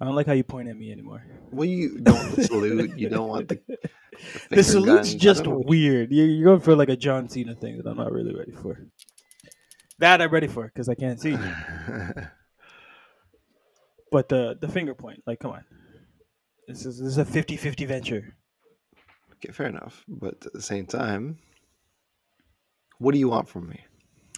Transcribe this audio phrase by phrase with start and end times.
[0.00, 1.24] I don't like how you point at me anymore.
[1.52, 2.98] Well, you don't salute.
[2.98, 3.60] You don't want the.
[3.68, 3.78] The,
[4.48, 5.14] finger salute's guns.
[5.14, 6.10] I just weird.
[6.10, 8.80] You're, you're going for like a John Cena thing that I'm not really ready for.
[9.98, 11.38] That I'm ready for because I can't see.
[14.12, 15.64] But the the finger point, like, come on.
[16.68, 18.36] This is this is a 50-50 venture.
[19.34, 20.04] okay, fair enough.
[20.08, 21.38] But at the same time,
[22.98, 23.80] what do you want from me?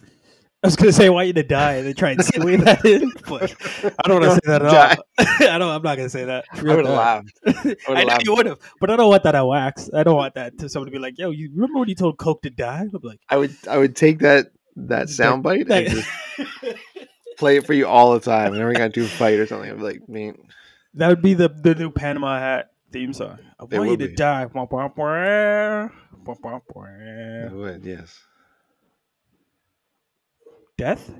[0.02, 2.82] I was gonna say I want you to die and then try and squeeze that
[2.86, 3.54] in, but
[3.98, 5.04] I don't want to say that at all.
[5.18, 5.68] I don't.
[5.68, 6.46] I'm not gonna say that.
[6.52, 7.38] I would have laughed.
[7.46, 9.90] I I know you would have, but I don't want that at wax.
[9.92, 12.40] I don't want that to somebody be like, "Yo, you remember when you told Coke
[12.42, 13.54] to die?" I'm like, I would.
[13.68, 16.08] I would take that that soundbite and just
[17.36, 18.52] play it for you all the time.
[18.52, 20.36] Whenever we got to a fight or something, I'd be like, man,
[20.94, 23.38] that would be the the new Panama Hat theme song.
[23.58, 24.14] I It want you to be.
[24.14, 24.46] die.
[24.46, 25.88] Wah, wah, wah,
[26.24, 26.84] wah, wah, wah.
[26.86, 27.84] I would.
[27.84, 28.18] Yes.
[30.76, 31.12] Death,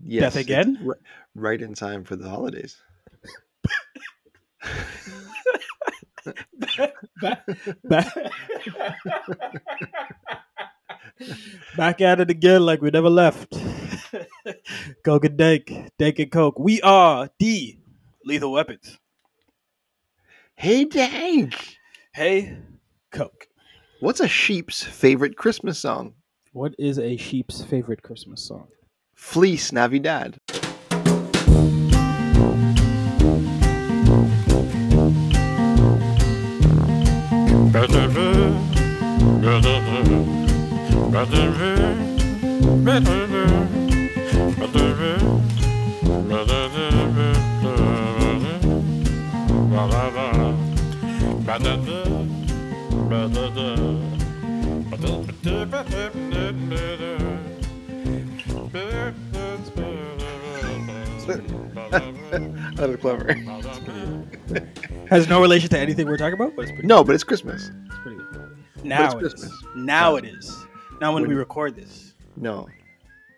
[0.00, 0.34] Yes.
[0.34, 0.78] death again.
[0.82, 0.94] ri-
[1.34, 2.76] right in time for the holidays.
[6.58, 6.94] back,
[7.84, 8.06] back,
[11.76, 13.52] back at it again like we never left.
[15.04, 16.58] Coke and Dank, Dank and Coke.
[16.58, 17.78] We are the
[18.26, 18.98] Lethal Weapons.
[20.56, 21.78] Hey, Dank.
[22.12, 22.58] Hey,
[23.12, 23.46] Coke.
[24.00, 26.14] What's a sheep's favorite Christmas song?
[26.52, 28.66] What is a sheep's favorite Christmas song?
[29.14, 30.40] Fleece Navidad.
[61.56, 63.32] That is clever.
[65.08, 67.70] Has no relation to anything we're talking about, but it's pretty, No, but it's Christmas.
[67.86, 68.56] it's pretty good.
[68.84, 69.32] Now it's it is.
[69.34, 69.62] Christmas.
[69.76, 70.66] Now it is.
[71.00, 72.14] Now when When- we record this.
[72.36, 72.68] No.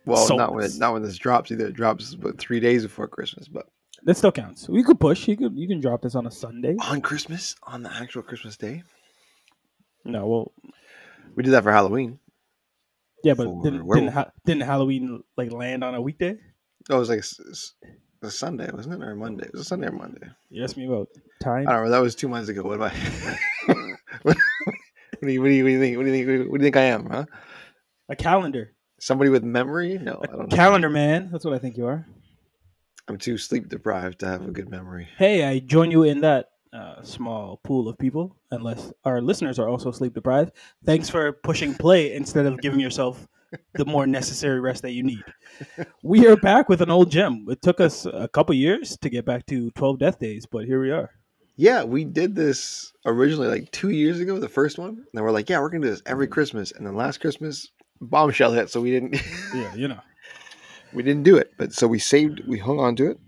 [0.07, 1.67] Well, So- not when it, not when this drops either.
[1.67, 3.67] It drops about three days before Christmas, but
[4.09, 4.71] That still counts.
[4.71, 5.29] We could push.
[5.29, 6.77] You could you can drop this on a Sunday.
[6.81, 8.83] on Christmas, on the actual Christmas day,
[10.03, 10.53] No, well,
[11.37, 12.19] we did that for Halloween.
[13.23, 16.39] yeah, but For didn't didn't, ha- didn't Halloween like land on a weekday?
[16.89, 19.45] Oh, it was like a a Sunday, wasn't it, or Monday?
[19.45, 20.27] It was a Sunday or Monday.
[20.49, 21.09] You asked me about
[21.43, 21.69] time.
[21.69, 21.91] I don't know.
[21.91, 22.63] That was two months ago.
[22.63, 22.93] What am I?
[24.23, 24.37] what,
[25.21, 25.97] do you, what do you what do you think?
[25.99, 26.51] What do you think?
[26.51, 27.11] What do you think I am?
[27.11, 27.27] Huh?
[28.09, 28.73] A calendar.
[29.01, 29.99] Somebody with memory?
[29.99, 30.51] No, I A don't.
[30.51, 30.57] know.
[30.57, 31.29] calendar man.
[31.31, 32.07] That's what I think you are.
[33.09, 35.09] I'm too sleep deprived to have a good memory.
[35.17, 39.69] Hey, I join you in that uh, small pool of people, unless our listeners are
[39.69, 40.53] also sleep deprived.
[40.85, 43.27] Thanks for pushing play instead of giving yourself
[43.73, 45.25] the more necessary rest that you need.
[46.03, 47.47] We are back with an old gem.
[47.49, 50.81] It took us a couple years to get back to 12 death days, but here
[50.81, 51.11] we are.
[51.57, 55.05] Yeah, we did this originally like two years ago, the first one.
[55.13, 56.73] And we're like, yeah, we're gonna do this every Christmas.
[56.73, 59.21] And then last Christmas, bombshell hit, so we didn't
[59.55, 60.01] Yeah, you know.
[60.93, 61.53] We didn't do it.
[61.59, 63.19] But so we saved, we hung on to it.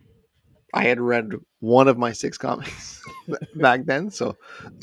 [0.72, 3.02] I had read one of my six comics
[3.56, 4.36] back then, so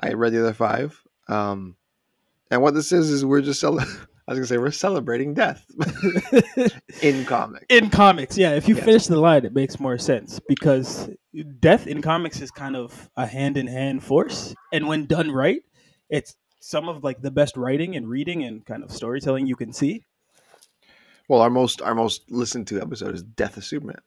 [0.00, 1.00] I read the other five.
[1.28, 1.76] Um,
[2.50, 3.78] and what this is is we're just cel-
[4.28, 5.64] I was gonna say we're celebrating death
[7.02, 7.66] in comics.
[7.68, 8.54] in comics, yeah.
[8.54, 8.84] If you Yes.
[8.84, 11.08] finish the line, it makes more sense because
[11.60, 15.62] death in comics is kind of a hand in hand force, and when done right,
[16.10, 19.72] it's some of like the best writing and reading and kind of storytelling you can
[19.72, 20.02] see,
[21.28, 24.00] Well, our most our most listened to episode is Death of Superman,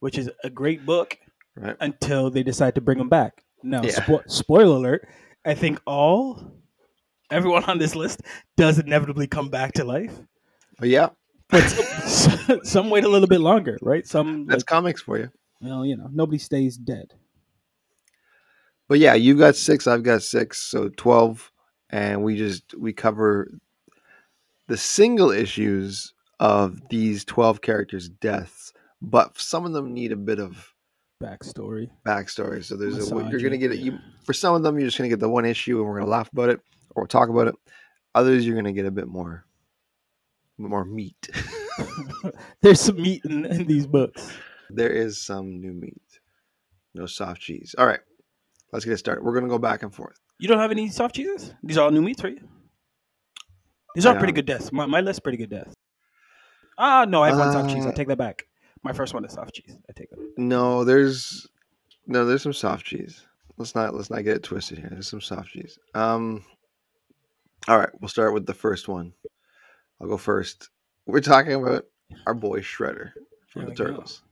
[0.00, 1.18] which is a great book
[1.56, 1.76] right?
[1.80, 3.44] until they decide to bring him back.
[3.62, 3.90] Now, Yeah.
[3.90, 5.08] spo- spoiler alert:
[5.44, 6.52] I think all
[7.30, 8.22] everyone on this list
[8.56, 10.12] does inevitably come back to life,
[10.78, 11.08] But yeah,
[11.48, 14.06] but some, some wait a little bit longer, right?
[14.06, 15.30] Some, that's like, comics for you.
[15.60, 17.14] well, you know, nobody stays dead.
[18.86, 21.50] But yeah, you've got six, I've got six, so twelve,
[21.90, 23.50] and we just we cover
[24.68, 30.38] the single issues of these twelve characters' deaths, but some of them need a bit
[30.38, 30.74] of
[31.22, 31.88] Backstory.
[32.06, 32.62] backstory.
[32.64, 33.78] So there's a, you're gonna get it.
[33.78, 36.10] You for some of them, you're just gonna get the one issue, and we're gonna
[36.10, 36.60] laugh about it
[36.94, 37.54] or we'll talk about it.
[38.14, 39.44] Others, you're gonna get a bit more,
[40.58, 41.28] more meat.
[42.60, 44.30] There's some meat in, in these books.
[44.70, 46.02] there is some new meat,
[46.94, 47.74] no soft cheese.
[47.78, 48.00] All right,
[48.72, 49.24] let's get it started.
[49.24, 50.20] We're gonna go back and forth.
[50.38, 51.54] You don't have any soft cheeses?
[51.62, 52.38] These are all new meats right?
[53.94, 54.72] These are pretty good deaths.
[54.72, 55.73] My, my list pretty good deaths.
[56.78, 57.86] Ah, no, I have one soft cheese.
[57.86, 58.46] I Uh, take that back.
[58.82, 59.76] My first one is soft cheese.
[59.88, 60.18] I take that.
[60.36, 61.46] No, there's
[62.06, 63.22] no, there's some soft cheese.
[63.56, 64.88] Let's not let's not get it twisted here.
[64.90, 65.78] There's some soft cheese.
[65.94, 66.44] Um,
[67.68, 69.12] all right, we'll start with the first one.
[70.00, 70.70] I'll go first.
[71.06, 71.84] We're talking about
[72.26, 73.12] our boy Shredder
[73.48, 73.84] from There the we go.
[73.92, 74.22] Turtles.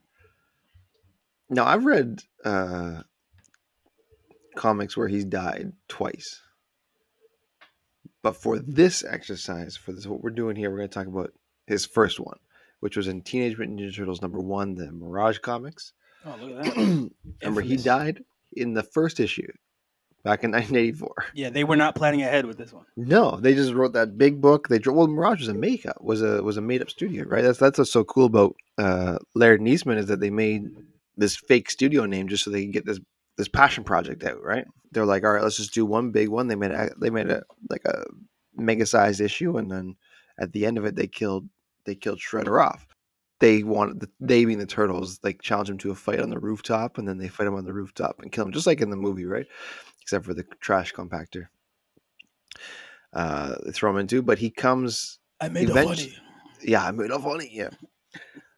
[1.49, 3.03] Now I've read uh,
[4.57, 6.41] comics where he's died twice,
[8.23, 11.33] but for this exercise, for this what we're doing here, we're going to talk about
[11.73, 12.39] his first one,
[12.81, 15.93] which was in Teenage Mutant Ninja Turtles number one, the Mirage comics.
[16.25, 17.11] Oh, look at that.
[17.43, 18.23] Remember, he died
[18.53, 19.51] in the first issue
[20.23, 21.15] back in 1984.
[21.35, 22.85] Yeah, they were not planning ahead with this one.
[22.97, 24.69] No, they just wrote that big book.
[24.69, 27.43] They drew, well, Mirage was a makeup, was a was a made up studio, right?
[27.43, 30.71] That's that's what's so cool about uh, Laird and Eastman is that they made
[31.17, 33.01] this fake studio name just so they can get this
[33.37, 34.67] this passion project out, right?
[34.93, 36.49] They're like, all right, let's just do one big one.
[36.49, 38.05] They made a, they made a like a
[38.55, 39.97] mega sized issue, and then
[40.39, 41.49] at the end of it, they killed
[41.85, 42.87] they killed Shredder off.
[43.41, 46.39] They wanted the, they being the turtles, like challenge him to a fight on the
[46.39, 48.91] rooftop, and then they fight him on the rooftop and kill him, just like in
[48.91, 49.47] the movie, right?
[50.01, 51.47] Except for the trash compactor
[53.13, 55.19] uh, they throw him into, but he comes.
[55.41, 56.19] I made Eventually- funny.
[56.65, 57.51] Yeah, I made it funny.
[57.53, 57.71] Yeah.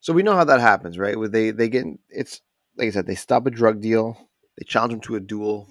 [0.01, 1.19] So we know how that happens, right?
[1.19, 2.43] Where they they get it's
[2.77, 4.29] like I said, they stop a drug deal,
[4.59, 5.69] they challenge him to a duel,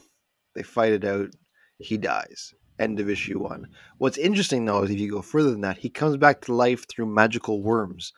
[0.55, 1.29] they fight it out,
[1.77, 2.55] he dies.
[2.79, 3.67] End of issue one.
[3.97, 6.87] What's interesting though is if you go further than that, he comes back to life
[6.87, 8.13] through magical worms,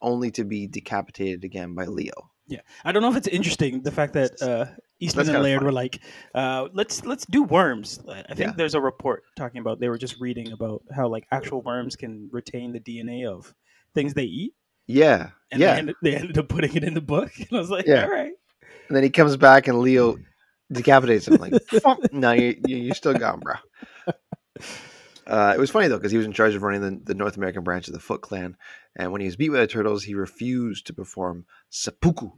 [0.00, 2.30] only to be decapitated again by Leo.
[2.46, 4.66] Yeah, I don't know if it's interesting the fact that uh,
[5.00, 6.00] Eastman That's and Laird were like,
[6.34, 8.52] uh, "Let's let's do worms." I think Yeah.
[8.56, 12.30] there's a report talking about they were just reading about how like actual worms can
[12.32, 13.54] retain the DNA of
[13.94, 14.54] things they eat,
[14.86, 15.72] Yeah, and yeah.
[15.74, 17.32] they, ended, they ended up putting it in the book.
[17.38, 18.04] And I was like, Yeah.
[18.04, 18.32] "All right."
[18.88, 20.16] And then he comes back and Leo
[20.72, 21.34] decapitates him.
[21.36, 23.54] Like, fuck, no, you, you, you still gone, bro.
[25.26, 27.36] Uh, it was funny though because he was in charge of running the, the North
[27.36, 28.56] American branch of the Foot Clan,
[28.96, 32.30] and when he was beat by the Turtles, he refused to perform seppuku,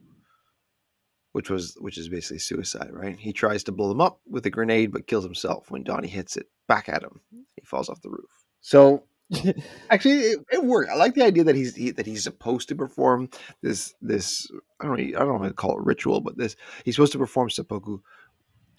[1.30, 2.90] which was which is basically suicide.
[2.90, 3.16] Right?
[3.16, 6.36] He tries to blow them up with a grenade, but kills himself when Donnie hits
[6.36, 7.20] it back at him.
[7.30, 8.44] He falls off the roof.
[8.60, 9.04] So
[9.90, 10.90] actually, it, it worked.
[10.90, 13.30] I like the idea that he's he, that he's supposed to perform
[13.62, 14.50] this this
[14.80, 17.12] I don't know, I don't know how to call it ritual, but this he's supposed
[17.12, 18.00] to perform seppuku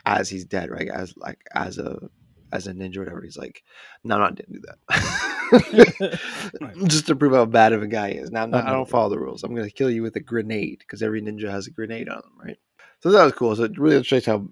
[0.06, 0.89] as he's dead, right?
[0.89, 2.09] As like as a
[2.51, 3.21] as a ninja, or whatever.
[3.21, 3.63] He's like,
[4.03, 6.19] no, I didn't do that.
[6.88, 8.31] Just to prove how bad of a guy he is.
[8.31, 9.44] Now not, I don't follow the rules.
[9.44, 12.33] I'm gonna kill you with a grenade because every ninja has a grenade on them,
[12.44, 12.57] right?
[13.01, 13.56] So that was cool.
[13.56, 14.48] So it really illustrates how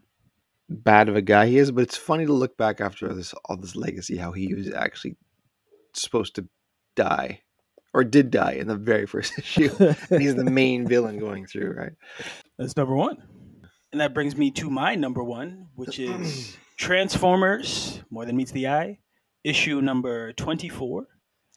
[0.69, 1.71] bad of a guy he is.
[1.71, 5.15] But it's funny to look back after this all this legacy, how he was actually
[5.93, 6.47] supposed to
[6.95, 7.41] die
[7.93, 9.69] or did die in the very first issue.
[9.79, 11.93] and he's the main villain going through, right?
[12.57, 13.23] That's number one.
[13.91, 18.68] And that brings me to my number one, which is Transformers More Than Meets the
[18.68, 19.00] Eye,
[19.44, 21.07] issue number 24.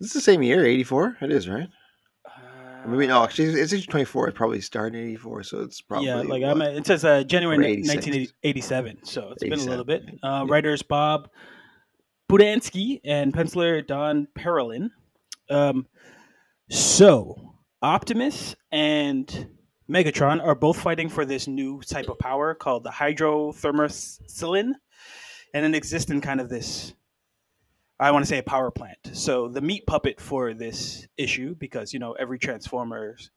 [0.01, 1.19] This is the same year, 84.
[1.21, 1.69] It is, right?
[2.27, 4.29] Uh, Maybe no, actually, it's age 24.
[4.29, 6.09] It probably started in 84, so it's probably.
[6.09, 6.51] yeah, like what?
[6.51, 6.63] I'm.
[6.63, 7.95] At, it says uh, January Or ni- 86.
[7.95, 10.03] 1987, so it's been a little bit.
[10.23, 10.45] Uh, Yeah.
[10.49, 11.29] Writers Bob
[12.31, 14.89] Budiansky and penciler Don Perlin.
[15.51, 15.87] Um,
[16.71, 19.49] so Optimus and
[19.93, 24.73] Megatron are both fighting for this new type of power called the hydrothermocline,
[25.53, 26.95] and it exists in kind of this.
[28.01, 28.97] I want to say a power plant.
[29.13, 33.31] So the meat puppet for this issue, because you know every Transformers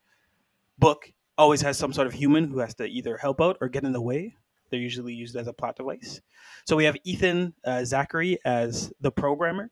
[0.80, 3.84] book always has some sort of human who has to either help out or get
[3.84, 4.34] in the way.
[4.70, 6.22] They're usually used as a plot device.
[6.66, 9.72] So we have Ethan uh, Zachary as the programmer,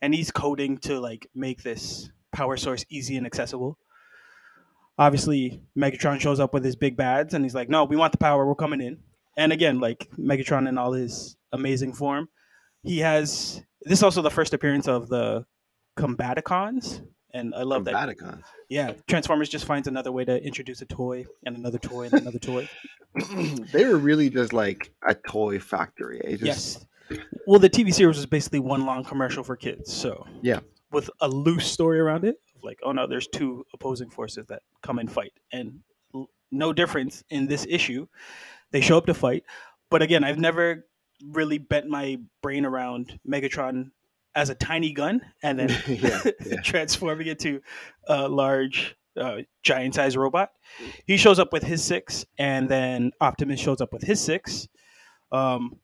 [0.00, 3.78] and he's coding to like make this power source easy and accessible.
[5.02, 8.18] Obviously, Megatron shows up with his big bads, and he's like, "No, we want the
[8.18, 8.46] power.
[8.46, 8.98] We're coming in."
[9.36, 12.28] And again, like Megatron in all his amazing form,
[12.84, 13.60] he has.
[13.82, 15.44] This is also the first appearance of the
[15.98, 17.02] Combaticons,
[17.34, 21.26] and I love From that yeah, Transformers just finds another way to introduce a toy
[21.44, 22.68] and another toy and another toy.
[23.72, 26.20] they were really just like a toy factory.
[26.24, 26.36] eh?
[26.36, 27.20] Just, yes.
[27.46, 29.92] Well, the TV series was basically one long commercial for kids.
[29.92, 30.60] So Yeah.
[30.92, 34.98] with a loose story around it, like oh no, there's two opposing forces that come
[34.98, 35.80] and fight, and
[36.50, 38.06] no difference in this issue.
[38.70, 39.44] They show up to fight,
[39.90, 40.86] but again, I've never
[41.30, 43.90] really bent my brain around Megatron
[44.34, 46.60] as a tiny gun and then Yeah, yeah.
[46.64, 47.60] transforming it to
[48.08, 50.50] a large, uh, giant sized robot.
[51.06, 54.68] He shows up with his six, and then Optimus shows up with his six.
[55.30, 55.78] Um,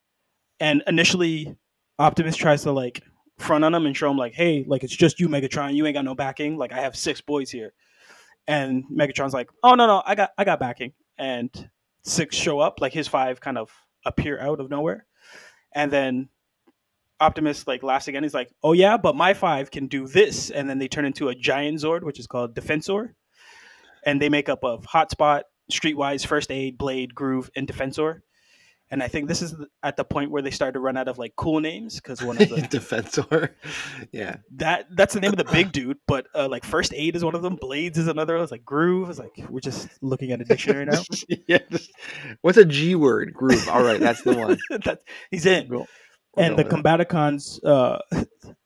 [0.61, 1.55] and initially,
[1.99, 3.03] Optimus tries to like
[3.39, 5.75] front on him and show him like, "Hey, like it's just you, Megatron.
[5.75, 6.57] You ain't got no backing.
[6.57, 7.73] Like I have six boys here."
[8.47, 11.71] And Megatron's like, "Oh no, no, I got, I got backing." And
[12.03, 13.71] six show up, like his five kind of
[14.05, 15.07] appear out of nowhere,
[15.75, 16.29] and then
[17.21, 18.23] Optimus like laughs again.
[18.23, 21.29] He's like, "Oh yeah, but my five can do this," and then they turn into
[21.29, 23.15] a giant Zord, which is called Defensor,
[24.05, 28.23] and they make up of Hotspot, Streetwise, First Aid, Blade, Groove, and Defensor.
[28.91, 31.19] And I think this is at the point where they started to run out of
[31.19, 33.51] like cool names because one of the Defensor.
[34.13, 34.37] yeah.
[34.57, 37.35] that that's the name of the big dude, but uh, like First Aid is one
[37.35, 37.57] of them.
[37.57, 38.37] Blades is another.
[38.37, 39.11] It's like Groove.
[39.11, 41.03] It's like we're just looking at a dictionary now.
[41.47, 41.59] yeah.
[42.41, 43.35] what's a G word?
[43.35, 43.69] Groove.
[43.69, 44.59] All right, that's the one.
[44.71, 45.69] That's- he's in.
[45.69, 45.87] Go-
[46.37, 46.65] and the.
[46.65, 47.99] Combaticons uh,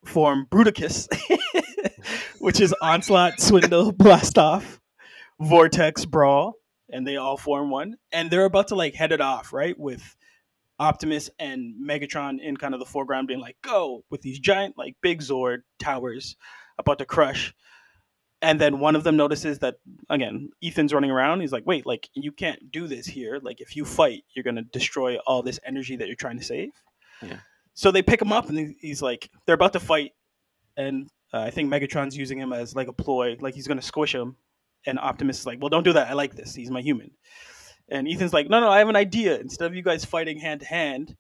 [0.04, 1.08] form Bruticus,
[2.38, 4.80] which is Onslaught, Swindle, Blast Off,
[5.40, 6.54] Vortex, Brawl,
[6.92, 7.96] and they all form one.
[8.12, 9.78] And they're about to like head it off, right?
[9.78, 10.16] With
[10.78, 14.96] Optimus and Megatron in kind of the foreground being like, go, with these giant, like
[15.00, 16.36] big Zord towers
[16.78, 17.54] about to crush.
[18.40, 19.76] And then one of them notices that,
[20.10, 21.40] again, Ethan's running around.
[21.40, 23.38] He's like, wait, like, you can't do this here.
[23.40, 26.44] Like, if you fight, you're going to destroy all this energy that you're trying to
[26.44, 26.72] save.
[27.22, 27.38] Yeah.
[27.74, 30.12] So they pick him up, and he's like, they're about to fight,
[30.76, 34.14] and uh, I think Megatron's using him as like a ploy, like he's gonna squish
[34.14, 34.36] him.
[34.86, 36.08] And Optimus is like, well, don't do that.
[36.08, 36.54] I like this.
[36.54, 37.12] He's my human.
[37.88, 39.38] And Ethan's like, no, no, I have an idea.
[39.38, 41.16] Instead of you guys fighting hand to hand,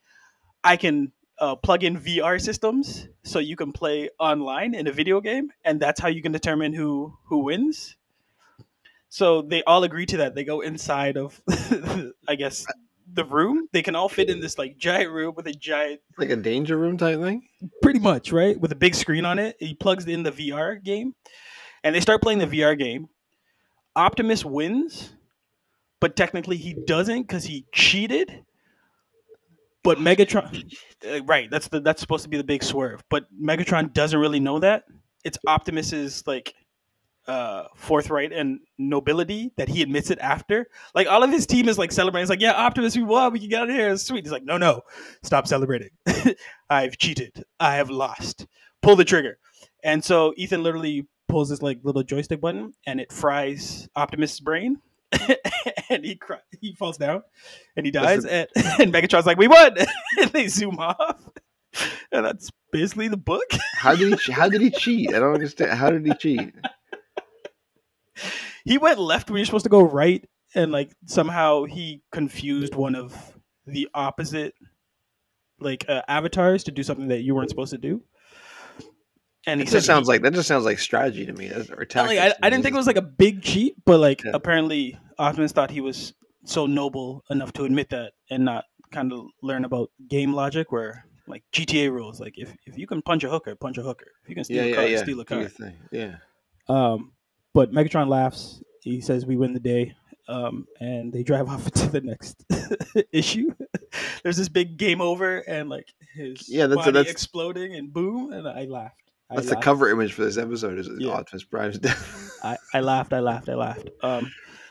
[0.64, 5.20] I can uh, plug in VR systems so you can play online in a video
[5.20, 7.96] game, and that's how you can determine who who wins.
[9.08, 10.34] So they all agree to that.
[10.34, 11.42] They go inside of,
[12.28, 12.64] I guess,
[13.12, 13.68] the room.
[13.72, 16.76] They can all fit in this like giant room with a giant like a danger
[16.76, 17.42] room type thing.
[17.82, 21.14] pretty much right with a big screen on it he plugs in the vr game
[21.84, 23.08] and they start playing the vr game
[23.96, 25.12] optimus wins
[26.02, 28.44] but technically he doesn't because he cheated.
[29.84, 30.74] But megatron
[31.08, 33.02] uh, right that's the that's supposed to be the big swerve.
[33.08, 34.82] But megatron doesn't really know that.
[35.24, 36.54] It's optimus's like
[37.28, 40.66] uh forthright and nobility that he admits it after.
[40.92, 42.24] Like all of his team is like celebrating.
[42.24, 43.32] It's like yeah optimus we won.
[43.32, 43.90] We can get out of here.
[43.90, 44.24] It's sweet.
[44.24, 44.82] He's like no no.
[45.22, 45.90] Stop celebrating.
[46.70, 47.44] I've cheated.
[47.60, 48.46] I have lost.
[48.82, 49.38] Pull the trigger.
[49.84, 54.78] And so Ethan literally pulls this like little joystick button and it fries Optimus' brain.
[55.90, 57.22] and he cry- he falls down
[57.74, 58.24] and he dies.
[58.24, 58.48] And,
[58.78, 59.74] and Megatron's like, we won!
[60.20, 61.20] and they zoom off.
[62.12, 63.50] And that's basically the book.
[63.74, 64.32] How did he?
[64.32, 65.14] How did he cheat?
[65.14, 65.72] I don't understand.
[65.72, 66.54] How did he cheat?
[68.66, 70.22] He went left when you're supposed to go right,
[70.54, 73.16] and like somehow he confused one of
[73.66, 74.54] the opposite
[75.58, 78.02] like uh, avatars to do something that you weren't supposed to do.
[79.46, 80.34] And It just sounds like that.
[80.34, 81.50] Just sounds like strategy to me.
[81.50, 84.30] Or like, I, I didn't think it was like a big cheat, but like Yeah.
[84.34, 89.26] apparently Optimus thought he was so noble enough to admit that and not kind of
[89.42, 92.20] learn about game logic where like GTA rules.
[92.20, 94.06] Like if, if you can punch a hooker, punch a hooker.
[94.22, 95.02] If you can steal Yeah, a car, yeah.
[95.02, 95.48] steal a car.
[95.90, 96.16] Yeah.
[96.68, 97.12] Um,
[97.52, 98.62] but Megatron laughs.
[98.82, 99.94] He says we win the day.
[100.28, 102.44] Um, and they drive off to the next
[103.12, 103.52] issue.
[104.22, 108.32] There's this big game over and like his Yeah, that's- body that's- exploding and boom,
[108.32, 109.01] and I laughed.
[109.32, 110.78] I That's the cover image for this episode.
[110.78, 111.12] Is Yeah.
[111.12, 112.38] Optimus Prime's death.
[112.44, 113.12] I, I laughed.
[113.12, 113.48] I laughed.
[113.48, 113.88] I laughed.
[114.02, 114.30] Um,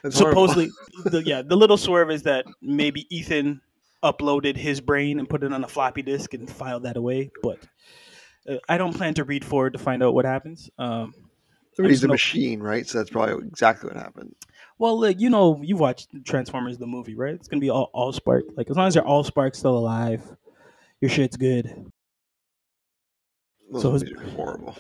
[0.10, 0.72] supposedly
[1.06, 3.62] the, yeah the little swerve is that maybe ethan
[4.04, 7.60] uploaded his brain and put it on a floppy disk and filed that away but
[8.50, 11.14] uh, i don't plan to read forward to find out what happens um,
[11.78, 12.88] he's a know- machine, right?
[12.88, 14.34] So that's probably exactly what happened.
[14.80, 18.12] well like you know you watched transformers the movie right it's gonna be all, all
[18.12, 20.24] spark like as long as your all spark still alive
[21.00, 21.92] your shit's good
[23.72, 24.76] Those So movies are horrible.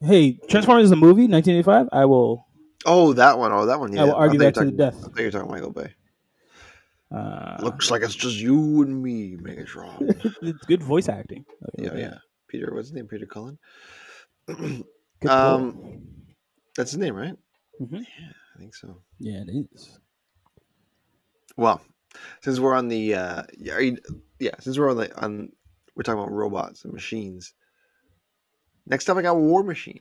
[0.00, 2.46] hey transformers the movie 1985 i will
[2.88, 3.50] Oh, that one.
[3.52, 3.92] Oh, that one.
[3.92, 4.02] Yeah.
[4.02, 5.50] i will argue you that to were the talking- death I thought you were talking
[5.50, 5.92] Michael Bay.
[7.10, 9.96] uh, Looks like it's just you and me, Megatron.
[10.42, 11.44] it's good voice acting
[11.80, 12.14] Okay, yeah, yeah.
[12.48, 13.08] Peter, what's his name?
[13.08, 13.58] Peter Cullen.
[15.28, 16.02] Um,
[16.76, 17.34] that's his name, right?
[17.80, 18.00] Mhm.
[18.00, 19.00] Yeah, I think so.
[19.18, 19.98] yeah it is
[21.56, 21.80] Well,
[22.42, 23.96] since we're on the uh, yeah, you,
[24.38, 25.50] yeah, since we're on the on,
[25.94, 27.54] we're talking about robots and machines.
[28.86, 30.00] Next up, I got War Machine.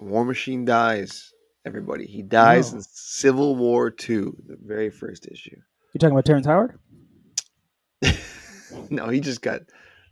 [0.00, 1.32] War Machine dies.
[1.64, 2.76] Everybody, he dies Oh.
[2.76, 5.56] in Civil War Two, the very first issue.
[5.92, 6.78] you talking about terrence howard
[8.90, 9.62] no, he just got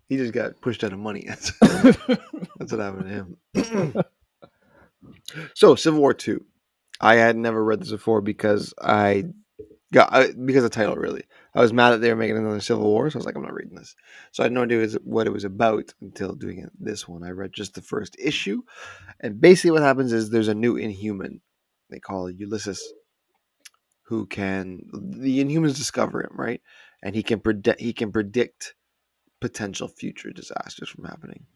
[0.08, 1.24] he just got pushed out of money.
[1.28, 3.94] That's, that's what happened to him.
[5.54, 6.44] so Civil War Two,
[7.00, 9.24] I had never read this before because I
[9.94, 10.96] got I, because of the title.
[10.96, 11.24] Really,
[11.54, 13.42] I was mad that they were making another Civil War, so I was like, I'm
[13.42, 13.94] not reading this.
[14.32, 17.22] So I had no idea what it was about until doing it, this one.
[17.22, 18.62] I read just the first issue,
[19.20, 21.40] and basically what happens is there's a new Inhuman.
[21.90, 22.92] They call Ulysses,
[24.02, 26.60] who can the Inhumans discover him right,
[27.02, 28.74] and he can predict he can predict
[29.40, 31.46] potential future disasters from happening.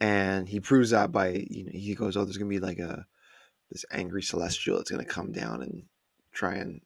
[0.00, 3.06] And he proves that by you know he goes, oh, there's gonna be like a
[3.70, 5.84] this angry celestial that's gonna come down and
[6.32, 6.80] try and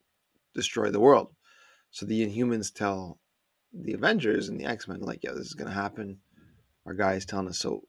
[0.57, 1.29] destroy the world.
[1.91, 3.21] So the Inhumans tell
[3.73, 6.19] the Avengers and the X Men like, yeah, this is gonna happen.
[6.87, 7.83] Our guy is telling us so.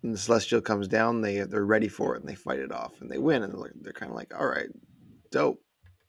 [0.00, 3.00] When the celestial comes down, they they're ready for it and they fight it off
[3.00, 4.68] and they win and they're, they're kind of like, all right,
[5.30, 5.60] dope.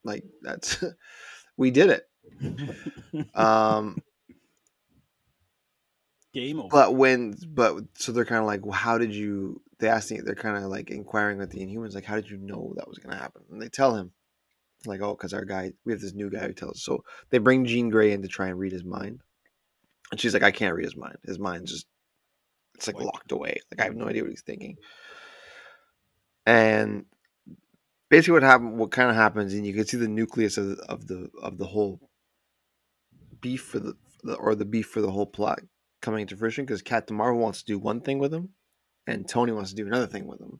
[0.04, 0.84] Like that's
[1.58, 2.08] we did it.
[3.36, 4.02] Um,
[6.34, 6.70] Game over.
[6.70, 9.62] but when but so they're kind of like, well, how did you?
[9.80, 10.22] They ask me.
[10.22, 13.00] They're kind of like inquiring with the Inhumans, like, how did you know that was
[13.00, 13.42] going to happen?
[13.52, 14.12] And they tell him,
[14.86, 16.78] like, oh, because our guy, we have this new guy who tells.
[16.78, 16.84] us.
[16.84, 19.22] So they bring Jean Grey in to try and read his mind,
[20.12, 21.18] and she's like, I can't read his mind.
[21.24, 21.88] His mind's just
[22.76, 23.60] it's like locked away.
[23.72, 24.78] Like I have no idea what he's thinking.
[26.46, 27.06] And
[28.10, 30.84] basically, what happened, what kind of happens, and you can see the nucleus of the
[30.90, 32.00] of the of the whole
[33.40, 35.60] beef for the, the or the beef for the whole plot
[36.02, 38.50] coming into fruition because Captain Marvel wants to do one thing with him,
[39.06, 40.60] and Tony wants to do another thing with him.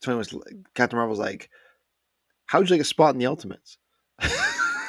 [0.00, 0.32] Tony was
[0.74, 1.50] Captain Marvel's like,
[2.46, 3.78] "How would you like a spot in the Ultimates?"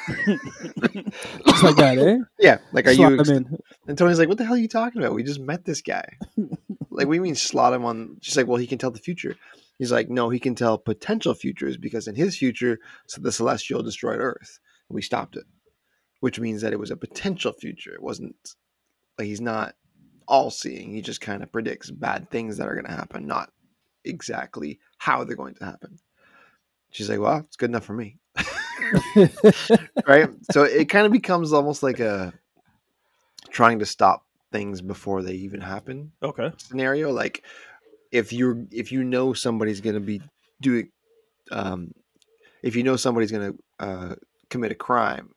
[0.06, 2.18] Just like that, eh?
[2.38, 3.34] yeah, like are Slot you?
[3.34, 3.58] in.
[3.86, 5.14] And Tony's like, "What the hell are you talking about?
[5.14, 6.04] We just met this guy.
[6.90, 9.36] like, we mean slot him on?" She's like, "Well, he can tell the future."
[9.78, 13.82] He's like, "No, he can tell potential futures because in his future, so the Celestial
[13.82, 14.58] destroyed Earth,
[14.88, 15.44] and we stopped it,
[16.20, 17.94] which means that it was a potential future.
[17.94, 18.36] It wasn't
[19.18, 19.74] like he's not
[20.28, 20.92] all seeing.
[20.92, 23.50] He just kind of predicts bad things that are going to happen, not
[24.04, 25.98] exactly how they're going to happen."
[26.94, 28.18] She's like, "Well, it's good enough for me."
[30.06, 30.28] right?
[30.52, 32.32] So it kind of becomes almost like a
[33.50, 36.52] trying to stop things before they even happen okay.
[36.56, 37.10] scenario.
[37.10, 37.44] Like
[38.12, 40.22] if you're if you know somebody's going to be
[40.60, 40.90] doing,
[41.50, 41.90] um,
[42.62, 44.14] if you know somebody's going to uh,
[44.48, 45.34] commit a crime,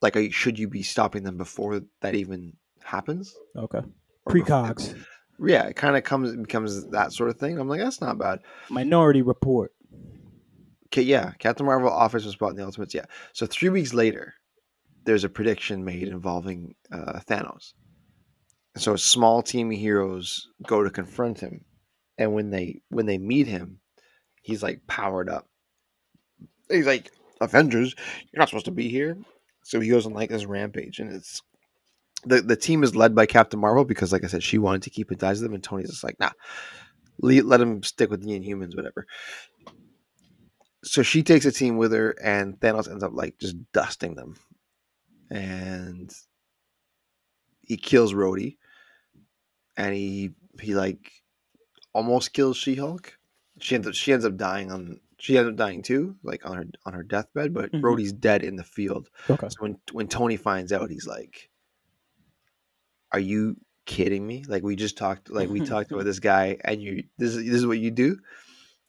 [0.00, 2.52] like are should you be stopping them before that even
[2.84, 3.34] happens?
[3.56, 3.80] Okay.
[4.26, 5.04] Or bef- Precogs.
[5.40, 7.58] Yeah, it kind of comes becomes that sort of thing.
[7.58, 8.40] I'm like, that's not bad.
[8.70, 9.72] Minority Report.
[11.02, 12.94] Yeah, Captain Marvel offers a spot in the Ultimates.
[12.94, 14.34] Yeah, so three weeks later,
[15.04, 17.72] there's a prediction made involving uh, Thanos.
[18.76, 21.64] So a small team of heroes go to confront him,
[22.18, 23.80] and when they when they meet him,
[24.42, 25.46] he's like powered up.
[26.70, 27.94] He's like, "Avengers,
[28.32, 29.16] you're not supposed to be here."
[29.64, 31.42] So he goes on like this rampage, and it's
[32.24, 34.90] the the team is led by Captain Marvel because, like I said, she wanted to
[34.90, 36.30] keep in ties with them, and Tony's just like, "Nah,
[37.20, 39.06] le- let him stick with the Inhumans, whatever."
[40.84, 44.36] So she takes a team with her, and Thanos ends up like just dusting them,
[45.30, 46.12] and
[47.62, 48.56] he kills Rhodey,
[49.76, 51.10] and he he like
[51.92, 53.18] almost kills She Hulk.
[53.60, 56.56] She ends up she ends up dying on she ends up dying too, like on
[56.56, 57.52] her on her deathbed.
[57.52, 57.80] But Mhm.
[57.80, 59.08] Rhodey's dead in the field.
[59.28, 59.48] Okay.
[59.48, 61.50] So when when Tony finds out, he's like,
[63.12, 64.44] "Are you kidding me?
[64.46, 67.56] Like we just talked, like we talked about this guy, and you this is this
[67.56, 68.18] is what you do."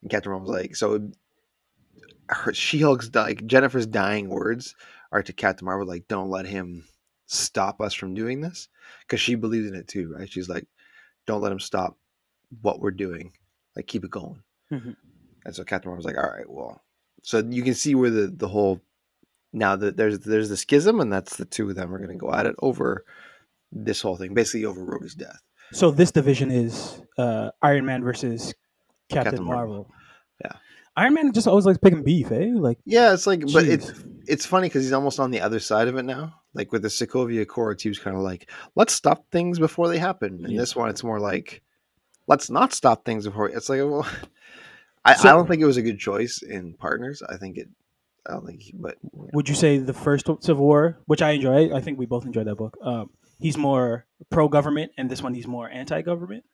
[0.02, 1.10] And Captain Marvel was like, "So
[2.30, 4.76] her She-Hulk's like Jennifer's dying words
[5.12, 6.86] are to Captain Marvel like don't let him
[7.26, 8.70] stop us from doing this
[9.02, 10.32] because she believes in it too, right?
[10.32, 10.66] She's like,
[11.26, 11.98] don't let him stop
[12.62, 13.34] what we're doing,
[13.76, 14.42] like keep it going.
[14.72, 14.96] Mhm.
[15.46, 16.82] And so Captain Marvel's like, all right, well,
[17.24, 18.82] so you can see where the the whole
[19.52, 22.16] now that there's there's the schism, and that's the two of them are going to
[22.16, 23.06] go at it over
[23.72, 25.42] this whole thing, basically over Rhodey's death.
[25.72, 28.54] So this division is uh, Iron Man versus
[29.10, 29.76] Captain, Captain Marvel.
[29.76, 29.92] Marvel.
[30.44, 30.54] Yeah.
[31.00, 32.52] Iron Man just always likes picking beef, eh?
[32.54, 33.92] Like, Yeah, it's like, but it's
[34.28, 36.36] it's funny because he's almost on the other side of it now.
[36.54, 39.98] Like with the Sokovia Accords, he was kind of like, let's stop things before they
[39.98, 40.44] happen.
[40.44, 40.60] And Yeah.
[40.60, 41.62] this one, it's more like,
[42.28, 43.50] let's not stop things before.
[43.50, 44.08] It's like, well,
[45.06, 47.24] I, So- I don't think it was a good choice in partners.
[47.28, 47.70] I think it,
[48.28, 51.74] I don't think, he, but would you say the first Civil War, which I enjoy,
[51.74, 52.78] I think we both enjoyed that book.
[52.84, 53.10] Um,
[53.40, 56.44] he's more pro-government, and this one he's more anti-government.
[56.44, 56.50] 'Cause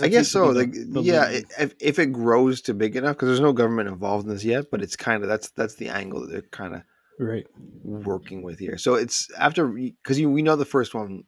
[0.00, 0.52] I guess so.
[0.52, 4.26] The, the- yeah, if, if it grows to big enough, because there's no government involved
[4.26, 6.82] in this yet, but it's kind of that's that's the angle that they're kind of
[7.18, 7.46] right.
[7.82, 8.78] working with here.
[8.78, 11.24] So it's after because we know the first one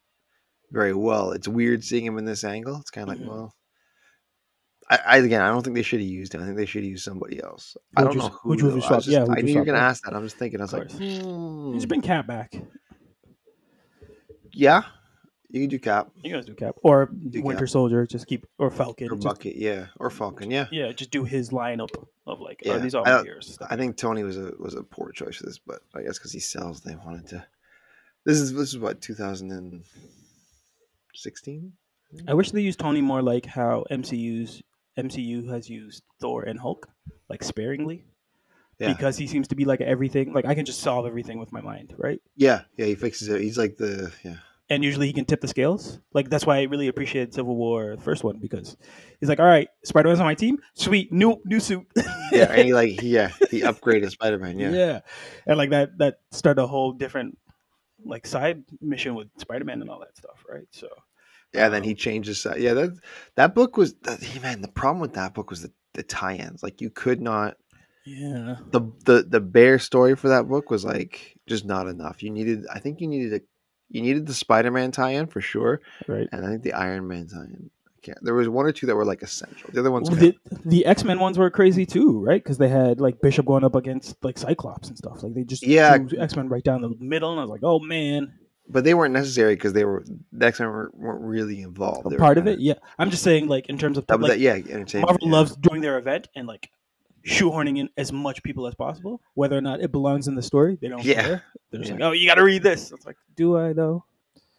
[0.71, 1.33] very well.
[1.33, 2.77] It's weird seeing him in this angle.
[2.81, 3.31] It's kind of like, Mhm.
[3.31, 3.55] well,
[4.89, 6.43] I, I again, I don't think they should have used him.
[6.43, 7.77] I think they should have used somebody else.
[7.97, 8.51] I don't you know who.
[8.51, 8.77] who'd you have.
[8.77, 9.05] I, swapped?
[9.05, 10.15] just, Yeah, I you knew you were gonna ask that.
[10.15, 10.61] I'm just thinking.
[10.61, 12.55] I was like, hmm, Just bring Cap back.
[14.53, 14.83] yeah,
[15.53, 17.71] you can do Cap You guys do Cap or Do Winter Cap.
[17.71, 18.07] Soldier.
[18.07, 19.09] Just keep or Falcon.
[19.09, 20.67] or just- Bucket, yeah, or Falcon, yeah.
[20.73, 21.91] yeah, just do his lineup
[22.27, 23.41] of like, Yeah, oh, these all I my.
[23.69, 26.33] I think Tony was a was a poor choice for this, but I guess because
[26.33, 27.45] he sells, they wanted to.
[28.25, 31.73] This is this is what 2016.
[32.29, 34.63] I wish they used Tony more like how MCU's
[34.99, 36.89] MCU has used Thor and Hulk,
[37.29, 38.05] like sparingly.
[38.79, 38.93] Yeah.
[38.93, 40.33] Because he seems to be like everything.
[40.33, 42.21] Like I can just solve everything with my mind, right?
[42.37, 43.41] Yeah, yeah, he fixes it.
[43.41, 44.37] He's like the yeah.
[44.73, 46.01] And usually he can tip the scales.
[46.15, 48.77] Like that's why I really appreciated Civil War, the first one, because
[49.21, 50.59] he's like, "All right, Spider Man's on my team.
[50.73, 51.87] Sweet, new new suit."
[52.33, 54.59] Yeah, and he like yeah, he upgraded Spider Man.
[54.59, 54.71] Yeah.
[54.71, 55.01] yeah,
[55.47, 57.37] and like that that started a whole different
[58.03, 60.67] like side mission with Spider Man and all that stuff, right?
[60.71, 60.89] So
[61.53, 62.41] Yeah, then um, he changes.
[62.41, 62.59] side.
[62.59, 62.97] Yeah, that
[63.37, 64.63] that book was that, man.
[64.63, 66.63] The problem with that book was the, the tie-ins.
[66.63, 67.59] Like you could not.
[68.07, 68.57] Yeah.
[68.71, 72.23] the the the bear story for that book was like just not enough.
[72.23, 73.41] You needed, I think, you needed a,
[73.93, 76.29] you needed the Spider-Man tie-in for sure, Right.
[76.33, 77.71] and I think the Iron Man tie-in.
[78.03, 78.19] Can't.
[78.23, 79.71] There was one or two that were like essential.
[79.73, 82.43] The other ones, Well, kind the, the X Men ones were crazy too, right?
[82.43, 85.23] Because they had like Bishop going up against like Cyclops and stuff.
[85.23, 85.99] Like they just Yeah.
[86.19, 88.33] X Men right down the middle, and I was like, oh man,
[88.69, 92.17] but they weren't necessary because they were the X Men weren't, weren't really involved.
[92.19, 92.59] Part of it.
[92.59, 95.11] Yeah, I'm just saying like in terms of That like, that, yeah, entertainment.
[95.11, 95.33] Marvel yeah.
[95.35, 96.71] loves doing their event and like
[97.25, 100.77] shoehorning in as much people as possible, whether or not it belongs in the story.
[100.81, 101.23] They don't Yeah.
[101.23, 101.43] care.
[101.71, 101.95] They're just Yeah.
[101.97, 102.93] like, oh, you got to read this.
[102.93, 104.05] It's like, do I though?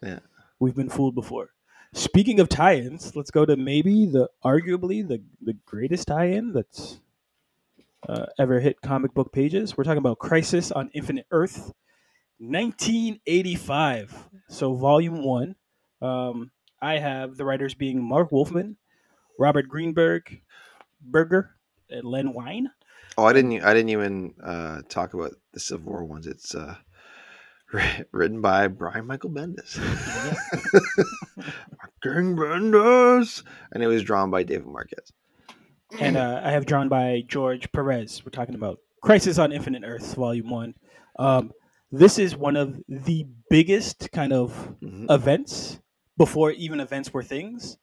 [0.02, 0.20] Yeah.
[0.58, 1.50] We've been fooled before.
[1.92, 7.00] Speaking of tie-ins, let's go to maybe the arguably the the greatest tie-in that's
[8.08, 9.76] uh, ever hit comic book pages.
[9.76, 11.72] We're talking about Crisis on Infinite Earth,
[12.38, 14.28] 1985.
[14.48, 15.54] So volume one.
[16.02, 16.50] Um,
[16.82, 18.76] I have the writers being Marv Wolfman,
[19.38, 20.42] Robert Greenberg,
[21.00, 21.56] Berger,
[22.02, 22.70] Len Wein.
[23.16, 23.62] Oh, I didn't.
[23.62, 26.26] I didn't even uh, talk about the Civil War ones.
[26.26, 26.76] It's uh,
[28.12, 29.74] written by Brian Michael Bendis.
[32.02, 35.12] King Bendis, and it was drawn by David Marquez.
[36.00, 38.24] and uh, I have drawn by George Perez.
[38.24, 40.74] We're talking about Crisis on Infinite Earths, Volume One.
[41.18, 41.52] Um,
[41.92, 45.06] this is one of the biggest kind of Mhm.
[45.10, 45.78] events
[46.16, 47.76] before even events were things,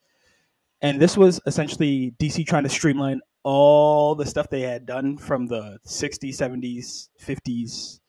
[0.82, 5.47] and this was essentially DC trying to streamline all the stuff they had done from
[5.47, 7.99] the '60s, '70s, '50s,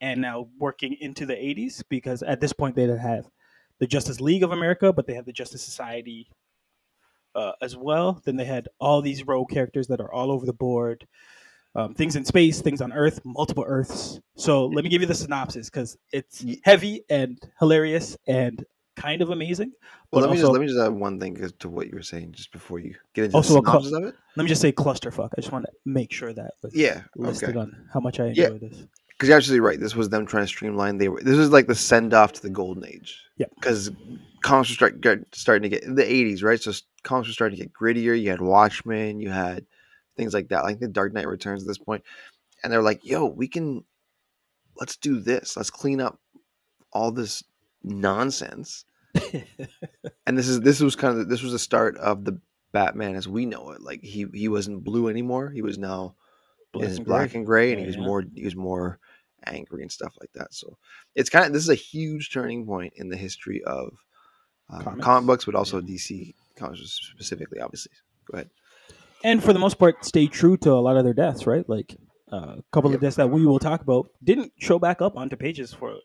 [0.00, 3.28] and now working into the '80s because at this point they didn't have
[3.78, 6.28] the Justice League of America, but they had the Justice Society
[7.34, 8.20] uh, as well.
[8.24, 11.06] Then they had all these rogue characters that are all over the board.
[11.76, 14.20] Um, things in space, things on Earth, multiple Earths.
[14.36, 18.64] So let me give you the synopsis because it's heavy and hilarious and
[19.00, 19.72] kind of amazing.
[20.12, 22.32] Well, let me just let me just add one thing to what you were saying
[22.32, 24.14] just before you get into Also the synopsis of it.
[24.36, 25.30] Let me just say clusterfuck.
[25.36, 27.58] I just want to make sure that was Yeah, listed okay.
[27.58, 28.48] on how much I enjoy Yeah.
[28.58, 28.84] this.
[29.08, 29.78] Because you're absolutely right.
[29.78, 30.96] This was them trying to streamline.
[30.96, 31.22] They were.
[31.22, 33.22] This was like the send off to the golden age.
[33.36, 33.46] Yeah.
[33.54, 33.90] Because
[34.42, 36.58] comics were start, get, starting to get in the '80s, right?
[36.60, 38.18] So comics were starting to get grittier.
[38.18, 39.20] You had Watchmen.
[39.20, 39.66] You had
[40.16, 42.02] things like that, like the Dark Knight Returns at this point,
[42.64, 43.84] and they're like, "Yo, we can.
[44.76, 45.54] Let's do this.
[45.54, 46.18] Let's clean up
[46.92, 47.44] all this
[47.82, 48.86] nonsense."
[50.26, 52.40] and this is this was kind of this was the start of the
[52.72, 53.82] Batman as we know it.
[53.82, 55.50] Like he he wasn't blue anymore.
[55.50, 56.14] He was now
[56.72, 57.38] Black and black gray.
[57.38, 58.02] and gray, and he was yeah.
[58.02, 58.98] more he was more
[59.46, 60.54] angry and stuff like that.
[60.54, 60.76] So
[61.16, 63.92] it's kind of this is a huge turning point in the history of
[64.70, 65.04] Comics.
[65.04, 66.80] comic books, but also DC comics
[67.12, 67.58] specifically.
[67.60, 67.90] Obviously,
[68.30, 68.50] go ahead.
[69.24, 71.68] and for the most part, stay true to a lot of their deaths, right?
[71.68, 71.96] Like
[72.32, 72.98] uh, a couple Yep.
[72.98, 75.96] of deaths that we will talk about didn't show back up onto pages for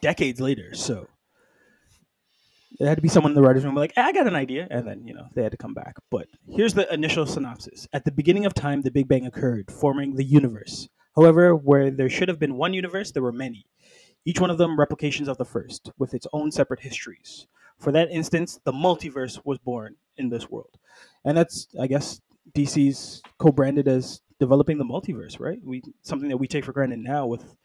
[0.00, 0.74] decades later.
[0.74, 1.06] So
[2.78, 4.66] it had to be someone in the writers' room like, "Ah, I got an idea,
[4.70, 5.96] and then you know they had to come back.
[6.10, 10.16] But here's the initial synopsis: At the beginning of time, the Big Bang occurred, forming
[10.16, 10.88] the universe.
[11.16, 13.66] However, where there should have been one universe, there were many.
[14.24, 17.46] Each one of them replications of the first, with its own separate histories.
[17.78, 20.78] For that instance, the multiverse was born in this world,
[21.24, 22.20] and that's, I guess,
[22.54, 25.58] DC's co-branded as developing the multiverse, right?
[25.64, 27.56] We something that we take for granted now with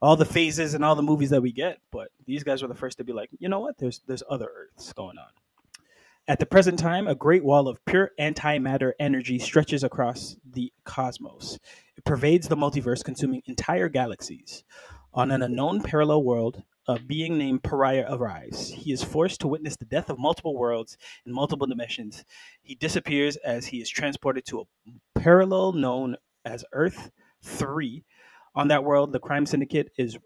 [0.00, 2.74] all the phases and all the movies that we get, but these guys were the
[2.74, 3.78] first to be like, you know what?
[3.78, 5.28] There's there's other Earths going on.
[6.28, 11.58] At the present time, a great wall of pure antimatter energy stretches across the cosmos.
[11.96, 14.62] It pervades the multiverse, consuming entire galaxies.
[15.14, 18.68] On an unknown parallel world, a being named Pariah arrives.
[18.68, 22.24] He is forced to witness the death of multiple worlds in multiple dimensions.
[22.62, 27.10] He disappears as he is transported to a parallel known as Earth
[27.42, 28.04] 3.
[28.58, 30.18] On that world, the crime syndicate is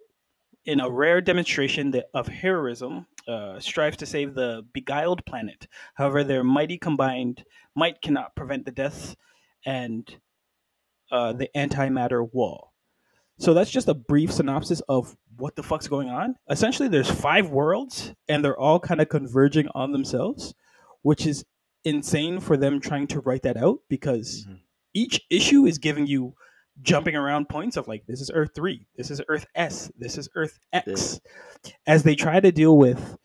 [0.65, 5.67] in a rare demonstration of heroism, uh, strives to save the beguiled planet.
[5.95, 9.15] However, their mighty combined might cannot prevent the deaths
[9.67, 10.17] and
[11.11, 12.73] uh, the antimatter wall.
[13.39, 16.37] So that's just a brief synopsis of what the fuck's going on.
[16.49, 20.55] Essentially, there's five worlds, and they're all kind of converging on themselves,
[21.03, 21.45] which is
[21.85, 24.61] insane for them trying to write that out because Mhm.
[24.95, 26.35] each issue is giving you
[26.81, 30.29] jumping around points of like this is Earth three, this is Earth S, this is
[30.35, 31.21] Earth X,
[31.87, 33.17] as they try to deal with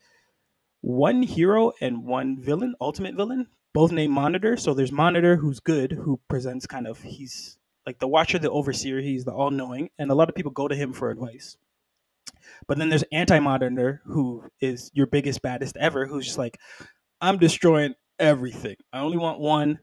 [0.80, 4.56] one hero and one villain, ultimate villain, both named Monitor.
[4.56, 9.00] So there's Monitor who's good, who presents kind of he's like the Watcher, the Overseer,
[9.00, 11.56] he's the all knowing, and a lot of people go to him for advice.
[12.66, 16.58] But then there's Anti Monitor, who is your biggest, baddest ever, who's just like,
[17.20, 18.76] I'm destroying everything.
[18.92, 19.78] I only want one,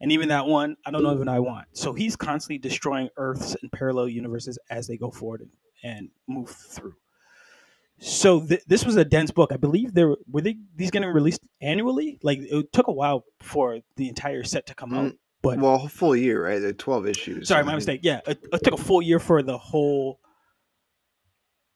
[0.00, 1.68] and even that one, I don't know even I want.
[1.72, 5.50] So he's constantly destroying Earths and parallel universes as they go forward and,
[5.82, 6.94] and move through.
[7.98, 9.52] So th- this was a dense book.
[9.52, 12.18] I believe there were they these getting released annually.
[12.22, 15.12] Like it took a while for the entire set to come out.
[15.12, 16.58] Mm, But well, a full year, right?
[16.60, 17.48] They're Twelve issues.
[17.48, 18.00] sorry, my mistake.
[18.02, 20.18] Yeah, it, it took a full year for the whole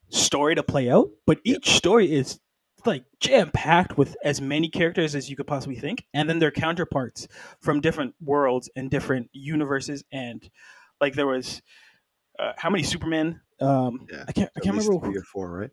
[0.08, 2.40] story to play out, but each story is
[2.86, 6.50] like jam packed with as many characters as you could possibly think, and then their
[6.50, 7.28] counterparts
[7.60, 10.04] from different worlds and different universes.
[10.12, 10.48] And
[11.00, 11.62] like there was
[12.38, 13.40] uh, how many Superman?
[13.60, 14.50] Um, Yeah, I can't.
[14.56, 15.06] I can't remember.
[15.06, 15.70] three or four, right?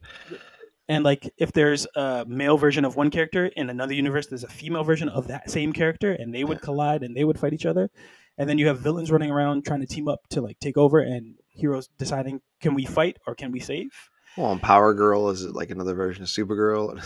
[0.90, 4.48] and like if there's a male version of one character in another universe there's a
[4.50, 6.66] female version of that same character and they would Yeah.
[6.66, 7.92] collide and they would fight each other
[8.38, 11.00] and then you have villains running around trying to team up to like take over
[11.00, 13.92] and heroes deciding can we fight or can we save
[14.38, 16.98] Well, and Power Girl is it like another version of Supergirl.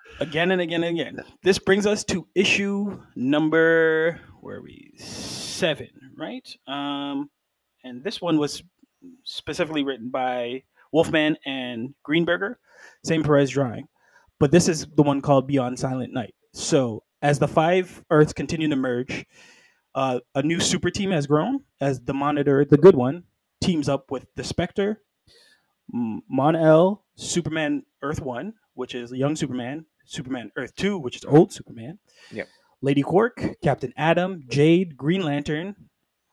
[0.20, 1.24] again and again and again.
[1.42, 4.92] This brings us to issue number where are we?
[4.98, 6.48] Seven right?
[6.66, 7.30] Um
[7.84, 8.62] and this one was
[9.24, 12.56] specifically written by wolfman and greenberger.
[13.04, 13.86] Same perez drawing.
[14.40, 16.34] But this is the one called beyond silent night.
[16.54, 19.26] So as the five earths continue to merge
[19.94, 23.24] uh, a new super team has grown as the monitor the good one
[23.60, 25.02] teams up with the spectre
[25.92, 31.52] M- Mon-El, Superman Earth 1, which is young Superman, Superman Earth 2, which is old
[31.52, 31.98] Superman.
[32.32, 32.48] Yep.
[32.80, 35.74] Lady Quark, Captain Atom, Jade, Green Lantern,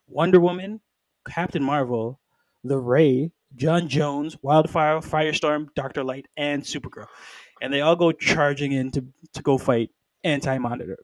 [0.08, 0.82] Wonder Woman,
[1.28, 2.20] Captain Marvel,
[2.63, 7.08] The Ray, John Jones, Wildfire, Firestorm, Doctor Light, and Supergirl.
[7.62, 9.89] And they all go charging in to, to go fight
[10.24, 11.00] Anti Monitor.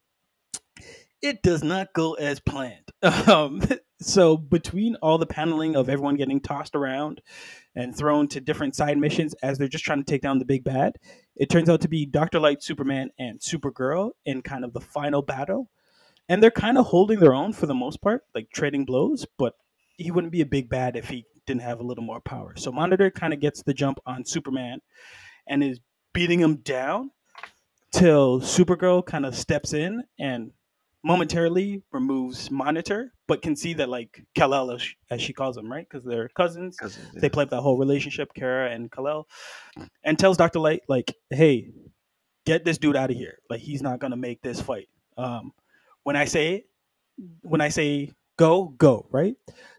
[1.22, 2.92] It does not go as planned.
[3.28, 3.62] Um,
[4.02, 7.22] so, between all the paneling of everyone getting tossed around
[7.76, 10.64] and thrown to different side missions as they're just trying to take down the big
[10.64, 10.98] bad,
[11.36, 12.40] it turns out to be Dr.
[12.40, 15.70] Light, Superman, and Supergirl in kind of the final battle.
[16.28, 19.54] And they're kind of holding their own for the most part, like trading blows, but
[19.98, 22.56] he wouldn't be a big bad if he didn't have a little more power.
[22.56, 24.80] So Monitor kind of gets the jump on Superman
[25.46, 25.80] and is
[26.14, 27.12] beating him down
[27.92, 30.52] till Supergirl kind of steps in and
[31.04, 35.72] momentarily removes Monitor, but can see that like Kal-El, as she, as she calls him,
[35.72, 35.88] right?
[35.89, 36.76] Because they're cousins.
[36.76, 39.26] 'Cause, They play up that whole relationship, Kara and Kal-El,
[40.04, 41.70] and tells Doctor Light like, "Hey,
[42.46, 43.38] get this dude out of here.
[43.50, 44.89] Like he's not gonna make this fight.
[45.15, 45.54] Um,
[46.04, 46.65] when I say,
[47.41, 49.08] when I say go, go.
[49.12, 49.36] Right?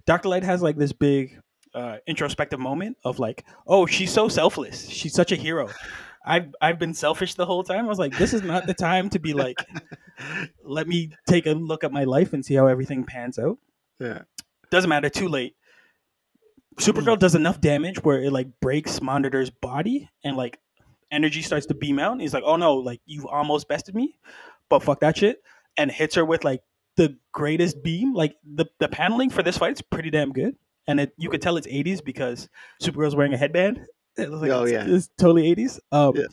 [0.07, 1.39] Doctor Light has like this big
[1.75, 4.89] uh, introspective moment of like, oh, she's so selfless.
[4.89, 5.69] She's such a hero.
[6.25, 7.85] I've I've been selfish the whole time.
[7.85, 9.59] I was like, this is not the time to be like,
[10.65, 13.59] let me take a look at my life and see how everything pans out.
[14.01, 14.23] yeah.
[14.71, 15.11] Doesn't matter.
[15.11, 15.55] Too late.
[16.81, 20.59] Supergirl does enough damage where it like breaks Monitor's body and like
[21.11, 22.13] energy starts to beam out.
[22.13, 22.77] And he's like, "Oh no!
[22.77, 24.19] Like you almost bested me,
[24.71, 25.43] but fuck that shit!"
[25.77, 26.63] And hits her with like
[26.97, 28.15] the greatest beam.
[28.15, 30.57] Like the the paneling for this fight is pretty damn good,
[30.87, 32.49] and it you could tell it's '80s because
[32.83, 33.87] Supergirl's wearing a headband.
[34.17, 34.85] It looks like Oh, it's, yeah.
[34.87, 35.79] it's totally '80s.
[35.91, 36.27] Um, Yeah.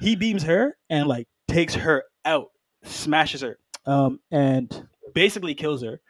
[0.00, 2.48] He beams her and like takes her out,
[2.84, 6.00] smashes her, um, and basically kills her.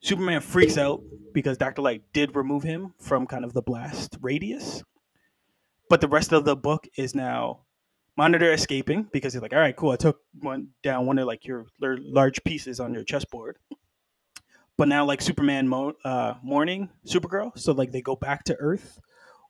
[0.00, 1.82] Superman freaks out because Dr.
[1.82, 4.82] Light did remove him from kind of the blast radius.
[5.88, 7.60] But the rest of the book is now
[8.16, 9.90] Monitor escaping because he's like, all right, cool.
[9.90, 13.58] I took one down one of like your large pieces on your chessboard.
[14.78, 19.00] But now like Superman mo- uh, mourning Supergirl, so like they go back to Earth,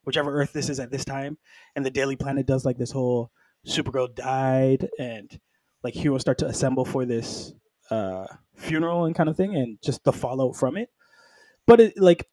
[0.04, 1.38] whichever Earth this is at this time,
[1.74, 3.30] and the Daily Planet does like this whole
[3.66, 5.40] Supergirl died and
[5.86, 7.52] like heroes start to assemble for this
[7.92, 10.90] uh, funeral and kind of thing, and just the fallout from it.
[11.64, 12.26] But it like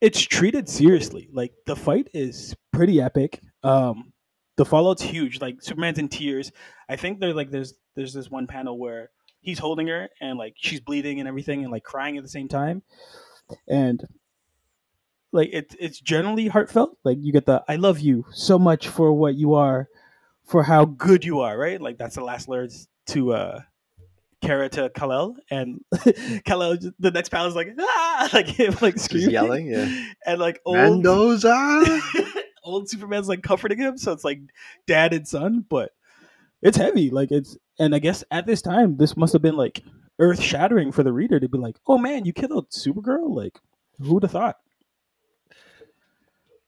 [0.00, 1.28] it's treated seriously.
[1.30, 3.42] Like the fight is pretty epic.
[3.62, 4.14] Um,
[4.56, 5.42] the fallout's huge.
[5.42, 6.52] Like Superman's in tears.
[6.88, 9.10] I think there's like there's there's this one panel where
[9.42, 12.48] he's holding her and like she's bleeding and everything and like crying at the same
[12.48, 12.82] time,
[13.68, 14.02] and
[15.32, 16.96] like it's it's generally heartfelt.
[17.04, 19.90] Like you get the I love you so much for what you are,
[20.46, 21.56] for how good you are.
[21.56, 21.80] Right?
[21.80, 23.60] Like that's the last words to uh
[24.42, 25.80] Kara to Kal-El, and
[26.44, 29.66] Kal-El, the next panel is like, ah, like him, like Just screaming, yelling.
[29.66, 30.04] Yeah.
[30.26, 32.00] and like old, Mendoza.
[32.62, 34.40] old Superman's like comforting him, so it's like
[34.86, 35.92] dad and son, but
[36.62, 37.10] it's heavy.
[37.10, 39.82] Like it's, and I guess at this time, this must have been like
[40.18, 43.58] earth shattering for the reader to be like, oh man, you killed Supergirl, like
[43.98, 44.56] who'd have thought?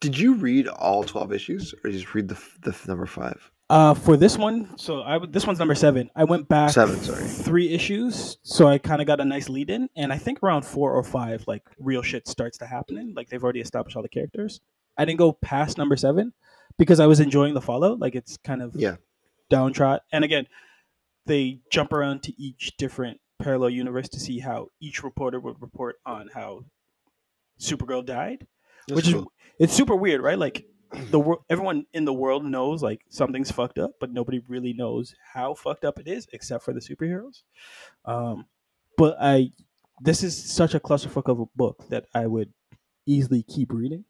[0.01, 3.51] Did you read all twelve issues, or just read the the number five?
[3.71, 6.11] Uh, for this one, so I this one's number seven.
[6.17, 7.23] I went back Seven, sorry.
[7.25, 10.63] three issues, so I kind of got a nice lead in, and I think around
[10.65, 13.13] four or five, like real shit starts to happen.
[13.15, 14.61] Like they've already established all the characters.
[14.97, 16.33] I didn't go past number seven
[16.79, 17.99] because I was enjoying the Fallout.
[17.99, 18.97] Like it's kind of Yeah.
[19.51, 20.47] downtrot, and again,
[21.27, 25.97] they jump around to each different parallel universe to see how each reporter would report
[26.07, 26.65] on how
[27.61, 28.47] Supergirl died
[28.89, 29.21] That's which cool.
[29.23, 29.27] is
[29.59, 30.39] it's super weird, right?
[30.39, 30.65] Like
[31.11, 35.15] the world, everyone in the world knows like something's fucked up, but nobody really knows
[35.33, 37.43] how fucked up it is, except for the superheroes.
[38.05, 38.47] Um,
[38.97, 39.53] but I
[40.01, 42.53] this is such a clusterfuck of a book that I would
[43.07, 44.05] easily keep reading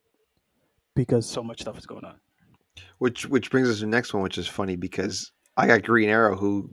[0.95, 2.17] because so much stuff is going on.
[2.99, 6.09] Which which brings us to the next one, which is funny because I got Green
[6.09, 6.71] Arrow who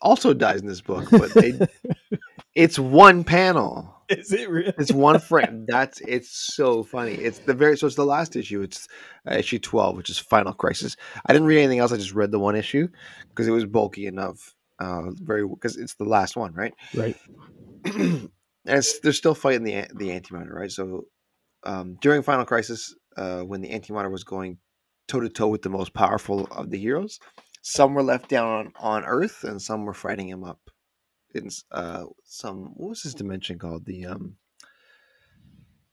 [0.00, 1.58] also dies in this book, but they,
[2.54, 3.91] it's one panel.
[4.18, 4.72] Is it really?
[4.78, 5.64] It's one frame.
[5.66, 7.14] That's it's so funny.
[7.14, 8.62] It's the very so it's the last issue.
[8.62, 8.88] It's
[9.30, 10.96] uh, issue twelve, which is Final Crisis.
[11.26, 11.92] I didn't read anything else.
[11.92, 12.88] I just read the one issue
[13.28, 14.54] because it was bulky enough.
[14.78, 16.74] Uh, very because it's the last one, right?
[16.94, 17.16] Right.
[17.84, 18.30] and
[18.66, 20.70] it's, they're still fighting the the antimatter, right?
[20.70, 21.06] So
[21.64, 24.58] um, during Final Crisis, uh, when the antimatter was going
[25.08, 27.18] toe to toe with the most powerful of the heroes,
[27.62, 30.58] some were left down on, on Earth, and some were fighting him up
[31.34, 33.84] in uh, some what was his dimension called?
[33.86, 34.36] The um,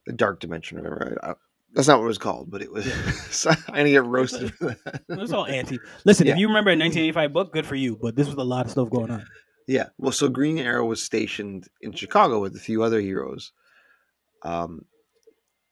[0.06, 1.18] the dark dimension, or whatever.
[1.24, 1.34] I, I,
[1.74, 2.86] that's not what it was called, but it was.
[3.32, 5.04] so I'm gonna get roasted for that.
[5.08, 5.80] It was all anti.
[6.06, 6.34] Listen, Yeah.
[6.34, 7.96] if you remember a 1985 book, good for you.
[7.96, 9.26] But this was a lot of stuff going on.
[9.68, 9.90] Yeah.
[10.00, 13.52] Well, so Green Arrow was stationed in Chicago with a few other heroes.
[14.42, 14.86] Um,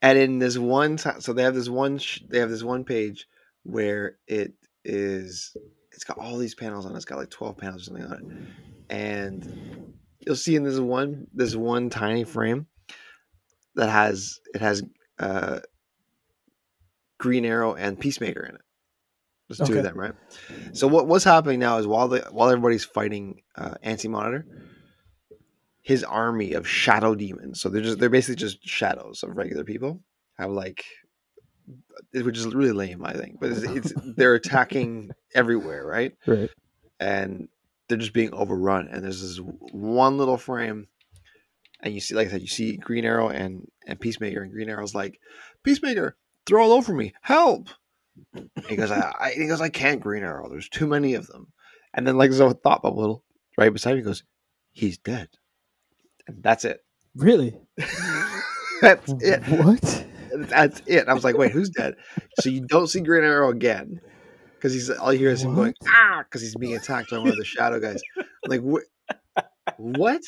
[0.04, 2.84] and in this one time, so they have this one, sh- they have this one
[2.84, 3.28] page
[3.64, 4.54] where it
[4.86, 5.58] is,
[5.92, 6.96] it's got all these panels on it.
[6.96, 8.48] It's got like 12 panels or something on it.
[8.90, 12.68] And you'll see in this one, this one tiny frame
[13.76, 14.84] that has, it has,
[15.20, 15.60] uh,
[17.20, 18.62] Green Arrow and Peacemaker in it.
[19.50, 19.80] There's two Okay.
[19.80, 20.14] of them, right?
[20.74, 24.46] So what what's happening now is while the while everybody's fighting uh, Anti Monitor,
[25.82, 27.62] his army of shadow demons.
[27.62, 30.02] So they're just they're basically just shadows of regular people.
[30.38, 30.84] Have like,
[32.14, 33.40] which is really lame, I think.
[33.40, 36.14] But it's, it's they're attacking everywhere, right?
[36.28, 36.50] Right.
[37.00, 37.48] And
[37.88, 38.88] they're just being overrun.
[38.92, 39.38] And there's this
[39.72, 40.88] one little frame,
[41.82, 44.70] and you see, like I said, you see Green Arrow and and Peacemaker, and Green
[44.70, 45.20] Arrow's like,
[45.64, 47.70] Peacemaker, throw all over me, help!
[48.34, 50.50] And he goes, I, I, he goes, I can't Green Arrow.
[50.50, 51.48] There's too many of them.
[51.94, 53.24] And then like there's a thought bubble
[53.58, 53.98] right beside him.
[53.98, 54.24] He goes,
[54.72, 55.30] he's dead.
[56.28, 56.82] And that's it.
[57.16, 57.58] Really?
[58.82, 59.42] that's it.
[59.48, 60.06] What?
[60.34, 61.08] That's it.
[61.08, 61.96] I was like, wait, who's dead?
[62.40, 64.02] So you don't see Green Arrow again
[64.58, 67.30] because he's all you hear is him going ah because he's being attacked by one
[67.30, 68.02] of the shadow guys.
[68.48, 68.84] Like what?
[69.78, 70.22] What?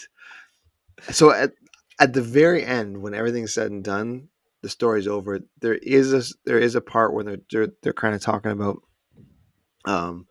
[1.12, 1.52] So at
[2.00, 4.30] at the very end, when everything's said and done,
[4.62, 5.40] the story's over.
[5.62, 8.82] There is a there is a part where they're they're, they're kind of talking about,
[9.86, 10.28] um,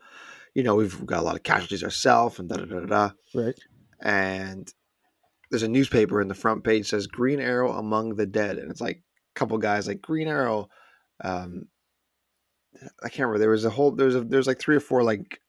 [0.55, 2.87] you know, we've got a lot of casualties ourselves and da da da da.
[2.87, 3.59] da Right.
[4.01, 4.73] and
[5.51, 8.81] there's a newspaper in the front page says Green Arrow among the dead, and it's
[8.83, 10.69] like a couple guys like Green Arrow.
[11.25, 11.69] Um,
[13.03, 13.39] I can't remember.
[13.39, 15.41] There was a whole there's a there's like three or four like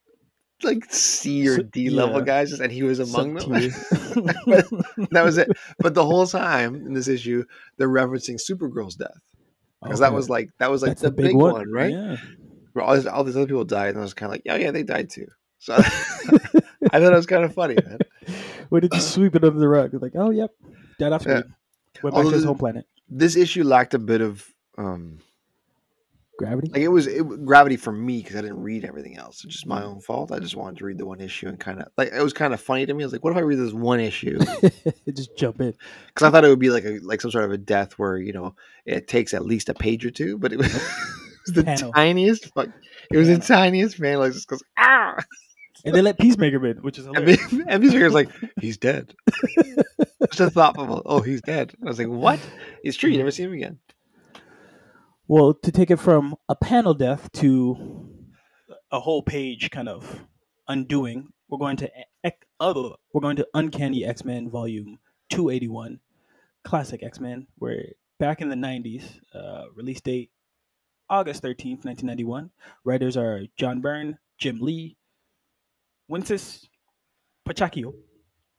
[0.64, 3.52] like C or D level guys, and he was among them.
[5.12, 5.50] That was it.
[5.80, 7.46] But the whole time in this issue,
[7.78, 9.22] they're referencing Supergirl's death
[9.82, 11.92] because that was like that was like That's the, big, one, right?
[11.92, 12.18] Yeah.
[12.74, 14.56] Where all, these, all these other people died, and I was kind of like, yeah,
[14.56, 15.28] yeah, they died too.
[15.60, 18.00] So I thought it was kind of funny, man.
[18.70, 19.94] Where did you sweep it under the rug?
[19.94, 20.52] Like, oh, yep,
[21.00, 21.42] dead off Yeah.
[22.04, 22.86] Went back Although to his home planet.
[23.10, 24.46] This issue lacked a bit of
[24.78, 25.20] um,
[26.39, 26.69] Gravity.
[26.71, 29.43] like it was it, gravity for me because I didn't read everything else.
[29.43, 30.32] It's just my own fault.
[30.32, 32.54] I just wanted to read the one issue and kind of like it was kind
[32.54, 33.04] of funny to me.
[33.04, 34.39] I was like, what if I read this one issue?
[35.13, 35.73] Just jump in.
[36.08, 38.17] Because I thought it would be like a like some sort of a death where
[38.17, 40.82] you know it takes at least a page or two, but it was, it
[41.45, 41.91] was the Panel.
[41.93, 42.54] tiniest.
[42.54, 42.69] Fuck,
[43.12, 44.23] it was the tiniest panel.
[44.23, 45.17] It just goes ah,
[45.86, 47.52] And they let Peacemaker in, which is and hilarious.
[47.52, 48.30] me- and Peacemaker's like
[48.62, 49.13] he's dead.
[50.32, 51.02] Just a thought bubble.
[51.06, 51.73] Oh, he's dead.
[51.84, 52.39] I was like, what?
[52.84, 53.10] It's true.
[53.10, 53.80] You never see him again.
[55.30, 58.10] Well, to take it from a panel death to
[58.92, 60.26] a whole page kind of
[60.68, 61.92] undoing, we're going to
[62.60, 64.98] we're going to Uncanny X Men Volume
[65.30, 66.00] Two Eighty One,
[66.63, 67.46] classic X Men.
[67.60, 70.32] Where back in the nineties, uh, release date
[71.12, 72.50] August thirteenth, nineteen ninety one.
[72.84, 74.98] Writers are John Byrne, Jim Lee,
[76.12, 76.65] Wincis
[77.48, 77.94] Pachacchio,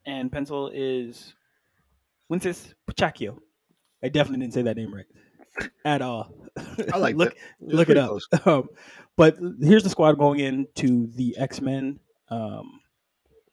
[0.07, 1.35] and pencil is
[2.33, 3.39] Wincis Pachacchio.
[4.05, 5.07] I definitely didn't say that name right
[5.85, 6.33] at all.
[6.93, 8.19] I like look look it up.
[8.47, 8.69] Um,
[9.17, 12.01] but here's the squad going into the X Men.
[12.29, 12.81] Um,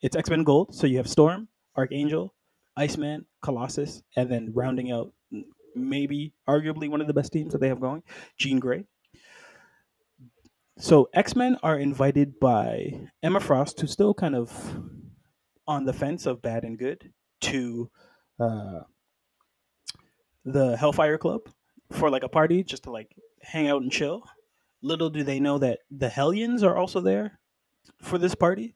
[0.02, 2.34] it's X Men Gold, so you have Storm, Archangel,
[2.78, 5.12] Iceman, Colossus, and then rounding out
[5.76, 8.04] maybe arguably one of the best teams that they have going,
[8.38, 8.86] Jean Grey.
[10.78, 14.52] So X Men are invited by Emma Frost, who's still kind of
[15.68, 17.12] on the fence of bad and good,
[17.42, 17.90] to
[18.40, 18.82] uh,
[20.46, 21.42] the Hellfire Club
[21.92, 24.24] for like a party, just to like hang out and chill.
[24.82, 27.40] Little do they know that the Hellions are also there
[28.02, 28.76] for this party.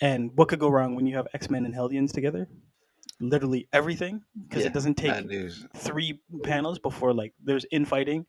[0.00, 2.48] And what could go wrong when you have X Men and Hellions together?
[3.18, 5.30] Literally everything, because Yeah, it doesn't take
[5.74, 8.26] three panels before like there's infighting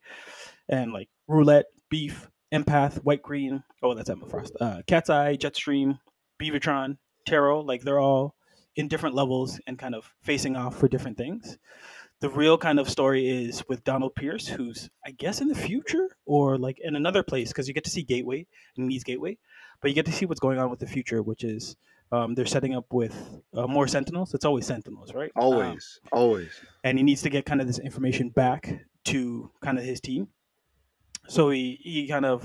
[0.68, 3.62] and like roulette, beef, empath, White Queen.
[3.82, 4.56] Oh, that's Emma Frost.
[4.58, 5.98] Uh, Catseye, Jetstream,
[6.40, 6.96] Bevatron,
[7.26, 7.60] Tarot.
[7.60, 8.34] Like they're all
[8.76, 11.58] in different levels and kind of facing off for different things.
[12.20, 16.08] The real kind of story is with Donald Pierce, who's I guess in the future
[16.26, 18.46] or like in another place because you get to see Gateway
[18.76, 19.38] and Needs Gateway,
[19.80, 21.76] but you get to see what's going on with the future, which is
[22.10, 23.14] um, they're setting up with
[23.54, 24.34] uh, more Sentinels.
[24.34, 25.30] It's always Sentinels, right?
[25.36, 26.50] Um, Always, always.
[26.82, 30.26] and he needs to get kind of this information back to kind of his team.
[31.28, 32.44] So he he kind of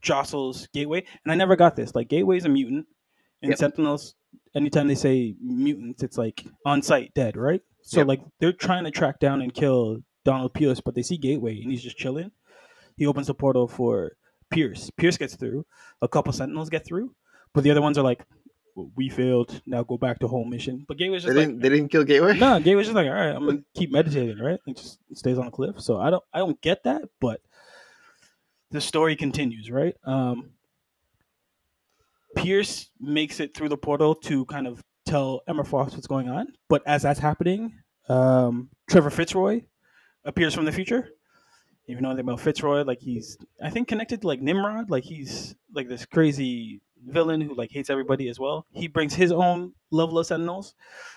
[0.00, 1.94] jostles Gateway, and I never got this.
[1.94, 2.86] Like Gateway's a mutant,
[3.42, 3.58] and Yep.
[3.58, 4.14] Sentinels.
[4.58, 7.60] Anytime they say mutants, it's like on site dead, right?
[7.82, 8.06] So Yep.
[8.08, 11.70] like they're trying to track down and kill Donald Pierce, but they see Gateway and
[11.70, 12.30] he's just chilling.
[12.96, 14.12] He opens the portal for
[14.50, 14.90] Pierce.
[14.96, 15.64] Pierce gets through.
[16.02, 17.14] A couple Sentinels get through,
[17.54, 18.24] but the other ones are like,
[18.96, 19.62] "We failed.
[19.66, 21.60] Now go back to home mission." But Gateway's They just like, didn't.
[21.62, 22.36] They didn't kill Gateway.
[22.38, 24.58] no, Gateway's just like, all right, I'm gonna keep meditating, right?
[24.66, 25.80] It just stays on a cliff.
[25.80, 27.40] So I don't, I don't get that, but
[28.70, 29.94] the story continues, right?
[30.04, 30.50] Um,
[32.38, 36.48] Pierce makes it through the portal to kind of tell Emma Frost what's going on,
[36.68, 37.72] but as that's happening,
[38.08, 39.62] um, Trevor Fitzroy
[40.24, 41.08] appears from the future.
[41.86, 45.04] If you know anything about Fitzroy, like he's, I think connected to like Nimrod, like
[45.04, 48.66] he's like this crazy villain who like hates everybody as well.
[48.72, 50.74] He brings his own level of Sentinels.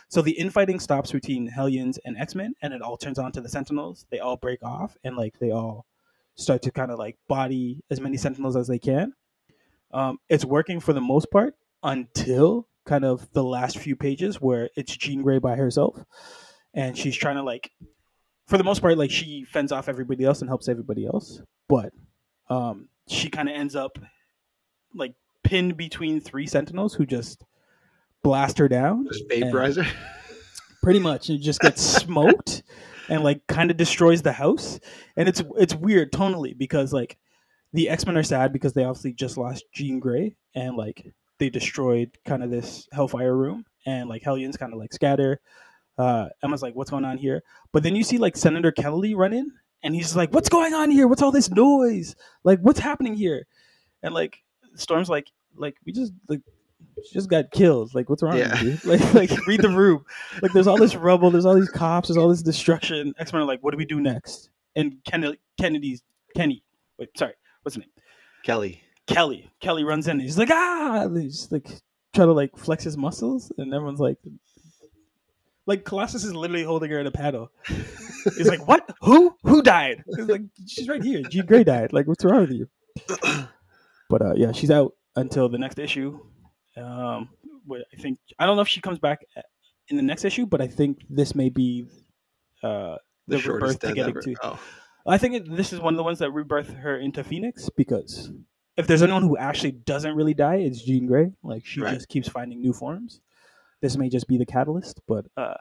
[0.10, 3.42] So the infighting stops between Hellions and X Men, and it all turns on to
[3.42, 4.06] the Sentinels.
[4.12, 5.86] They all break off, and like they all
[6.36, 9.14] start to kind of like body as many Sentinels as they can.
[9.94, 14.70] Um, it's working for the most part until kind of the last few pages where
[14.76, 16.04] it's Jean Grey by herself,
[16.74, 17.72] and she's trying to like,
[18.48, 21.92] for the most part, like she fends off everybody else and helps everybody else, but
[22.50, 23.98] um, she kind of ends up
[24.94, 25.14] like
[25.44, 27.44] pinned between three Sentinels who just
[28.24, 29.88] blast her down Just vaporizer.
[30.84, 32.64] pretty much and just gets smoked
[33.10, 34.80] and like kind of destroys the house.
[35.16, 37.18] And it's it's weird tonally because like
[37.74, 42.12] the x-men are sad because they obviously just lost jean grey and like they destroyed
[42.26, 45.40] kind of this hellfire room and like hellions kind of like scatter
[45.98, 47.42] uh emma's like what's going on here
[47.72, 49.52] but then you see like senator kelly run in
[49.84, 53.46] and he's like what's going on here what's all this noise like what's happening here
[54.04, 54.44] and like
[54.76, 56.42] storm's like like we just like
[57.06, 57.94] she just got killed.
[57.94, 58.52] Like, what's wrong Yeah.
[58.64, 58.90] with you?
[58.98, 60.04] Like, like read the room.
[60.42, 61.30] Like, there's all this rubble.
[61.32, 62.08] There's all these cops.
[62.08, 63.14] There's all this destruction.
[63.20, 64.50] X Men are like, what do we do next?
[64.76, 66.02] And Ken- Kennedy's
[66.36, 66.64] Kenny.
[66.98, 67.34] Wait, sorry,
[67.64, 67.92] what's his name?
[68.44, 68.82] Kelly.
[69.08, 69.52] Kelly.
[69.60, 70.20] Kelly runs in.
[70.20, 71.04] He's like, ah.
[71.04, 71.68] And he's like
[72.14, 74.18] try to like flex his muscles, and everyone's like,
[75.66, 77.52] like Colossus is literally holding her in a paddle.
[77.68, 78.90] He's like, what?
[79.02, 79.36] Who?
[79.44, 80.04] Who died?
[80.16, 81.22] He's like, she's right here.
[81.24, 81.94] Jean Grey died.
[81.94, 82.68] Like, what's wrong with you?
[84.10, 86.20] But uh, yeah, she's out until the next issue.
[86.76, 87.30] Um,
[87.66, 89.20] where I think I don't know if she comes back
[89.88, 91.86] in the next issue, but I think this may be
[92.62, 92.98] uh,
[93.30, 94.22] The, the, shortest rebirth to getting ever.
[94.22, 94.36] to.
[94.44, 94.60] Oh,
[95.06, 98.32] I think it, this is one of the ones that rebirth her into Phoenix because
[98.78, 101.32] if there's anyone who actually doesn't really die, it's Jean Grey.
[101.44, 101.94] Like she Right.
[101.96, 103.20] just keeps finding new forms.
[103.82, 105.56] This may just be the catalyst, but uh,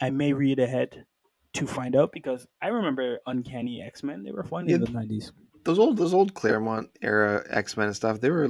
[0.00, 1.04] I may read ahead
[1.54, 4.22] to find out because I remember Uncanny X Men.
[4.24, 5.32] They were fun in the nineties.
[5.64, 8.20] those old those old Claremont era X Men and stuff.
[8.20, 8.44] They were.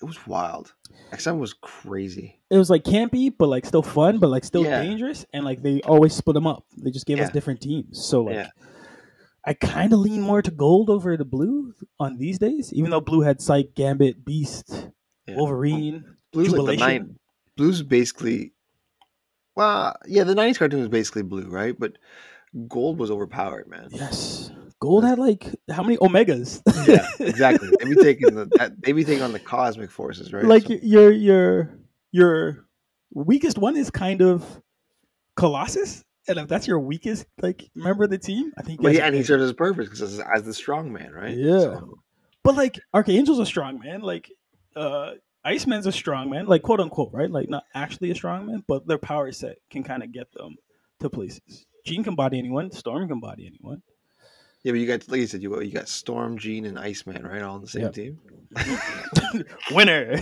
[0.00, 0.74] It was wild.
[1.12, 2.38] X Men was crazy.
[2.50, 4.82] It was like campy, but like still fun, but like still Yeah.
[4.82, 5.24] dangerous.
[5.32, 6.64] And like they always split them up.
[6.76, 8.04] They just gave us different teams.
[8.04, 8.46] So like.
[9.46, 9.50] Yeah.
[9.50, 13.00] I kind of lean more to gold over the blue on these days, even though
[13.00, 14.88] blue had Cyke, Gambit, Beast,
[15.26, 15.36] Yeah.
[15.36, 17.16] Wolverine, Blue's like the nine.
[17.56, 18.52] Blue's basically.
[19.56, 21.74] Well, yeah, the '90s cartoon was basically blue, right?
[21.78, 21.94] But
[22.68, 23.88] gold was overpowered, man.
[23.90, 24.50] Yes.
[24.80, 26.60] Gold had like how many omegas?
[26.86, 27.68] Yeah, exactly.
[27.80, 30.44] They be taking the that, they be taking on the cosmic forces, right?
[30.44, 31.70] like So- your your
[32.12, 32.66] your
[33.12, 34.44] weakest one is kind of
[35.34, 38.80] Colossus, and if that's your weakest like member of the team, I think.
[38.82, 41.36] but yeah, and he serves his purpose because as, the strong man, right?
[41.36, 41.60] Yeah.
[41.60, 41.98] So,
[42.44, 44.00] But like Archangel's a strong man.
[44.00, 44.30] Like
[44.76, 45.12] uh
[45.44, 47.30] Iceman's a strong man, like quote unquote, right?
[47.30, 50.56] Like not actually a strong man, but their power set can kind of get them
[51.00, 51.66] to places.
[51.86, 52.70] Jean can body anyone.
[52.70, 53.80] Storm can body anyone.
[54.62, 57.40] yeah, but you got like you said, you you got Storm, Jean, and Iceman, right?
[57.42, 57.90] All on the same Yeah.
[57.90, 58.18] team.
[59.72, 60.20] Winner,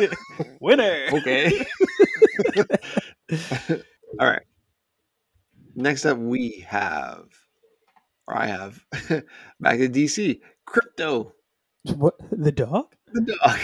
[0.60, 1.06] winner.
[1.12, 1.64] Okay.
[4.20, 4.42] All right.
[5.74, 7.26] Next up, we have,
[8.26, 8.84] or I have,
[9.60, 11.32] back to DC, Krypto,
[11.96, 12.94] What the dog?
[13.12, 13.58] the dog.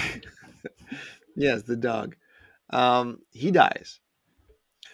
[1.36, 2.16] yes, the dog.
[2.70, 4.00] Um, he dies.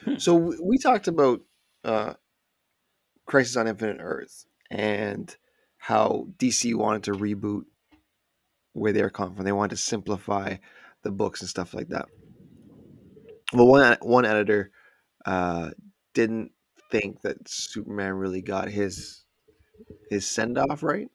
[0.04, 0.16] Hmm.
[0.18, 1.40] So we, we talked about
[1.84, 2.14] uh,
[3.26, 5.34] Crisis on Infinite Earths and
[5.78, 7.64] how DC wanted to reboot
[8.72, 9.44] where they're coming from.
[9.44, 10.56] They wanted to simplify
[11.02, 12.06] the books and stuff like that.
[13.52, 14.70] Well, one one editor
[15.24, 15.70] uh,
[16.14, 16.50] didn't
[16.90, 19.24] think that Superman really got his
[20.10, 21.08] his send off right.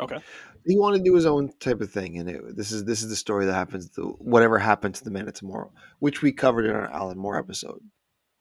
[0.00, 0.18] Okay.
[0.66, 3.08] He wanted to do his own type of thing, and it, this is this is
[3.08, 6.64] the story that happens to whatever happened to the Man of Tomorrow, which we covered
[6.64, 7.80] in our Alan Moore episode.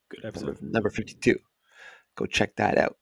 [0.09, 0.59] Good number, episode.
[0.61, 1.37] number 52.
[2.15, 2.97] Go check that out.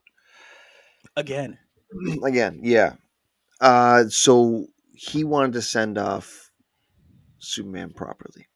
[1.16, 1.58] Again.
[2.24, 2.94] Again, yeah.
[3.60, 6.52] Uh, so he wanted to send off
[7.40, 8.48] Superman properly.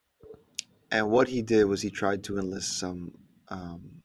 [0.90, 3.12] And what he did was he tried to enlist some
[3.48, 4.02] um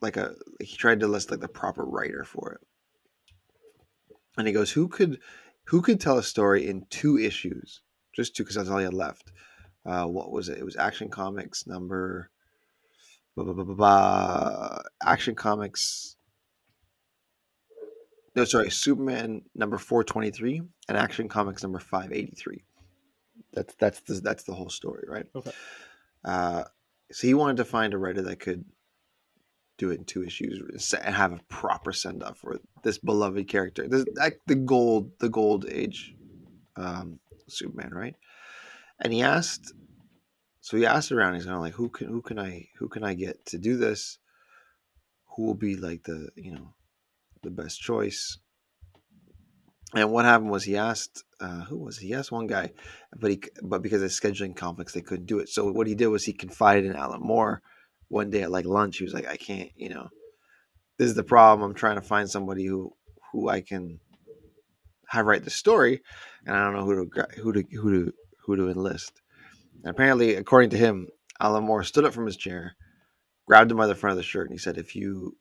[0.00, 4.16] like a he tried to list like the proper writer for it.
[4.36, 5.20] And he goes, Who could
[5.64, 7.80] who could tell a story in two issues?
[8.14, 9.32] Just two because that's all he had left.
[9.86, 10.58] Uh what was it?
[10.58, 12.30] It was Action Comics number
[13.34, 16.16] blah, blah, blah, blah, blah, Action Comics
[18.36, 22.64] no, sorry, Superman number four twenty three and Action Comics number five eighty three.
[23.52, 25.26] That's that's the that's the whole story, right?
[25.34, 25.52] Okay.
[26.24, 26.64] Uh,
[27.12, 28.64] so he wanted to find a writer that could
[29.76, 33.88] do it in two issues and have a proper send off for this beloved character.
[33.88, 36.14] This like the gold the gold age
[36.76, 37.18] um,
[37.48, 38.14] Superman, right?
[39.00, 39.72] And he asked,
[40.60, 41.34] so he asked around.
[41.34, 43.76] He's kind of like, who can who can I who can I get to do
[43.76, 44.18] this?
[45.36, 46.74] Who will be like the you know
[47.42, 48.38] the best choice.
[49.94, 52.08] And what happened was he asked, uh, who was he?
[52.08, 52.72] he asked one guy,
[53.16, 55.48] but he but because of scheduling conflicts, they couldn't do it.
[55.48, 57.62] So what he did was he confided in Alan Moore
[58.14, 58.98] one day at like lunch.
[58.98, 60.08] He was like, I can't, you know,
[60.98, 61.68] this is the problem.
[61.68, 62.94] I'm trying to find somebody who
[63.32, 63.98] who I can
[65.08, 66.00] have write the story,
[66.46, 69.20] and I don't know who to who to who to who to enlist.
[69.82, 71.08] And apparently, according to him,
[71.40, 72.76] Alan Moore stood up from his chair,
[73.46, 75.36] grabbed him by the front of the shirt, and he said, "If you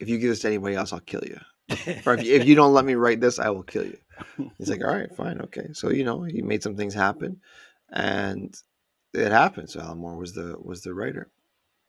[0.00, 1.38] if you give this to anybody else, I'll kill you.
[2.06, 3.98] Or if you, if you don't let me write this, I will kill you.
[4.58, 5.68] He's like, all right, fine, okay.
[5.74, 7.40] So you know, he made some things happen,
[7.90, 8.54] and
[9.14, 9.70] it happened.
[9.70, 11.30] So Alan Moore was the was the writer.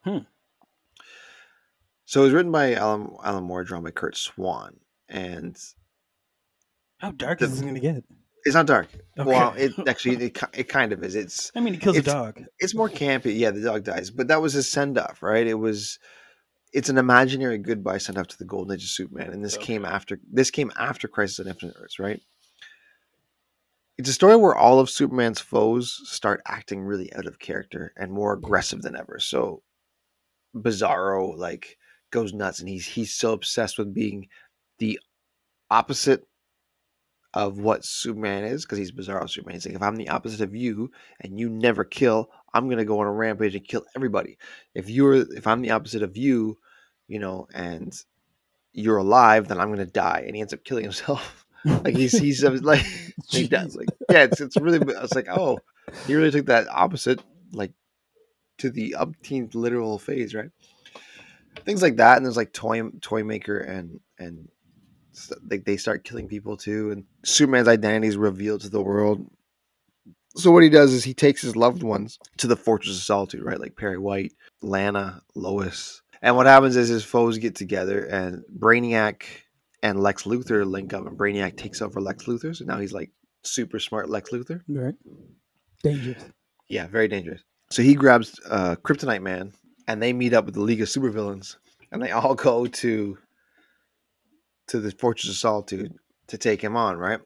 [0.03, 0.19] Hmm.
[2.05, 5.57] So it was written by Alan Alan Moore, drawn by Curt Swan, and
[6.97, 8.03] How dark The- is this going to get?
[8.45, 8.87] it's not dark.
[9.17, 9.29] Okay.
[9.29, 11.15] Well, it actually it, it kind of is.
[11.15, 12.41] It's I mean, he kills a dog.
[12.59, 13.37] it's more campy.
[13.37, 15.47] Yeah, the dog dies, but that was his send off, right?
[15.47, 15.99] It was.
[16.73, 19.65] It's an imaginary goodbye sent off to the Golden Age of Superman, and this Okay.
[19.65, 22.19] came after this came after Crisis on Infinite Earths, right?
[23.97, 28.11] It's a story where all of Superman's foes start acting really out of character and
[28.11, 29.19] more aggressive than ever.
[29.19, 29.61] So
[30.55, 31.77] Bizarro like
[32.11, 34.27] goes nuts, and he's he's so obsessed with being
[34.79, 34.99] the
[35.69, 36.27] opposite
[37.33, 39.55] of what Superman is because he's Bizarro Superman.
[39.55, 40.91] He's like, if I'm the opposite of you
[41.21, 44.37] and you never kill, I'm gonna go on a rampage and kill everybody.
[44.75, 46.57] If you're if I'm the opposite of you,
[47.07, 47.93] you know, and
[48.73, 50.23] you're alive, then I'm gonna die.
[50.25, 51.42] And he ends up killing himself.
[51.65, 52.85] Like he's he's uh, like
[53.27, 53.75] he does.
[53.75, 54.79] Like yeah, it's it's really.
[54.95, 55.59] I was like, oh,
[56.07, 57.71] he really took that opposite like
[58.59, 60.49] to the umpteenth literal phase, right?
[61.65, 64.49] Things like that, and there's like toy toy maker and and
[65.43, 69.25] they they start killing people too, and Superman's identity is revealed to the world.
[70.35, 73.43] So what he does is he takes his loved ones to the Fortress of Solitude,
[73.43, 73.59] right?
[73.59, 74.33] Like Perry White,
[74.63, 79.23] Lana, Lois, and what happens is his foes get together, and Brainiac
[79.83, 82.55] and Lex Luthor link up, and Brainiac takes over Lex Luthor.
[82.55, 83.11] So now he's like
[83.43, 84.61] super smart Lex Luthor.
[84.67, 84.95] Right.
[85.83, 86.23] Dangerous.
[86.69, 87.41] Yeah, very dangerous.
[87.69, 89.51] So he grabs uh, Kryptonite Man,
[89.87, 91.57] and they meet up with the League of Supervillains,
[91.91, 93.17] and they all go to
[94.67, 95.93] to the Fortress of Solitude
[96.27, 97.19] to take him on, right?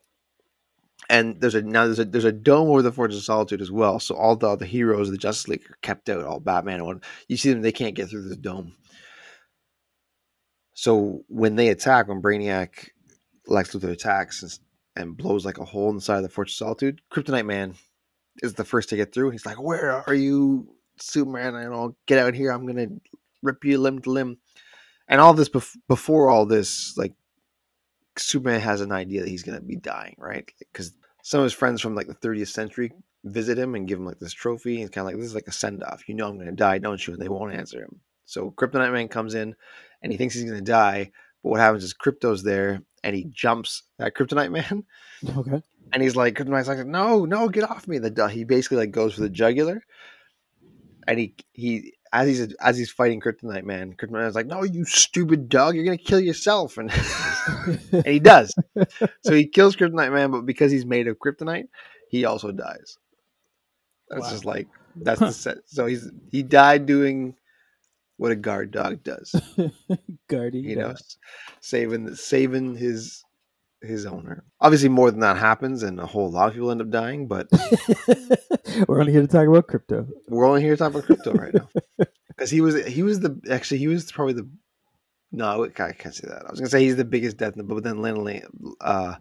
[1.09, 3.71] And there's a now there's a there's a dome over the Fortress of Solitude as
[3.71, 3.99] well.
[3.99, 6.23] So all the other heroes of the Justice League are kept out.
[6.23, 8.73] All Batman and one, you see them, they can't get through this dome.
[10.77, 12.89] So when they attack, when Brainiac,
[13.47, 14.59] Lex Luthor attacks and,
[14.95, 17.73] and blows like a hole inside of the Fortress of Solitude, Kryptonite Man
[18.43, 19.31] is the first to get through.
[19.31, 21.55] He's like, "Where are you, Superman?
[21.55, 22.51] I know, get out here.
[22.51, 22.89] I'm gonna
[23.41, 24.37] rip you limb to limb."
[25.07, 27.15] And all this bef- before all this, like
[28.15, 30.47] Superman has an idea that he's gonna be dying, right?
[30.59, 32.91] Because some of his friends from like the 30th century
[33.23, 34.77] visit him and give him like this trophy.
[34.77, 36.07] He's kind of like, "This is like a send off.
[36.07, 38.01] You know, I'm gonna die, don't you?" And they won't answer him.
[38.25, 39.55] So Kryptonite Man comes in,
[40.01, 41.11] and he thinks he's gonna die.
[41.43, 44.83] But what happens is Krypto's there, and he jumps that Kryptonite Man,
[45.37, 45.61] Okay.
[45.93, 47.97] and he's like, Kryptonite's like, no, no, get off me.
[47.99, 49.83] The he basically like goes for the jugular,
[51.07, 55.49] and he he as he's as he's fighting Kryptonite Man, Kryptonite's like, no, you stupid
[55.49, 56.91] dog, you're gonna kill yourself, and
[57.91, 58.55] and he does.
[59.21, 61.67] so he kills Kryptonite Man, but because he's made of kryptonite,
[62.09, 62.97] he also dies.
[64.09, 64.31] That's Wow.
[64.31, 65.57] just like that's the set.
[65.65, 67.35] So he's he died doing
[68.17, 69.33] what a guard dog does,
[70.27, 71.17] Guarding, you know, s-
[71.61, 73.23] saving saving his
[73.81, 74.43] his owner.
[74.59, 77.27] Obviously, more than that happens, and a whole lot of people end up dying.
[77.27, 77.47] But
[78.87, 80.07] We're only here to talk about krypto.
[80.27, 81.69] we're only here to talk about krypto right now
[82.29, 84.49] because he was he was the actually he was probably the
[85.31, 86.45] no I can't, say that.
[86.45, 88.47] I was gonna say he's the biggest death in the book, but then Lana Lan-
[88.81, 89.15] uh,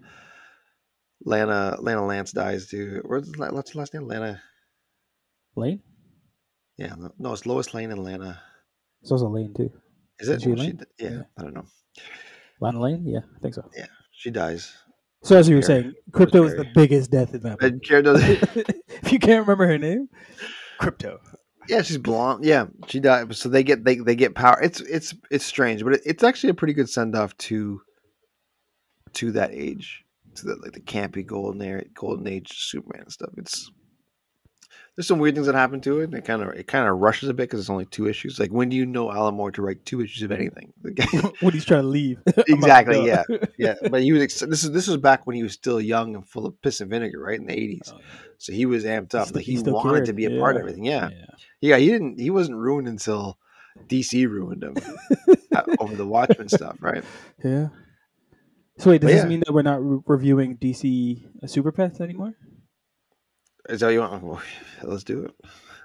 [1.24, 3.02] Lana Lana Lance dies too.
[3.04, 4.06] What's the la- what's last name?
[4.06, 4.40] Lana
[5.54, 5.82] Lane?
[6.76, 8.40] Yeah, no, it's Lois Lane in Atlanta.
[9.06, 9.70] It's also Lane too.
[10.18, 10.42] Is it?
[10.42, 10.80] She Well, Lane?
[10.98, 11.22] yeah, Yeah.
[11.38, 11.64] I don't know.
[12.60, 13.06] Lana Lane?
[13.06, 13.70] Yeah, I think so.
[13.76, 14.72] Yeah, she dies.
[15.22, 17.62] So as you were saying, krypto is the biggest death in that.
[17.62, 18.20] And Kara does.
[18.24, 20.08] if you can't remember her name,
[20.80, 21.18] krypto.
[21.68, 22.44] yeah, she's blonde.
[22.44, 23.32] Yeah, she died.
[23.36, 24.60] So they get they they get power.
[24.60, 27.80] It's it's it's strange, but it, it's actually a pretty good send off to
[29.12, 30.04] to that age,
[30.34, 33.30] to the like the campy golden era, golden age Superman and stuff.
[33.36, 33.70] It's
[34.96, 36.04] there's some weird things that happen to it.
[36.04, 38.40] And it kind of it kind of rushes a bit because it's only two issues.
[38.40, 40.72] Like when do you know Alan Moore to write two issues of anything?
[41.40, 42.18] When he's trying to leave.
[42.48, 43.22] Exactly, yeah.
[43.58, 46.14] yeah, but he was ex- this is this was back when he was still young
[46.14, 47.92] and full of piss and vinegar, right in the eighties.
[47.94, 47.98] Oh,
[48.38, 49.28] So he was amped up.
[49.28, 50.84] Still- Like he he wanted cared, to be a part of everything.
[50.84, 51.10] Yeah.
[51.10, 51.24] yeah.
[51.60, 52.18] Yeah, he didn't.
[52.20, 53.38] He wasn't ruined until
[53.88, 54.74] DC ruined him
[55.54, 57.04] uh, over the Watchmen stuff, right?
[57.44, 57.68] Yeah.
[58.78, 59.28] So wait, does But this yeah.
[59.28, 62.34] mean that we're not re- reviewing DC Super Pets anymore?
[63.68, 64.40] Is that you want?
[64.82, 65.34] Let's do it.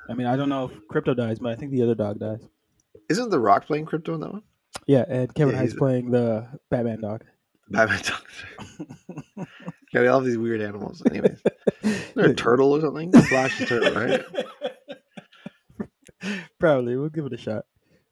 [0.10, 2.42] I mean, I don't know if Krypto dies, but I think the other dog dies.
[3.10, 4.44] Isn't The Rock playing krypto in that one?
[4.88, 7.24] Yeah, and Kevin Yeah, Hart's playing the Batman dog.
[7.70, 8.02] Batman.
[8.04, 9.48] Dog.
[9.94, 11.04] Yeah, they all have these weird animals.
[11.06, 11.42] Anyways,
[12.16, 13.12] there a turtle or something?
[13.12, 14.24] Flash the turtle, right?
[16.60, 17.66] Probably, we'll give it a shot.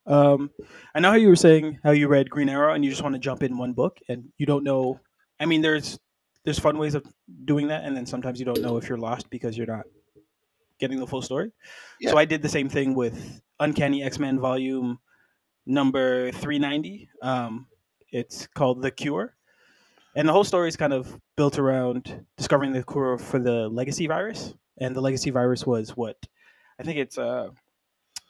[0.05, 0.49] Um,
[0.93, 3.15] I know how you were saying how you read Green Arrow and you just want
[3.15, 4.99] to jump in one book and you don't know.
[5.39, 5.97] I mean, there's
[6.49, 7.05] there's fun ways of
[7.45, 9.85] doing that, and then sometimes you don't know if you're lost because you're not
[10.79, 11.51] getting the full story.
[11.99, 12.09] Yeah.
[12.09, 14.97] So I did the same thing with Uncanny X Men Volume
[15.67, 17.07] number three ninety.
[17.21, 17.67] Um,
[18.11, 19.35] it's called The Cure,
[20.15, 24.07] and the whole story is kind of built around discovering the cure for the legacy
[24.07, 24.55] virus.
[24.79, 26.17] And the legacy virus was what
[26.79, 27.49] I think it's uh,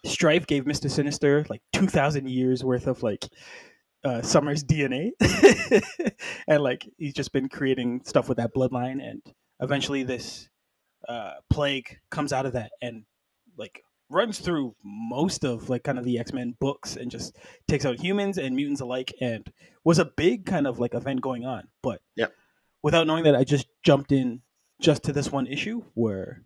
[0.06, 3.30] Stryfe gave Mister Sinister like two thousand years worth of like
[4.04, 5.12] uh, Summer's DNA,
[6.48, 9.22] and like he's just been creating stuff with that bloodline, and
[9.60, 10.50] eventually this
[11.08, 13.04] uh, plague comes out of that and
[13.58, 17.38] like runs through most of like kind of the X Men books and just
[17.68, 19.52] takes out humans and mutants alike, and
[19.84, 21.68] was a big kind of like event going on.
[21.84, 22.34] But Yep.
[22.84, 24.42] without knowing that, I just jumped in
[24.82, 26.44] just to this one issue where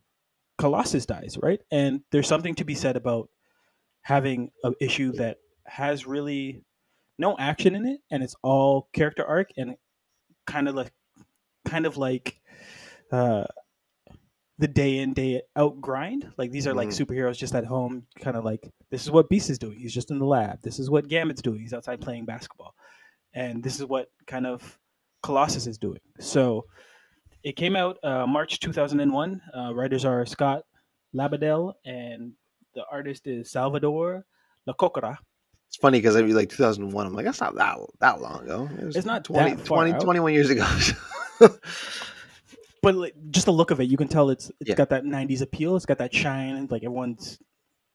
[0.58, 1.62] Colossus dies, right?
[1.72, 3.30] And there's something to be said about
[4.02, 6.64] having an issue that has really
[7.20, 9.76] no action in it and it's all character arc and
[10.48, 10.92] kind of like
[11.66, 12.42] kind of like
[13.12, 13.46] uh
[14.60, 16.32] the day in day out grind.
[16.38, 17.06] Like these are like Mhm.
[17.06, 19.80] superheroes just at home kind of like this is what beast is doing.
[19.80, 20.62] He's just in the lab.
[20.62, 21.60] This is what gambit's doing.
[21.62, 22.76] He's outside playing basketball.
[23.34, 24.78] And this is what kind of
[25.24, 26.02] colossus is doing.
[26.20, 26.66] So
[27.44, 30.64] it came out uh, march 2001 uh, writers are scott
[31.14, 32.32] lobdell and
[32.74, 34.26] the artist is salvador
[34.68, 35.18] larroca
[35.74, 37.08] It's funny because I mean, like 2001.
[37.08, 38.70] I'm like, that's not that that long ago.
[38.78, 40.02] It It's not 20, that far 20 out.
[40.02, 40.68] 21 years ago.
[42.84, 44.76] but like, just the look of it, you can tell it's it's Yeah.
[44.76, 45.76] got that '90s appeal.
[45.76, 47.40] It's got that shine, and like everyone's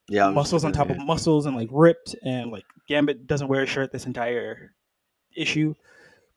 [0.09, 3.67] yeah, muscles on top of muscles, and like ripped, and like Gambit doesn't wear a
[3.67, 4.73] shirt this entire
[5.37, 5.73] issue,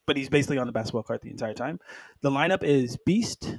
[0.05, 1.79] but he's basically on the basketball court the entire time.
[2.21, 3.57] The lineup is Beast,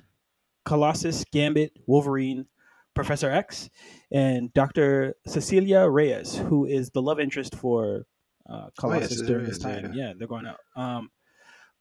[0.65, 2.47] Colossus, Gambit, Wolverine,
[2.95, 3.71] Professor X,
[4.11, 8.07] and Doctor Cecilia Reyes, who is the love interest for
[8.49, 9.93] uh, Oh, Colossus during this Reyes, yeah, time.
[9.95, 10.59] Yeah, they're going out.
[10.77, 11.11] Um,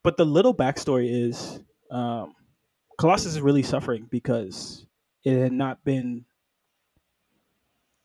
[0.03, 1.59] but the little backstory is
[1.91, 2.34] um,
[2.99, 4.86] Colossus is really suffering because
[5.24, 6.26] it had not been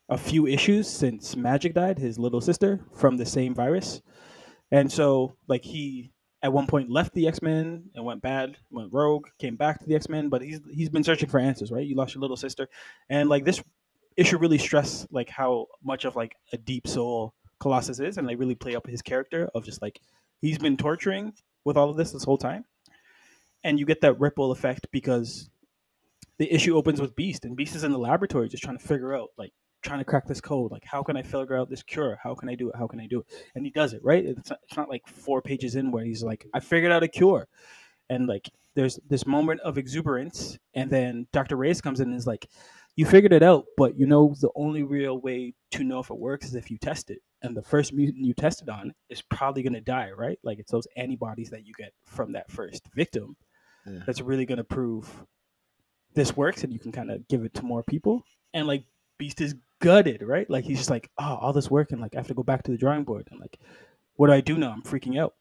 [0.09, 4.03] a few issues since Magik died, his little sister, from the same virus.
[4.71, 6.13] And so, like, he
[6.43, 9.87] at one point left the X Men and went bad, went rogue, came back to
[9.87, 11.87] the X Men, but he's he's been searching for answers, right?
[11.87, 12.69] You lost your little sister,
[13.09, 13.63] and like this
[14.17, 18.37] issue really stress like how much of like a deep soul Colossus is, and they
[18.37, 20.01] really play up his character of just like
[20.41, 21.33] he's been torturing
[21.65, 22.65] with all of this this whole time,
[23.65, 25.51] and you get that ripple effect because
[26.39, 29.17] the issue opens with Beast, and Beast is in the laboratory just trying to figure
[29.17, 29.53] out like
[29.87, 30.73] trying to crack this code.
[30.73, 32.19] Like how can i figure out this cure?
[32.23, 32.77] How can i do it?
[32.77, 33.27] How can i do it?
[33.55, 34.25] And he does it right?
[34.25, 37.09] It's not, it's not like four pages in where he's like i figured out a
[37.09, 37.49] cure.
[38.11, 42.27] And like there's this moment of exuberance and then dr reyes comes in and is
[42.27, 42.47] like
[42.95, 46.19] you figured it out but you know the only real way to know if it
[46.19, 47.21] works is if you test it.
[47.43, 50.39] And the first mutant you tested on is probably going to die right?
[50.43, 53.37] Like it's those antibodies that you get from that first victim
[53.87, 54.01] Yeah.
[54.07, 55.09] that's really going to prove
[56.15, 58.25] this works and you can kind of give it to more people.
[58.55, 58.85] And like
[59.19, 60.49] beast is gutted right?
[60.49, 62.63] Like he's just like oh all this work and like i have to go back
[62.65, 63.29] to the drawing board.
[63.31, 63.59] And like
[64.15, 64.73] what do i do now?
[64.73, 65.35] I'm freaking out.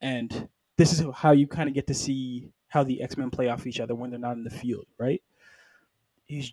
[0.00, 3.66] And this is how you kind of get to see how the x-men play off
[3.66, 5.22] each other when they're not in the field right?
[6.26, 6.52] He's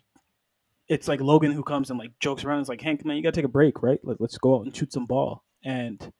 [0.88, 3.34] it's like logan who comes and like jokes around it's like hank man you gotta
[3.34, 4.00] take a break right?
[4.02, 5.44] Let, let's go out and shoot some ball.
[5.64, 6.12] And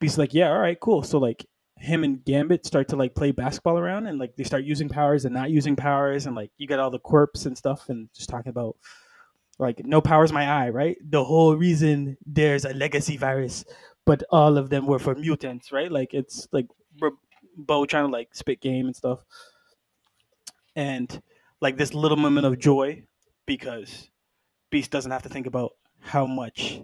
[0.00, 1.02] beast's like yeah all right cool.
[1.02, 4.64] So like him and Gambit start to like play basketball around and like they start
[4.64, 7.88] using powers and not using powers and like you get all the quirps and stuff
[7.88, 8.76] and just talking about
[9.58, 10.96] like no powers my eye, right?
[11.02, 13.64] The whole reason there's a legacy virus,
[14.04, 15.90] but all of them were for mutants, right?
[15.90, 16.66] Like it's like
[17.56, 19.24] Bo trying to like spit game and stuff,
[20.74, 21.22] and
[21.60, 23.04] like this little moment of joy
[23.46, 24.10] because
[24.70, 26.80] Beast doesn't have to think about how much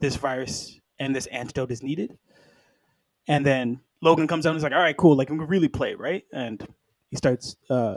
[0.00, 2.18] this virus and this antidote is needed.
[3.28, 5.16] And then Logan comes out and is like, "All right, cool.
[5.16, 6.66] Like we can really play, right?" And
[7.10, 7.96] he starts uh,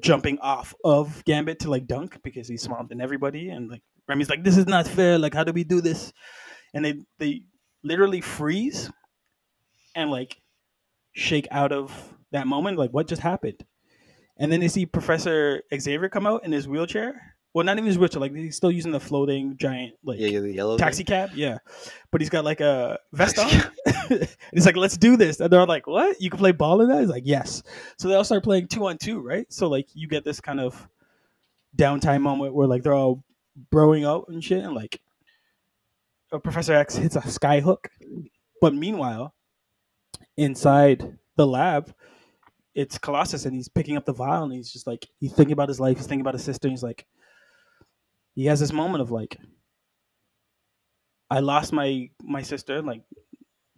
[0.00, 3.48] jumping off of Gambit to like dunk because he's smarter than everybody.
[3.48, 5.18] And like Remy's like, "This is not fair.
[5.18, 6.12] Like, how do we do this?"
[6.74, 7.42] And they they
[7.82, 8.90] literally freeze
[9.94, 10.40] and like
[11.12, 12.78] shake out of that moment.
[12.78, 13.64] Like, what just happened?
[14.36, 17.33] And then they see Professor Xavier come out in his wheelchair.
[17.54, 18.20] Well, not even his wheelchair.
[18.20, 21.06] Like he's still using the floating giant like Yeah, yeah, the yellow taxi thing.
[21.06, 21.30] cab.
[21.34, 21.58] Yeah,
[22.10, 23.48] but he's got like a vest on.
[24.52, 26.20] He's like, "Let's do this." And they're like, "What?
[26.20, 27.62] You can play ball in that?" He's like, "Yes."
[27.96, 29.46] So they all start playing two on two, right?
[29.50, 30.86] So like you get this kind of
[31.76, 33.24] downtime moment where like they're all
[33.72, 35.00] broing out and shit, and like
[36.42, 37.88] Professor X hits a sky hook,
[38.60, 39.32] but meanwhile,
[40.36, 41.94] inside the lab,
[42.74, 45.68] it's Colossus, and he's picking up the vial, and he's just like he's thinking about
[45.68, 47.06] his life, he's thinking about his sister, and he's like,
[48.34, 49.38] he has this moment of like,
[51.30, 53.02] I lost my my sister, like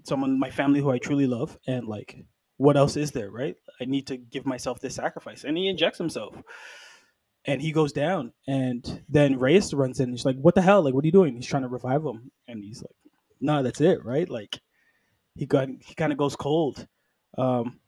[0.04, 2.24] someone, my family who I truly love, and like,
[2.56, 3.56] what else is there, right?
[3.80, 6.34] I need to give myself this sacrifice, and he injects himself,
[7.44, 10.82] and he goes down, and then Reyes runs in, and he's like, what the hell,
[10.82, 11.36] like, what are you doing?
[11.36, 12.96] He's trying to revive him, and he's like,
[13.40, 14.28] no, that's it, right?
[14.28, 14.60] Like,
[15.34, 16.86] he got he kind of goes cold,
[17.38, 17.78] um,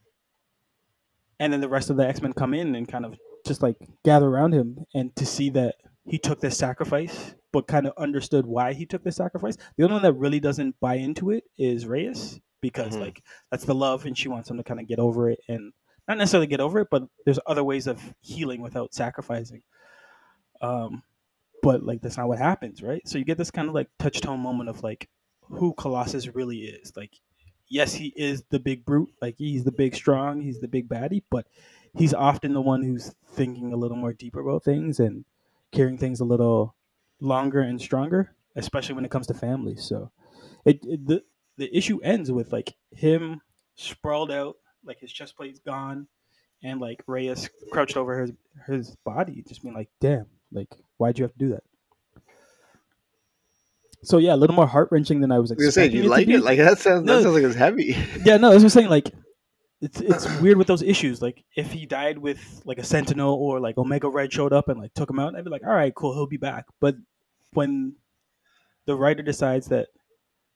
[1.41, 3.77] and then the rest of the X Men come in and kind of just like
[4.05, 5.77] gather around him, and to see that
[6.09, 9.57] he took this sacrifice, but kind of understood why he took this sacrifice.
[9.77, 13.01] The only one that really doesn't buy into it is Reyes because Mhm.
[13.01, 15.73] like that's the love, and she wants him to kind of get over it, and
[16.09, 19.63] not necessarily get over it, but there's other ways of healing without sacrificing.
[20.61, 21.03] Um,
[21.63, 23.07] but like that's not what happens, right?
[23.07, 25.09] So you get this kind of like touch tone moment of like
[25.43, 26.93] who Colossus really is.
[26.97, 27.21] Like,
[27.69, 31.23] yes, he is the big brute, like he's the big strong, he's the big baddie,
[31.31, 31.47] but
[31.95, 35.25] he's often the one who's thinking a little more deeper about things and
[35.73, 36.75] carrying things a little
[37.21, 39.77] longer and stronger, especially when it comes to family.
[39.77, 40.11] So
[40.65, 41.23] it, it the
[41.57, 43.41] the issue ends with like him
[43.75, 46.07] sprawled out, like his chest plate's gone,
[46.63, 48.33] and like Reyes crouched over his
[48.67, 51.63] his body, just being like, "Damn, like why'd you have to do that?"
[54.05, 55.97] So yeah, a little more heart wrenching than I was I was gonna say, expecting.
[55.97, 56.35] you it to like be.
[56.35, 56.43] it?
[56.45, 57.17] Like that sounds No.
[57.17, 57.97] that sounds like it's heavy.
[58.25, 59.11] yeah, no, I was just saying like
[59.81, 61.23] it's it's weird with those issues.
[61.23, 64.81] Like if he died with like a Sentinel or like Omega Red showed up and
[64.81, 66.65] like took him out, I'd be like, all right, cool, he'll be back.
[66.81, 66.97] But
[67.53, 67.95] when
[68.87, 69.89] the writer decides that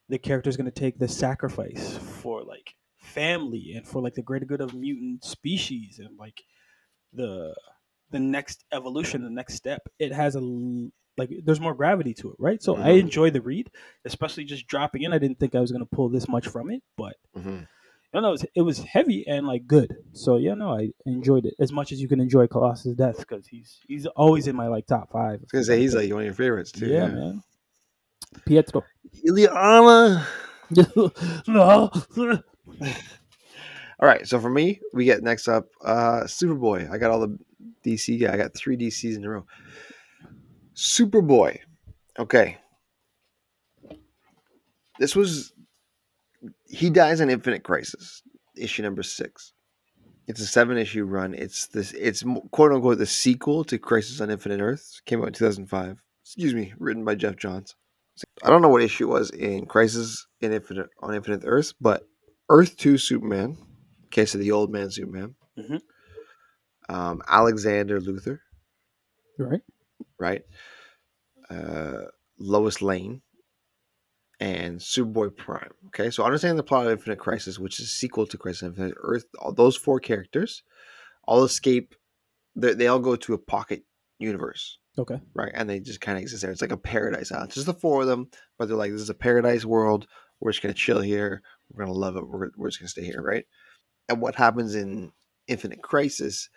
[0.09, 4.23] the character is going to take the sacrifice for like family and for like the
[4.23, 6.43] greater good of mutant species and like
[7.12, 7.55] the
[8.11, 10.41] the next evolution, the next step, it has a
[11.16, 12.62] like there's more gravity to it, right?
[12.62, 13.01] So I Mhm.
[13.01, 13.70] enjoy the read,
[14.05, 15.12] especially just dropping in.
[15.12, 17.68] I didn't think I was going to pull this much from it, but Mhm.
[18.15, 19.97] No, no, it was, it was heavy and like good.
[20.13, 23.47] So yeah, no, I enjoyed it as much as you can enjoy Colossus' death because
[23.47, 25.41] he's he's always in my like top five.
[25.41, 26.87] I was gonna say he's like one of your favorites too.
[26.87, 27.43] yeah, man.
[28.45, 28.85] Pietro.
[29.27, 30.27] Ileana.
[31.49, 31.91] no.
[34.01, 36.91] All right, so for me, we get next up uh Superboy.
[36.91, 37.39] I got all the
[37.85, 38.35] DC guy.
[38.35, 39.47] I got three DCs in a row.
[40.75, 41.59] Superboy.
[42.19, 42.59] Okay.
[44.99, 45.53] This was
[46.66, 48.22] he dies in Infinite Crisis,
[48.57, 49.53] issue number six.
[50.28, 51.34] It's a seven issue run.
[51.34, 51.93] It's this.
[51.93, 52.22] It's
[52.53, 55.01] quote unquote the sequel to Crisis on Infinite Earths.
[55.05, 56.03] Came out in two thousand five.
[56.24, 57.74] Excuse me, written by Geoff Johns.
[58.43, 62.07] I don't know what issue was in Crisis in Infinite on Infinite Earths, but
[62.49, 63.57] Earth Two Superman,
[64.11, 65.80] case of the old man Superman, Mhm.
[66.88, 68.40] um, Alexander Luther,
[69.38, 69.62] right.
[70.18, 70.43] right?
[71.51, 72.03] Uh,
[72.38, 73.22] Lois Lane
[74.43, 75.70] and Superboy Prime.
[75.86, 78.70] Okay, so understanding the plot of Infinite Crisis, which is a sequel to Crisis on
[78.70, 80.62] Infinite Earth, all those four characters
[81.24, 81.95] all escape.
[82.57, 83.84] They, they all go to a pocket
[84.18, 85.20] universe, Okay.
[85.34, 85.53] right?
[85.55, 86.51] And they just kind of exist there.
[86.51, 87.49] It's like a paradise island.
[87.49, 88.28] It's just the four of them,
[88.59, 90.07] but they're like, this is a paradise world.
[90.40, 91.40] We're just gonna chill here.
[91.70, 92.26] We're gonna love it.
[92.28, 93.45] We're, we're just gonna stay here, right?
[94.09, 95.12] And what happens in
[95.47, 96.51] Infinite Crisis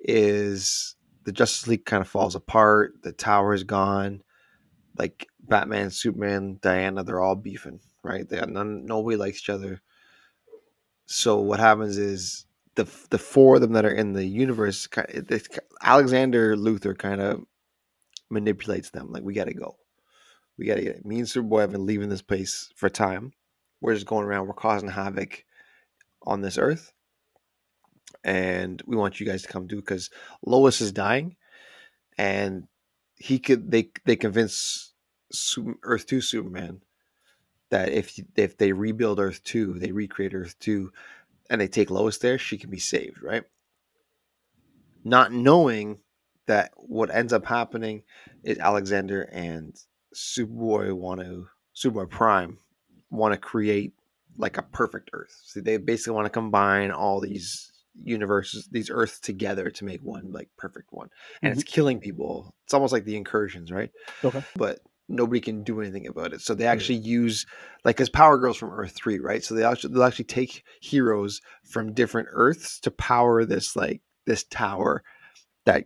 [0.00, 2.94] is the Justice League kind of falls apart.
[3.02, 4.22] The tower is gone.
[4.98, 8.28] Like Batman, Superman, Diana, they're all beefing, right?
[8.28, 9.82] They none, nobody likes each other.
[11.06, 15.48] So what happens is the the four of them that are in the universe, it-
[15.82, 17.44] Alexander Luther kind of
[18.30, 19.12] manipulates them.
[19.12, 19.76] Like we got to go,
[20.58, 21.04] we got to get.
[21.06, 23.32] Me and Superboy have been leaving this place for time.
[23.80, 24.46] We're just going around.
[24.46, 25.44] We're causing havoc
[26.22, 26.92] on this earth,
[28.24, 30.10] and we want you guys to come do because
[30.44, 31.36] Lois is dying,
[32.18, 32.66] and
[33.16, 34.92] he could they they convince
[35.82, 36.82] Earth Two Superman
[37.70, 40.92] that if if they rebuild Earth Two, they recreate Earth Two,
[41.50, 43.44] and they take Lois there, she can be saved, right?
[45.04, 46.00] Not knowing
[46.46, 48.02] that what ends up happening
[48.42, 49.74] is Alexander and
[50.14, 52.58] Superboy want to Superboy Prime
[53.10, 53.92] want to create
[54.36, 55.40] like a perfect Earth.
[55.44, 60.32] See, they basically want to combine all these universes, these Earths together to make one
[60.32, 61.08] like perfect one,
[61.42, 61.60] and mm-hmm.
[61.60, 62.54] it's killing people.
[62.64, 63.90] It's almost like the incursions, right?
[64.24, 66.40] Okay, but nobody can do anything about it.
[66.40, 67.08] So they actually mm-hmm.
[67.08, 67.46] use
[67.84, 69.44] like as Power Girls from Earth Three, right?
[69.44, 74.44] So they actually they'll actually take heroes from different Earths to power this like this
[74.44, 75.02] tower
[75.64, 75.84] that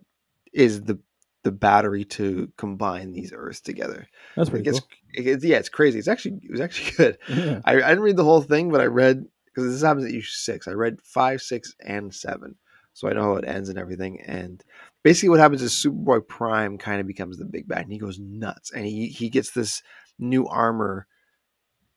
[0.53, 0.99] is the
[1.43, 4.07] the battery to combine these Earths together.
[4.37, 4.89] That's pretty it gets, cool.
[5.15, 5.99] It gets, yeah, it's crazy.
[5.99, 7.19] It's actually it was actually good.
[7.29, 7.61] Yeah.
[7.65, 10.31] I, I didn't read the whole thing, but I read because this happens at issue
[10.31, 10.69] six.
[10.69, 12.57] I read five, six, and seven,
[12.93, 14.21] so I know how it ends and everything.
[14.21, 14.63] And
[15.03, 18.19] basically, what happens is Superboy Prime kind of becomes the big bad, and he goes
[18.19, 19.83] nuts, and he he gets this
[20.19, 21.07] new armor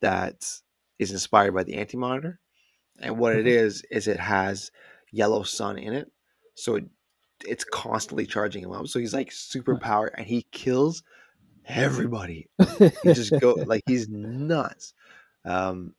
[0.01, 0.45] that
[0.99, 2.39] is inspired by the Anti Monitor,
[2.99, 3.65] and what it mm-hmm.
[3.65, 4.71] is is it has
[5.11, 6.11] yellow sun in it,
[6.55, 6.85] so it
[7.45, 8.87] it's constantly charging him up.
[8.87, 11.03] So he's like super power, and he kills
[11.65, 12.49] everybody.
[12.79, 14.93] he just go like he's nuts.
[15.45, 15.93] Um,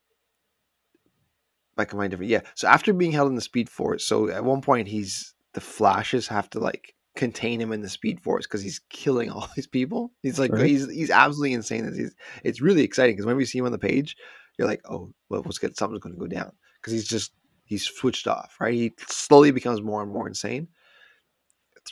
[1.79, 2.31] am I different?
[2.31, 2.41] Yeah.
[2.55, 6.29] So after being held in the Speed Force, so at one point he's the Flashes
[6.29, 10.13] have to like contain him in the Speed Force because he's killing all these people.
[10.23, 10.67] He's like right.
[10.67, 11.93] he's he's absolutely insane.
[11.95, 14.17] He's, it's really exciting because whenever you see him on the page,
[14.59, 15.77] you're like, oh, well, what's good?
[15.77, 17.33] Something's going to go down because he's just
[17.65, 18.57] he's switched off.
[18.61, 18.75] Right?
[18.75, 20.69] He slowly becomes more and more insane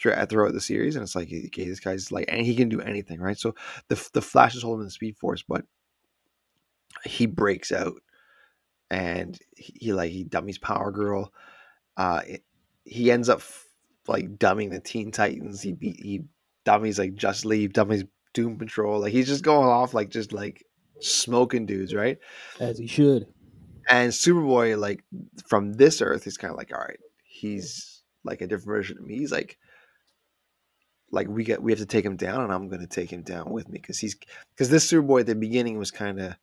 [0.06, 2.80] uh, throughout the series, and it's like, okay, this guy's like, and he can do
[2.80, 3.38] anything, right?
[3.38, 3.54] So
[3.88, 5.64] the the Flash is holding in the Speed Force, but
[7.04, 7.94] he breaks out,
[8.92, 11.32] and he, he like he dummies Power Girl.
[11.96, 12.44] Uh, it,
[12.84, 13.40] he ends up
[14.06, 15.62] like dumbing the Teen Titans.
[15.62, 16.24] He beat he
[16.64, 19.00] dummies like Just Leave, dummies Doom Patrol.
[19.00, 20.66] Like he's just going off like just like
[21.00, 22.18] smoking dudes, right?
[22.60, 23.26] As he should.
[23.88, 25.02] And Superboy, like
[25.48, 29.04] from this Earth, he's kind of like, all right, he's like a different version of
[29.06, 29.16] me.
[29.16, 29.58] He's like
[31.10, 33.22] like we get we have to take him down, and I'm going to take him
[33.22, 34.16] down with me because he's
[34.50, 36.34] because this Superboy at the beginning was kind of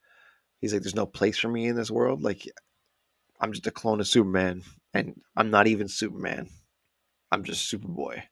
[0.59, 2.21] he's like, there's no place for me in this world.
[2.21, 2.47] Like
[3.39, 6.49] I'm just a clone of Superman, and I'm not even Superman.
[7.31, 8.23] I'm just Superboy.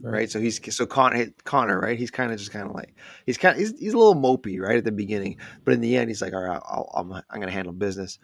[0.00, 0.12] Right.
[0.12, 0.30] right.
[0.30, 1.98] So he's so Connor, Connor, right?
[1.98, 2.94] He's kind of just kind of like
[3.26, 5.96] he's kind of he's, he's a little mopey, right at the beginning, but in the
[5.96, 8.18] end, he's like, all right, I'll, I'm I'm gonna handle business,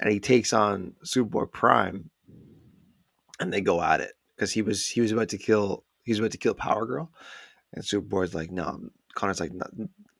[0.00, 2.10] and he takes on Superboy Prime,
[3.40, 6.32] and they go at it because he was he was about to kill he's about
[6.32, 7.10] to kill Power Girl,
[7.72, 8.80] and Superboy's like, no,
[9.14, 9.70] Connor's like, not,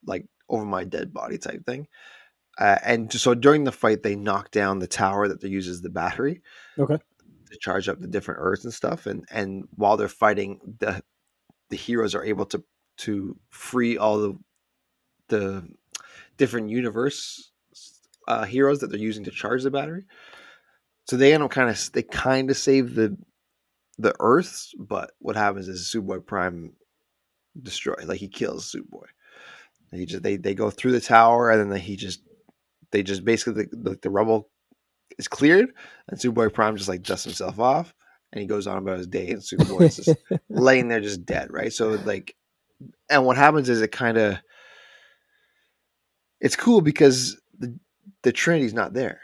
[0.07, 1.87] like over my dead body type thing.
[2.59, 5.81] Uh, and so during the fight, they knock down the tower that they use as
[5.81, 6.43] the battery.
[6.79, 6.99] Okay.
[7.51, 11.03] To charge up the different Earths and stuff, and and while they're fighting, the
[11.69, 12.65] the heroes are able to
[12.99, 14.39] to free all the
[15.29, 15.69] the
[16.39, 17.53] different universe
[18.29, 20.05] uh, heroes that they're using to charge the battery.
[21.05, 23.17] So they end up kind of they kind of save the
[23.99, 26.75] the Earths, but what happens is Superboy Prime
[27.61, 29.07] destroy like he kills Superboy.
[29.93, 32.23] He just they they go through the tower and then he just
[32.93, 34.49] they just basically the, the, the rubble
[35.18, 35.72] is cleared
[36.09, 37.95] and Superboy Prime just like dusts himself off
[38.32, 40.18] and he goes on about his day and Superboy is just
[40.49, 41.72] laying there just dead, right?
[41.72, 42.36] So like
[43.11, 44.38] and what happens is it kind of
[46.40, 47.78] it's cool because the
[48.22, 49.20] the Trinity's not there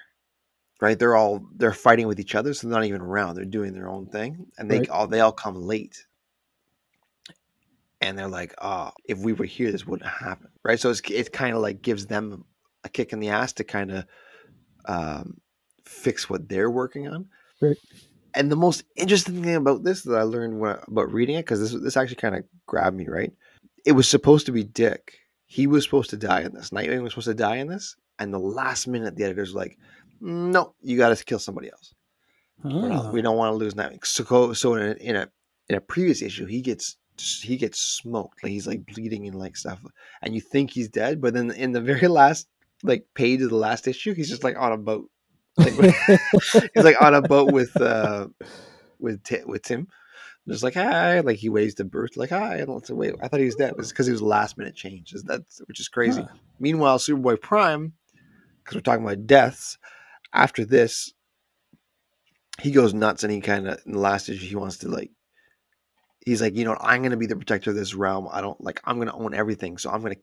[0.80, 0.98] right?
[0.98, 3.34] They're all they're fighting with each other, so they're not even around.
[3.34, 4.88] They're doing their own thing, and they right.
[4.90, 6.06] all they all come late,
[8.00, 10.78] and they're like, "Oh, if we were here, this wouldn't happen," right?
[10.78, 12.44] So it's it kind of like gives them
[12.84, 14.04] a kick in the ass to kind of
[14.86, 15.40] um,
[15.84, 17.26] fix what they're working on.
[17.60, 17.76] Right.
[18.34, 21.60] And the most interesting thing about this that I learned when, about reading it, because
[21.60, 23.32] this this actually kind of grabbed me, right?
[23.84, 25.14] It was supposed to be Dick.
[25.46, 26.70] He was supposed to die in this.
[26.70, 29.78] Nightwing was supposed to die in this, and the last minute, the editors like,
[30.20, 31.94] no, you got to kill somebody else.
[32.64, 33.10] Oh.
[33.12, 34.04] we don't want to lose that.
[34.04, 35.28] So, so in a, in a
[35.68, 38.42] in a previous issue, he gets he gets smoked.
[38.42, 39.80] Like he's like bleeding and like stuff,
[40.22, 42.48] and you think he's dead, but then in the very last
[42.82, 45.10] like page of the last issue, he's just like on a boat.
[45.56, 45.72] Like,
[46.74, 48.28] he's like on a boat with uh
[48.98, 49.88] with T- with Tim.
[50.46, 52.56] Just like hi, like he waves to Bruce, like hi.
[52.56, 53.74] And let's wait, I thought he was dead.
[53.78, 55.14] It's because he was last minute change.
[55.24, 56.22] That's which is crazy.
[56.22, 56.28] Huh.
[56.58, 57.92] Meanwhile, Superboy Prime,
[58.64, 59.76] because we're talking about deaths,
[60.32, 61.12] after this,
[62.60, 65.10] he goes nuts and he kind of in the last issue he wants to like
[66.24, 68.80] he's like you know i'm gonna be the protector of this realm i don't like
[68.84, 70.16] i'm gonna own everything so i'm gonna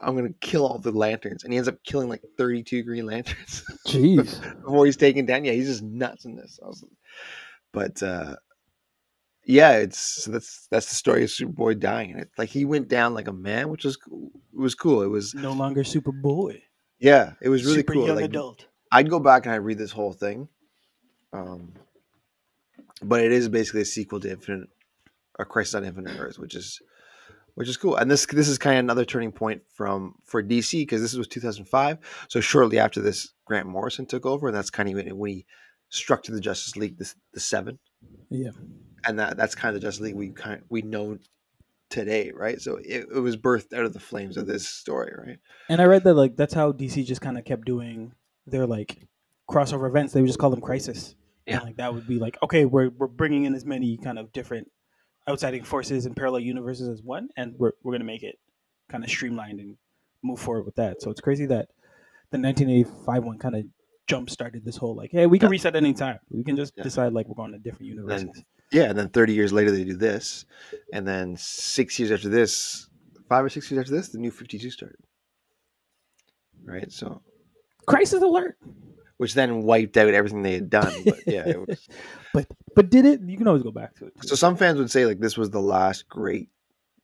[0.00, 3.62] i'm gonna kill all the lanterns and he ends up killing like 32 green lanterns
[3.86, 6.84] jeez before he's taken down yeah he's just nuts in this was,
[7.72, 8.36] but uh
[9.46, 13.14] yeah, it's so that's that's the story of Superboy dying, it like he went down
[13.14, 14.30] like a man, which was cool.
[14.52, 15.02] it was cool.
[15.02, 16.60] It was No longer Superboy.
[17.00, 18.06] yeah, it was really Super cool.
[18.06, 18.66] young Like, adult.
[18.92, 20.48] I'd go back and I'd read this whole thing.
[21.32, 21.72] Um,
[23.02, 24.68] but it is basically a sequel to Infinite,
[25.38, 26.80] or Crisis on Infinite Earths, which is
[27.54, 27.96] which is cool.
[27.96, 31.28] And this this is kind of another turning point from for DC because this was
[31.28, 31.98] 2005.
[32.28, 35.46] So shortly after this, Grant Morrison took over, and that's kind of when, when he
[35.90, 37.78] to the Justice League, this the seven,
[38.28, 38.50] Yeah.
[39.04, 41.18] and that that's kind of the Justice League we kind we know
[41.90, 42.60] today, right?
[42.60, 45.38] So it, it was birthed out of the flames of this story, right?
[45.68, 48.12] And I read that like that's how DC just kind of kept doing
[48.46, 49.08] their like
[49.50, 50.12] crossover events.
[50.12, 51.16] They would just call them Crisis.
[51.46, 51.56] Yeah.
[51.56, 54.32] And, like that would be like okay, we're we're bringing in as many kind of
[54.32, 54.70] different
[55.30, 58.38] outsiding forces and parallel universes as one, and we're we're gonna make it
[58.88, 59.76] kind of streamlined and
[60.22, 61.00] move forward with that.
[61.00, 61.68] So it's crazy that
[62.30, 63.64] the 1985 one kind of
[64.06, 65.52] jump started this whole like, hey, we can Yeah.
[65.52, 66.18] reset any time.
[66.30, 66.82] We can just Yeah.
[66.82, 68.42] decide like we're going to different universes.
[68.72, 70.44] Yeah, and then 30 years later they do this,
[70.92, 72.88] and then six years after this,
[73.28, 74.98] five or six years after this, the new 52 started.
[76.64, 77.22] Right, so
[77.86, 78.56] Crisis alert!
[79.20, 80.92] Which then wiped out everything they had done.
[81.04, 81.86] But yeah, it was,
[82.32, 83.20] but but did it?
[83.20, 84.14] You can always go back to it.
[84.22, 86.48] so some fans would say like this was the last great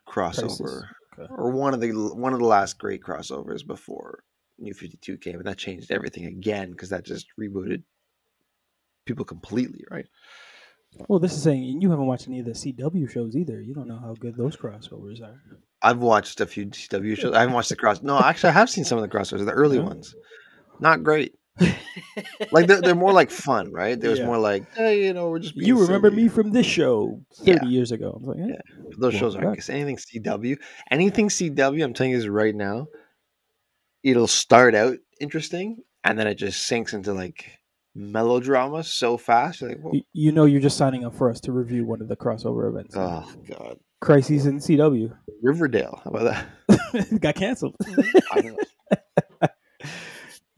[0.09, 0.85] crossover,
[1.19, 1.31] Okay.
[1.31, 4.25] or one of the one of the last great crossovers before
[4.59, 7.83] New 52 came, and that changed everything again because that just rebooted
[9.05, 10.07] people completely, right?
[11.09, 13.61] Well, this is saying you haven't watched any of the CW shows either.
[13.61, 15.43] You don't know how good those crossovers are.
[15.83, 17.35] I've watched a few CW shows.
[17.35, 18.01] I haven't watched the cross.
[18.03, 19.83] No, actually, I have seen some of the crossovers, the early Yeah.
[19.85, 20.14] ones.
[20.81, 21.35] Not great.
[22.53, 23.99] Like they're, they're more like fun, right?
[23.99, 24.27] There was Yeah.
[24.27, 25.55] more like, hey, you know, we're just.
[25.57, 27.65] Being you remember silly." me from this show 30 Yeah.
[27.65, 28.13] years ago.
[28.15, 28.53] I was like, eh.
[28.55, 28.85] Yeah.
[28.99, 29.53] Those shows aren't.
[29.53, 30.57] Because anything CW,
[30.91, 32.87] anything CW, I'm telling you this right now.
[34.03, 37.59] It'll start out interesting, and then it just sinks into like
[37.95, 39.61] melodrama so fast.
[39.63, 39.91] You're like, Whoa.
[39.95, 42.69] Y- you know, you're just signing up for us to review one of the crossover
[42.69, 42.95] events.
[42.97, 46.01] oh god, Crises in CW Riverdale.
[46.05, 47.21] How about that?
[47.21, 47.75] got canceled.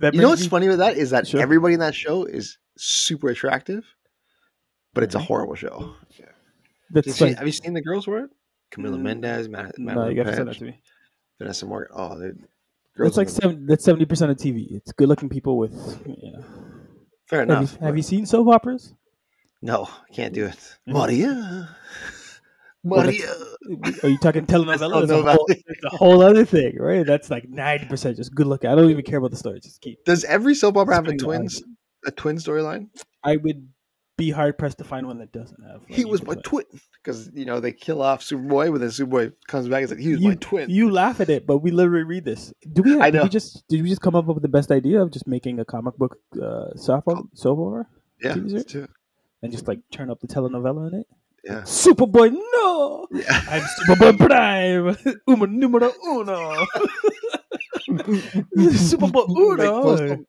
[0.00, 0.10] I don't know.
[0.10, 1.40] That You know what's me- funny with that is that Sure.
[1.40, 3.84] everybody in that show is super attractive,
[4.94, 5.94] but it's a horrible show.
[6.18, 6.28] Have
[6.90, 8.30] That's you, seen, have you seen the girls for it?
[8.72, 10.80] Camila Mm, Mendes, no, you got to send that to me.
[11.38, 11.88] Vanessa Morgan.
[11.96, 12.34] Oh, they're
[12.96, 14.72] That's like seven, that's seventy percent of TV.
[14.72, 15.72] It's good looking people with.
[16.06, 16.42] You
[17.26, 17.72] fair Have, enough.
[17.72, 18.92] you, have you seen soap operas?
[19.62, 20.58] No, can't do it.
[20.88, 21.68] Mhm.
[22.84, 23.26] Maria.
[23.68, 23.92] Well.
[24.02, 25.02] Are you talking telenovela?
[25.02, 25.46] It's a, whole,
[25.84, 27.04] a whole other thing, right?
[27.06, 28.70] That's like ninety percent just good looking.
[28.70, 29.60] I don't even care about the story.
[29.60, 30.04] Just keep.
[30.04, 31.62] Does every soap opera have a twins
[32.06, 32.88] a twin storyline?
[33.24, 33.68] I would
[34.16, 35.82] be hard pressed to find one that doesn't have.
[35.82, 36.64] like, He was my twin.
[37.04, 39.82] because you know they kill off Superboy, but then Superboy comes back.
[39.82, 40.70] It's like he was You, my twin.
[40.70, 42.52] you laugh at it, but we literally read this.
[42.72, 42.98] Do we?
[43.00, 43.22] I Did know.
[43.24, 45.64] we just did we just come up with the best idea of just making a
[45.64, 47.86] comic book uh, soap opera,
[48.22, 48.90] yeah, TV let's do it.
[49.42, 51.06] and just like turn up the telenovela in it?
[51.44, 53.06] Yeah, Superboy, no!
[53.12, 53.42] yeah.
[53.50, 54.96] I'm Superboy Prime,
[55.28, 56.66] Uma numero uno.
[58.56, 60.24] Superboy uno.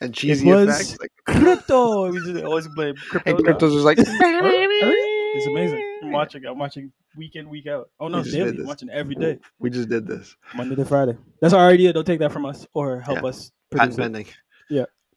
[0.00, 0.98] and cheesy was- effects.
[1.00, 2.12] Like, Krypto.
[2.12, 3.22] We just always blame krypto.
[3.26, 6.00] and Krypto's just like, It's amazing.
[6.04, 6.44] I'm watching.
[6.46, 7.90] I'm watching week in, week out.
[8.00, 8.58] Oh no, daily.
[8.60, 10.36] I'm watching every day, We just did this.
[10.54, 11.16] Monday to Friday.
[11.40, 11.92] That's our idea.
[11.92, 13.28] Don't take that from us or help Yeah.
[13.28, 14.00] us produce it.
[14.00, 14.26] pending.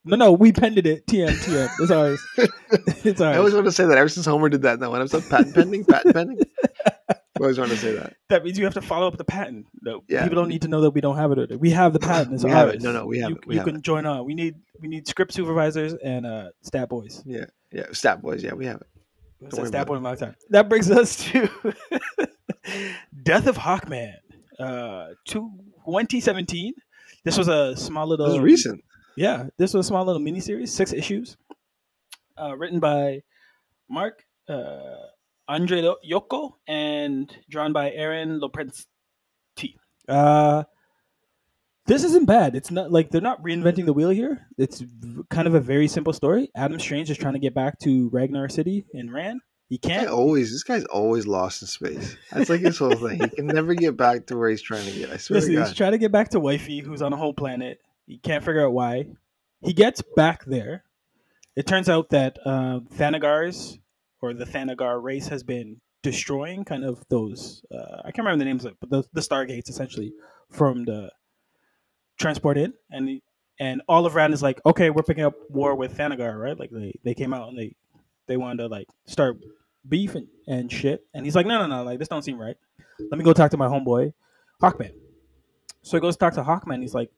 [0.04, 0.86] No, no, we penned it.
[1.06, 1.70] TM, TM.
[1.80, 2.28] It's ours.
[3.06, 3.36] it's ours.
[3.36, 4.76] I always want to say that ever since Homer did that.
[4.76, 6.39] in That one episode, patent pending, patent pending.
[7.10, 8.16] I always wanted to say that.
[8.30, 9.68] That means you have to follow up the patent.
[9.84, 10.24] No, Yeah.
[10.24, 11.60] people don't need to know that we don't have it.
[11.60, 12.34] We have the patent.
[12.34, 12.58] It's We ours.
[12.58, 12.82] have it.
[12.82, 13.45] No, no, we have you, it.
[13.47, 14.26] We you have can join on.
[14.26, 17.22] We need we need script supervisors and uh, stat boys.
[17.26, 17.86] Yeah, yeah.
[17.91, 18.43] Stat boys.
[18.43, 18.88] Yeah, we have it.
[19.49, 20.36] Don't stat boy in my time?
[20.49, 21.47] That brings us to
[23.24, 24.14] Death of Hawkman,
[24.60, 25.52] uh, two-
[25.86, 26.74] 2017.
[27.24, 28.26] This was a small little.
[28.28, 28.84] This is recent.
[29.16, 31.38] Yeah, this was a small little miniseries, six issues,
[32.38, 33.24] uh, written by
[33.89, 34.95] Marc uh,
[35.47, 38.86] Andre Yoko and drawn by Aaron Lopresti.
[40.07, 40.64] Uh,
[41.86, 42.55] this isn't bad.
[42.55, 44.47] It's not like they're not reinventing the wheel here.
[44.57, 44.84] It's
[45.30, 46.49] kind of a very simple story.
[46.55, 49.41] Adam Strange is trying to get back to Ranagar City in Rann.
[49.68, 50.09] He can't.
[50.09, 52.18] always, this guy's always lost in space.
[52.32, 53.22] That's like his whole thing.
[53.22, 55.12] He can never get back to where he's trying to get.
[55.12, 57.80] I swear Listen, he's trying to get back to Wifey, who's on a whole planet.
[58.06, 59.08] He can't figure out why.
[59.62, 60.84] He gets back there.
[61.56, 63.80] It turns out that uh, Thanagars,
[64.22, 67.64] or the Thanagar race, has been destroying kind of those.
[67.72, 70.14] Uh, I can't remember the names of it, but the, the Stargates essentially
[70.49, 71.12] from the
[72.20, 73.22] transport in, and
[73.60, 76.60] and all of Rann is like, okay, we're picking up war with Thanagar, right?
[76.60, 77.76] Like they they came out and they
[78.28, 79.38] they wanted to like start
[79.88, 82.56] beef and, and shit, and he's like, no, no, no, like this don't seem right.
[82.99, 84.14] Let me go talk to my homeboy,
[84.62, 84.93] Hawkman.
[85.84, 86.82] So he goes to talk to Hawkman.
[86.82, 87.11] He's like,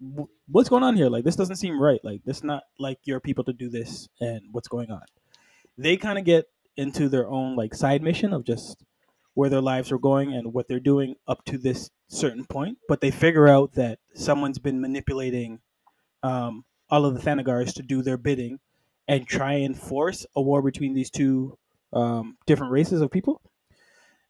[0.47, 1.09] "What's going on here?
[1.09, 1.99] Like, this doesn't seem right.
[2.03, 5.03] Like, this not like your people to do this, and what's going on?"
[5.77, 6.45] They kind of get
[6.77, 8.83] into their own like side mission of just
[9.35, 12.77] where their lives are going and what they're doing up to this certain point.
[12.87, 15.59] But they figure out that someone's been manipulating
[16.21, 18.59] um, all of the Thanagars to do their bidding
[19.07, 21.57] and try and force a war between these two
[21.91, 23.41] um, different races of people.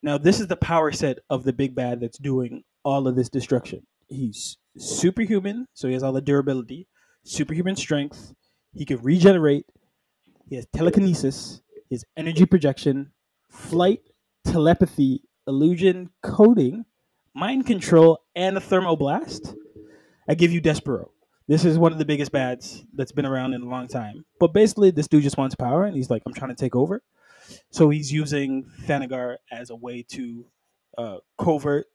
[0.02, 3.30] Now, this is the power set of the big bad that's doing all of this
[3.30, 3.86] destruction.
[4.08, 6.88] He's superhuman, so he has all the durability,
[7.24, 8.34] superhuman strength.
[8.74, 9.66] He can regenerate.
[10.48, 11.62] He has telekinesis.
[11.92, 13.12] Has energy projection,
[13.52, 14.02] flight,
[14.46, 16.86] telepathy, illusion, coding,
[17.36, 19.56] mind control, and a thermoblast.
[20.28, 21.10] I give you Despero.
[21.48, 24.26] This is one of the biggest bads that's been around in a long time.
[24.40, 27.04] But basically, this dude just wants power, and he's like, I'm trying to take over.
[27.70, 30.46] So he's using Thanagar as a way to
[30.98, 31.86] uh, covert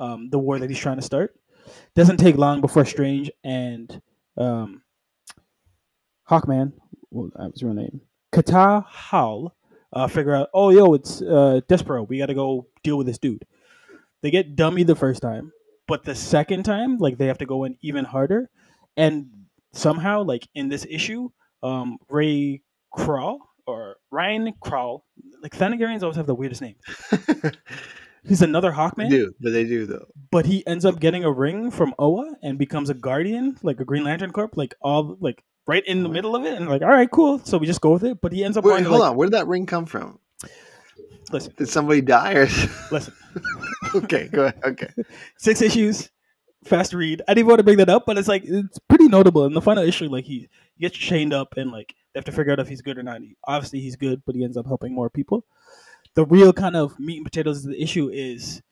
[0.00, 1.36] um, the war that he's trying to start.
[1.94, 4.02] Doesn't take long before Strange and
[4.36, 4.82] um,
[6.28, 6.72] Hawkman,
[7.10, 8.00] well, that was her name,
[8.32, 9.54] Katar Hol,
[9.92, 12.08] uh, figure out, oh, yo, it's uh, Despero.
[12.08, 13.44] We got to go deal with this dude.
[14.22, 15.52] They get dummy the first time,
[15.86, 18.50] but the second time, like, they have to go in even harder.
[18.96, 19.30] And
[19.72, 21.30] somehow, like, in this issue,
[21.62, 25.04] um, Ray Crawl, or Ryan Crawl,
[25.42, 26.76] like, Thanagarians always have the weirdest name.
[28.26, 30.06] He's another They Hawkman, do, but they do though.
[30.30, 33.84] but he ends up getting a ring from Oa and becomes a guardian, like a
[33.84, 36.88] Green Lantern Corp, like all like right in the middle of it, and like, all
[36.88, 37.38] right, cool.
[37.40, 38.20] So we just go with it.
[38.20, 39.16] But he ends up Wait, going hold like, on.
[39.16, 40.18] Where did that ring come from?
[41.32, 42.48] listen, Did somebody die or?
[42.90, 43.14] listen,
[43.94, 44.60] okay, go ahead.
[44.64, 44.88] Okay.
[45.38, 46.10] six issues,
[46.64, 47.22] fast read.
[47.28, 49.44] I didn't want to bring that up, but it's like it's pretty notable.
[49.46, 52.32] In the final issue, like he, he gets chained up and like they have to
[52.32, 53.20] figure out if he's good or not.
[53.20, 55.44] He, obviously, he's good, but he ends up helping more people.
[56.14, 58.62] The real kind of meat and potatoes the issue is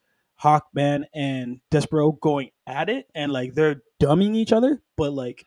[0.43, 5.47] Hawkman and Despero going at it, and like they're dumbing each other, but like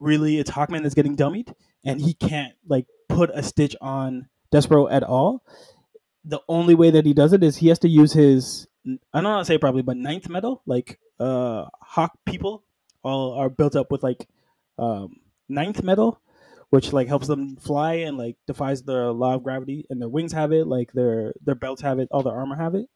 [0.00, 1.52] really, it's Hawkman that's getting dummied,
[1.84, 5.44] and he can't like put a stitch on Despero at all.
[6.24, 8.66] The only way that he does it is he has to use his
[9.12, 12.64] I don't want to say probably, but Nth metal, like uh hawk people
[13.02, 14.28] all are built up with like
[14.78, 15.16] um
[15.48, 16.20] Nth metal,
[16.74, 20.32] which like helps them fly and like defies the law of gravity and their wings
[20.32, 22.88] have it, like their their belts have it, all their armor have it.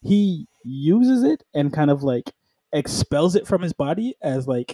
[0.00, 2.30] He uses it and kind of like
[2.72, 4.68] expels it from his body as like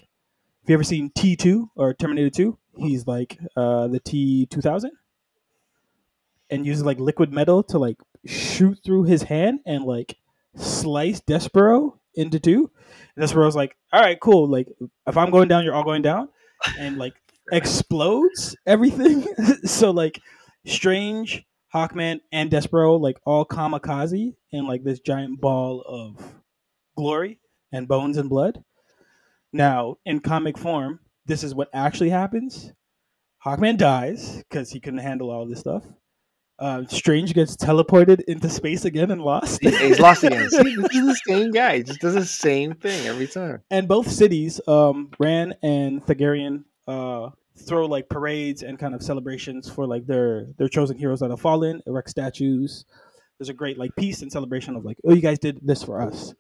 [0.61, 2.59] have you ever seen T two or Terminator two?
[2.77, 4.93] He's like uh the T two thousand
[6.51, 10.19] and uses like liquid metal to like shoot through his hand and like
[10.55, 12.71] slice Despero into two.
[13.17, 14.49] And Despero's like, all right, cool.
[14.49, 14.69] Like
[15.07, 16.29] if I'm going down, you're all going down,
[16.79, 17.15] and like
[17.53, 19.27] explodes everything.
[19.65, 20.21] so like
[20.67, 26.35] Strange, Hawkman, and Despero like all kamikaze in like this giant ball of
[26.97, 27.39] glory
[27.73, 28.63] and bones and blood.
[29.53, 32.73] Now in comic form, this is what actually happens.
[33.45, 35.85] Hawkman dies because he couldn't handle all this stuff.
[36.59, 39.61] Uh, Strange gets teleported into space again and lost.
[39.61, 40.49] He's lost again.
[40.51, 41.79] See, this is the same guy.
[41.79, 43.61] He just does the same thing every time.
[43.71, 47.31] and both cities, um, Rann and Thagarian, uh,
[47.67, 51.41] throw like parades and kind of celebrations for like their their chosen heroes that have
[51.41, 52.85] fallen, erect statues.
[53.39, 56.01] There's a great like peace and celebration of like, oh, you guys did this for
[56.01, 56.33] us.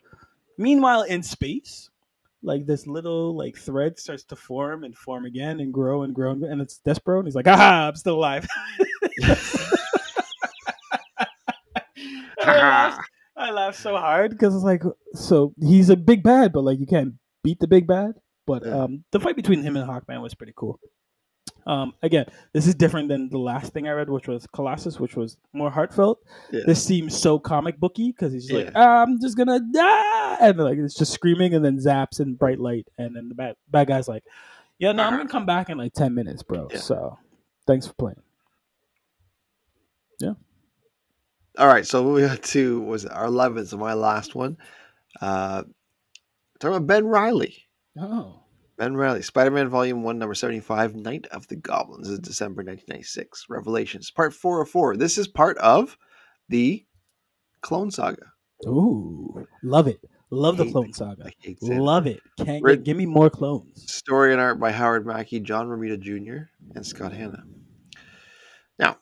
[0.59, 1.91] Meanwhile, in space,
[2.43, 6.31] like this little like thread starts to form and form again and grow and grow
[6.33, 8.47] and, and it's Despero and he's like, aha, I'm still alive.
[12.39, 14.83] I laughed- I laughed so hard because it's like,
[15.15, 18.15] so he's a big bad, but like you can't beat the big bad.
[18.47, 18.83] But Yeah.
[18.85, 20.79] um, the fight between him and Hawkman was pretty cool.
[21.67, 25.17] Um, again, this is different than the last thing I read, which was Colossus, which
[25.17, 26.19] was more heartfelt.
[26.53, 26.61] Yeah.
[26.67, 30.77] This seems so comic booky because he's just like, I'm just gonna die, and like
[30.77, 34.09] it's just screaming, and then zaps and bright light, and then the bad bad guy's
[34.09, 34.25] like,
[34.79, 36.69] Yeah, no, I'm gonna come back in like ten minutes, bro.
[36.71, 36.79] Yeah.
[36.81, 37.19] So,
[37.67, 38.21] thanks for playing.
[40.21, 40.35] Yeah.
[41.57, 44.59] All right, so what we got to was our 11th, so my last one.
[45.21, 45.63] Uh,
[46.59, 47.69] talking about Ben Reilly.
[47.99, 48.41] Oh,
[48.77, 52.09] Ben Reilly, Spider Man Volume 1, Number 75, Night of the Goblins.
[52.09, 53.47] Is December 1996.
[53.49, 54.97] Revelations, Part 404.
[54.97, 55.97] This is part of
[56.49, 56.85] the
[57.61, 58.33] Clone Saga.
[58.67, 60.01] ooh, love it.
[60.31, 61.31] Love the Clone Saga.
[61.63, 62.21] Love it.
[62.39, 63.85] Can't get, give me more clones.
[63.93, 67.45] Story and art by Howard Mackie, John Romita Jr., and Scott Hanna.
[68.79, 68.99] Now,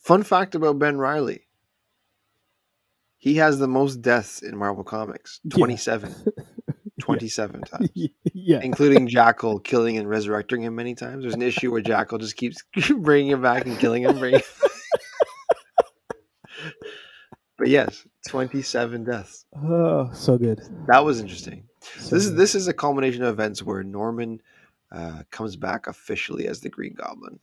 [0.00, 1.47] fun fact about Ben Reilly
[3.18, 5.56] he has the most deaths in Marvel Comics Yeah.
[5.56, 6.14] 27.
[7.00, 7.90] 27 times.
[8.34, 8.60] yeah.
[8.62, 11.22] Including Jackal killing and resurrecting him many times.
[11.22, 12.62] There's an issue where Jackal just keeps
[12.98, 14.18] bringing him back and killing him.
[14.18, 14.40] Bringing...
[17.56, 19.46] but yes, 27 deaths.
[19.56, 20.60] Oh, so good.
[20.86, 21.64] That was interesting.
[21.98, 24.40] So this is this is a culmination of events where Norman
[24.92, 27.38] uh, comes back officially as the Green Goblin.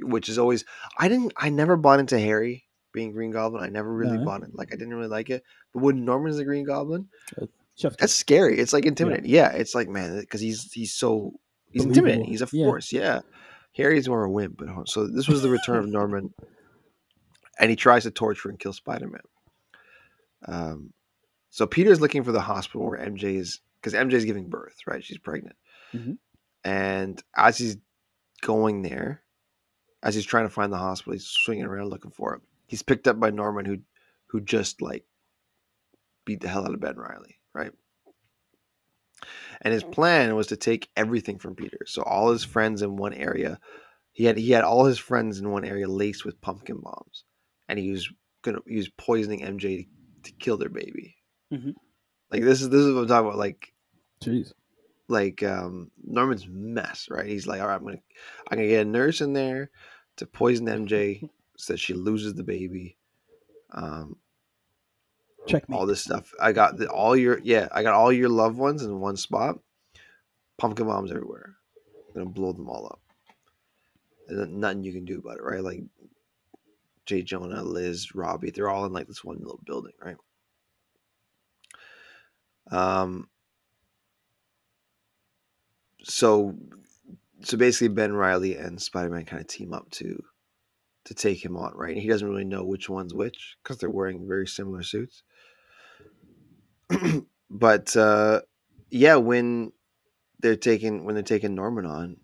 [0.00, 0.64] which is always
[0.98, 2.64] I didn't I never bought into Harry
[2.98, 3.62] being Green Goblin.
[3.62, 4.24] I never really No.
[4.24, 4.54] bought it.
[4.54, 5.44] Like I didn't really like it.
[5.72, 7.08] But when Norman's the Green Goblin,
[7.98, 8.58] that's scary.
[8.58, 9.30] It's like intimidating.
[9.30, 11.38] Yeah, it's like man, because he's he's so
[11.70, 12.24] he's intimidating.
[12.24, 12.92] He's a force.
[12.92, 13.20] Yeah.
[13.76, 16.34] Harry's more a wimp, but so this was the return of Norman,
[17.60, 19.20] and he tries to torture and kill Spider Man.
[20.46, 20.92] Um,
[21.50, 25.04] so Peter's looking for the hospital where MJ is because MJ is giving birth, right?
[25.04, 25.56] She's pregnant,
[25.94, 26.18] Mhm.
[26.64, 27.76] and as he's
[28.42, 29.22] going there,
[30.02, 32.42] as he's trying to find the hospital, he's swinging around looking for it.
[32.68, 33.78] He's picked up by Norman, who
[34.26, 35.04] who just like
[36.24, 37.72] beat the hell out of Ben Reilly, right?
[39.62, 41.80] And his plan was to take everything from Peter.
[41.86, 43.58] So all his friends in one area,
[44.12, 47.24] he had he had all his friends in one area laced with pumpkin bombs,
[47.68, 48.08] and he was
[48.42, 49.86] gonna he was poisoning MJ
[50.22, 51.16] to, to kill their baby.
[51.52, 51.74] Mhm.
[52.30, 53.38] Like this is this is what I'm talking about.
[53.38, 53.72] Like
[54.22, 54.52] Jeez.
[55.08, 57.26] like um Norman's mess, right?
[57.26, 58.02] He's like, all right, I'm gonna
[58.50, 59.70] I'm gonna get a nurse in there
[60.18, 61.28] to poison MJ
[61.58, 62.96] so that she loses the baby.
[63.72, 64.16] Um,
[65.46, 65.76] Check me.
[65.76, 66.32] all this stuff.
[66.40, 69.58] I got the, all your yeah, I got all your loved ones in one spot.
[70.56, 71.56] Pumpkin bombs everywhere.
[72.08, 73.00] I'm gonna blow them all up.
[74.28, 75.62] And nothing you can do about it, right?
[75.62, 75.82] Like
[77.06, 80.16] Jay Jonah, Liz, Robbie, they're all in like this one little building, right?
[82.70, 83.28] Um
[86.04, 86.54] so
[87.42, 90.22] so basically Ben Reilly and Spider-Man kind of team up to
[91.08, 91.96] to take him on, right?
[91.96, 95.22] He doesn't really know which one's which because they're wearing very similar suits.
[97.50, 98.42] but uh
[98.90, 99.72] yeah, when
[100.40, 102.16] they're taking when they're taking Norman on,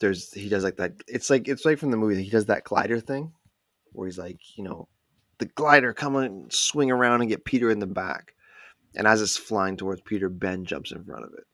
[0.00, 0.92] there's he does like that.
[1.06, 2.14] It's like it's like from the movie.
[2.14, 3.32] That he does that glider thing
[3.92, 4.88] where he's like, you know,
[5.38, 8.34] the glider come and swing around and get Peter in the back.
[8.94, 11.44] And as it's flying towards Peter, Ben jumps in front of it,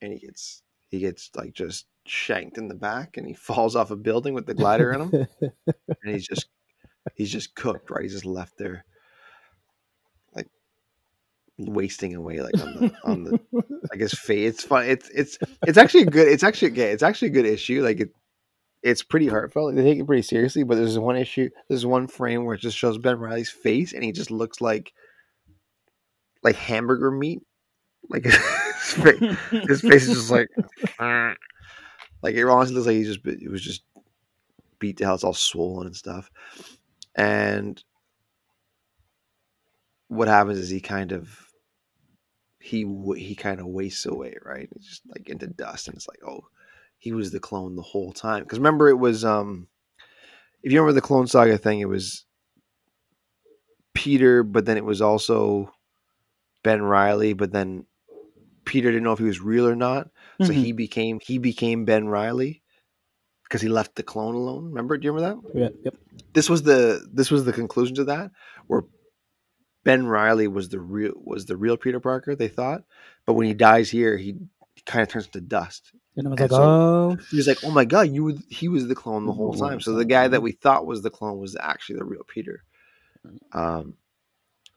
[0.00, 3.90] and he gets he gets like just shanked in the back, and he falls off
[3.90, 6.46] a building with the glider in him, and he's just
[7.14, 7.90] he's just cooked.
[7.90, 8.84] Right, he's just left there,
[10.34, 10.48] like
[11.58, 13.40] wasting away, like on the on the
[13.90, 14.54] like his face.
[14.54, 14.86] It's fun.
[14.86, 16.28] It's it's it's actually a good.
[16.28, 17.82] It's actually yeah, it's actually a good issue.
[17.82, 18.10] Like it,
[18.82, 19.74] it's pretty heartfelt.
[19.74, 20.62] They take it pretty seriously.
[20.62, 21.50] But there's one issue.
[21.68, 24.92] There's one frame where it just shows Ben Reilly's face, and he just looks like
[26.42, 27.42] like hamburger meat.
[28.08, 30.48] Like his face, his face is just like
[32.26, 33.84] like it honestly looks like he just it was just
[34.80, 35.14] beat to hell.
[35.14, 36.28] It's all swollen and stuff.
[37.14, 37.82] And
[40.08, 41.38] what happens is he kind of
[42.58, 42.84] he
[43.16, 44.68] he kind of wastes away, right?
[44.74, 46.48] It's just like into dust, and it's like, oh,
[46.98, 48.42] he was the clone the whole time.
[48.42, 49.68] Because remember, it was um,
[50.64, 52.24] if you remember the Clone Saga thing, it was
[53.94, 55.72] Peter, but then it was also
[56.64, 57.86] Ben Reilly, but then
[58.66, 60.10] Peter didn't know if he was real or not,
[60.42, 60.54] so Mhm.
[60.54, 62.62] he became he became Ben Reilly
[63.44, 64.64] because he left the clone alone.
[64.66, 64.98] Remember?
[64.98, 65.58] Do you remember that?
[65.58, 65.94] Yeah, yep.
[66.34, 68.30] this was the this was the conclusion to that
[68.66, 68.82] where
[69.84, 72.82] Ben Reilly was the real was the real Peter Parker they thought
[73.24, 74.36] but when he dies here he
[74.84, 77.62] kind of turns to dust And I was And like, so- oh, he was like
[77.64, 80.26] oh my god you were, he was the clone the whole time so the guy
[80.28, 82.64] that we thought was the clone was actually the real Peter
[83.52, 83.94] um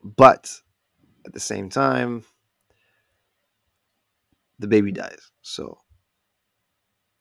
[0.04, 0.62] but
[1.26, 2.24] at the same time
[4.60, 5.80] the baby dies so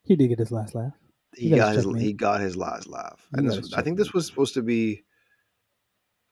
[0.02, 0.92] he did get his last laugh.
[1.34, 3.26] he You got his he got his last laugh.
[3.32, 5.04] And this, was- I think this was supposed to be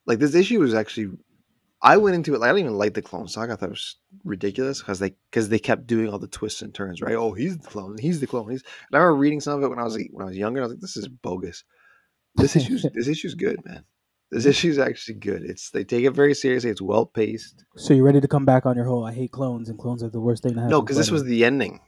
[0.06, 1.10] like this issue was actually
[1.82, 3.52] I went into it like I didn't even like the clone saga.
[3.52, 6.74] I thought it was ridiculous because they because they kept doing all the twists and
[6.74, 7.14] turns, right?
[7.14, 8.50] Oh, he's the clone, he's the clone.
[8.50, 10.38] He's and I remember reading some of it when I was like, when I was
[10.38, 10.60] younger.
[10.60, 11.64] I was like, this is bogus.
[12.36, 13.84] This issue's this issue's good, man.
[14.30, 15.42] This issue's actually good.
[15.44, 16.70] It's they take it very seriously.
[16.70, 17.64] It's well paced.
[17.76, 20.10] So you're ready to come back on your whole I hate clones and clones are
[20.10, 20.70] the worst thing to happen.
[20.70, 21.80] No, because this was the ending,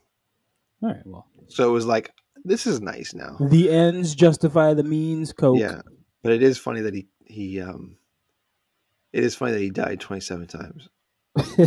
[0.81, 1.01] all right.
[1.05, 2.11] Well, so it was like
[2.45, 3.37] this is nice now.
[3.39, 5.33] the ends justify the means.
[5.33, 5.59] Coke.
[5.59, 5.81] Yeah,
[6.23, 7.97] but it is funny that he he um,
[9.11, 10.87] it is funny that he died twenty seven times.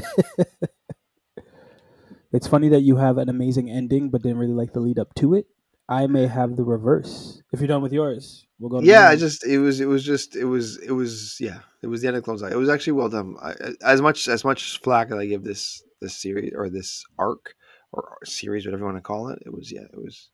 [2.33, 5.15] it's funny that you have an amazing ending, but didn't really like the lead up
[5.17, 5.47] to it.
[5.93, 7.43] I may have the reverse.
[7.53, 8.81] If you're done with yours, we'll go.
[8.81, 11.87] To Yeah, I just it was it was just it was it was yeah it
[11.87, 12.55] was the end of Clone Saga.
[12.55, 13.37] It was actually well done.
[13.43, 13.53] I,
[13.85, 17.55] as much as much flack that I give this this series or this arc
[17.93, 20.31] or series whatever you want to call it, it was yeah it was.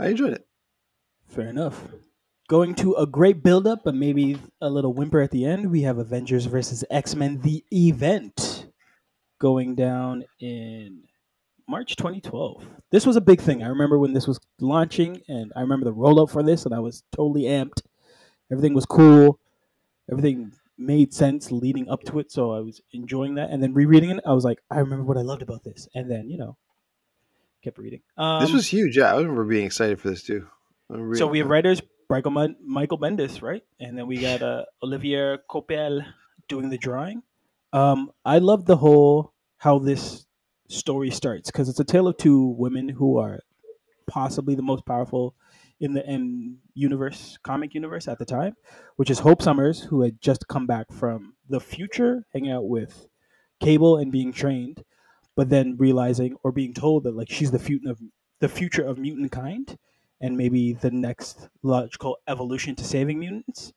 [0.00, 0.44] I enjoyed it.
[1.28, 1.80] Fair enough.
[2.48, 5.70] Going to a great build up, but maybe a little whimper at the end.
[5.70, 8.66] We have Avengers versus X Men, the event,
[9.38, 11.04] going down in
[11.68, 12.66] March 2012.
[12.90, 13.62] This was a big thing.
[13.62, 16.80] I remember when this was launching, and I remember the rollout for this, and I
[16.80, 17.82] was totally amped.
[18.50, 19.38] Everything was cool.
[20.10, 23.50] Everything made sense leading up to it, so I was enjoying that.
[23.50, 25.88] And then rereading it, I was like, I remember what I loved about this.
[25.94, 26.56] And then, you know,
[27.62, 28.02] kept reading.
[28.16, 28.96] Um, this was huge.
[28.96, 30.46] Yeah, I remember being excited for this too.
[31.14, 31.80] So we have writers
[32.10, 33.64] Michael, Michael Bendis, right?
[33.80, 36.04] And then we got uh, Olivier Coipel
[36.48, 37.22] doing the drawing.
[37.72, 40.23] Um, I love the whole how this
[40.68, 43.40] story starts because it's a tale of two women who are
[44.06, 45.34] possibly the most powerful
[45.80, 48.56] in the M universe, comic universe at the time,
[48.96, 53.08] which is Hope Summers, who had just come back from the future, hanging out with
[53.60, 54.84] Cable and being trained,
[55.36, 58.00] but then realizing or being told that like she's the future of
[58.40, 59.78] the future of mutant kind
[60.20, 63.72] and maybe the next logical evolution to saving mutants.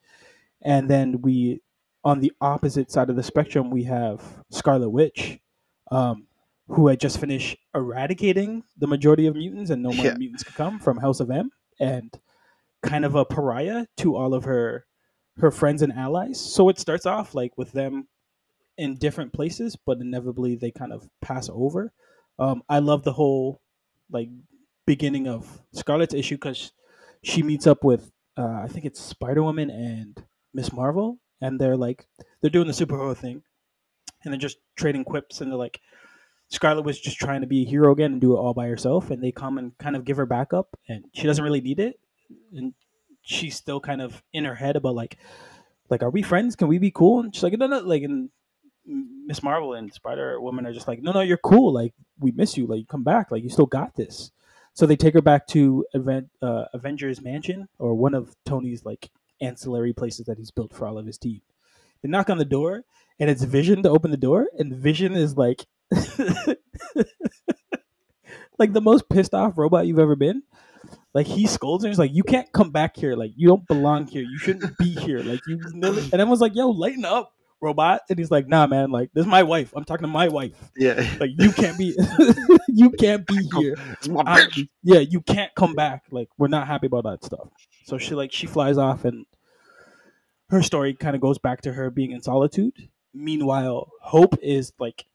[0.61, 1.61] And then we,
[2.03, 5.39] on the opposite side of the spectrum, we have Scarlet Witch,
[5.91, 6.27] um,
[6.67, 10.15] who had just finished eradicating the majority of mutants, and no more Yeah.
[10.17, 11.49] mutants could come from House of M,
[11.79, 12.13] and
[12.83, 14.85] kind of a pariah to all of her
[15.37, 16.39] her friends and allies.
[16.39, 18.07] So it starts off like with them
[18.77, 21.93] in different places, but inevitably they kind of pass over.
[22.39, 23.61] Um, I love the whole
[24.09, 24.29] like
[24.87, 26.71] beginning of Scarlet's issue because
[27.23, 30.23] she meets up with uh, I think it's Spider Woman and
[30.53, 32.07] Miss Marvel, and they're like
[32.41, 33.43] they're doing the superhero thing,
[34.23, 35.81] and they're just trading quips, and they're like
[36.49, 39.11] Scarlet was just trying to be a hero again and do it all by herself,
[39.11, 41.99] and they come and kind of give her backup, and she doesn't really need it,
[42.55, 42.73] and
[43.21, 45.17] she's still kind of in her head about like
[45.89, 46.55] like are we friends?
[46.55, 47.19] Can we be cool?
[47.19, 48.29] And she's like no no like and
[48.87, 51.73] Miss Marvel and Spider Woman are just like, no, no, you're cool.
[51.73, 52.65] Like, we miss you.
[52.65, 53.31] Like, come back.
[53.31, 54.31] Like, you still got this.
[54.73, 59.09] So they take her back to Aven- uh, Avengers Mansion or one of Tony's like
[59.41, 61.41] ancillary places that he's built for all of his team.
[62.01, 62.85] They knock on the door,
[63.19, 65.65] and it's Vision to open the door, and Vision is like,
[68.59, 70.43] like the most pissed off robot you've ever been.
[71.13, 71.89] Like he scolds her.
[71.89, 73.15] He's like, "You can't come back here.
[73.15, 74.21] Like you don't belong here.
[74.21, 75.19] You shouldn't be here.
[75.19, 75.99] Like you." Never...
[75.99, 79.27] And everyone's like, "Yo, lighten up." robot and he's like nah man like this is
[79.27, 80.93] my wife i'm talking to my wife yeah.
[81.19, 81.97] like you can't be
[82.67, 86.67] you can't be here It's my I- yeah you can't come back like we're not
[86.67, 87.49] happy about that stuff
[87.83, 89.25] so she like she flies off and
[90.49, 95.05] her story kind of goes back to her being in solitude meanwhile hope is like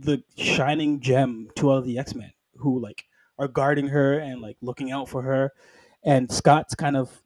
[0.00, 3.04] the shining gem to all of the x-men who like
[3.38, 5.52] are guarding her and like looking out for her.
[6.04, 7.22] And scott's kind of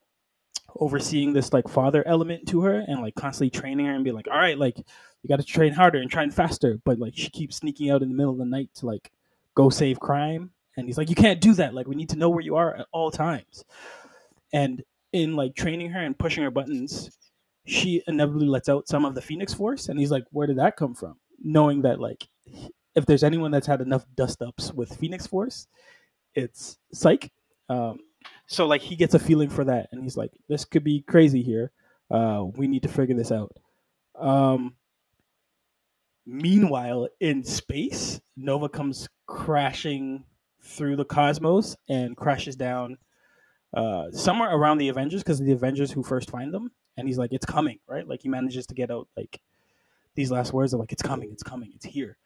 [0.77, 4.29] overseeing this like father element to her and like constantly training her and be like
[4.29, 6.79] all right like you got to train harder and train faster.
[6.85, 9.11] But like she keeps sneaking out in the middle of the night to like
[9.55, 10.51] go save crime.
[10.77, 11.75] And he's like you can't do that.
[11.75, 13.65] Like we need to know where you are at all times.
[14.53, 14.83] And
[15.13, 17.11] in like training her and pushing her buttons
[17.65, 19.89] she inevitably lets out some of the phoenix force.
[19.89, 22.29] And he's like where did that come from knowing that like
[22.95, 25.67] if there's anyone that's had enough dust ups with phoenix force
[26.35, 27.33] it's Cyke.
[27.69, 27.99] Um,
[28.47, 31.43] so like he gets a feeling for that and he's like this could be crazy
[31.43, 31.71] here.
[32.11, 33.53] Uh, we need to figure this out.
[34.15, 34.75] Um,
[36.27, 40.23] meanwhile in space nova comes crashing
[40.63, 42.99] through the cosmos and crashes down
[43.73, 47.33] uh, somewhere around the avengers because the avengers who first find them and he's like
[47.33, 48.07] it's coming right?
[48.07, 49.41] Like he manages to get out like
[50.19, 52.19] these last words are like it's coming it's coming it's here.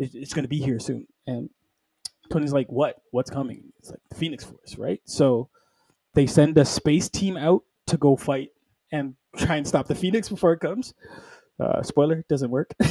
[0.00, 1.06] It- it's going to be here soon.
[1.28, 1.48] And
[2.30, 2.96] tony's like what?
[3.12, 3.72] What's coming?
[3.78, 5.00] It's like the phoenix force right?
[5.04, 5.48] So
[6.14, 8.50] they send a space team out to go fight
[8.90, 10.92] and try and stop the phoenix before it comes.
[11.60, 12.74] Uh, spoiler doesn't work.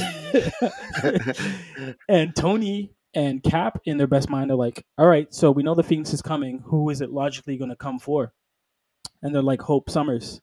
[2.08, 5.74] And tony and cap in their best mind are like all right so we know
[5.74, 6.62] the phoenix is coming.
[6.66, 8.32] Who is it logically going to come for?
[9.22, 10.40] And they're like hope summers.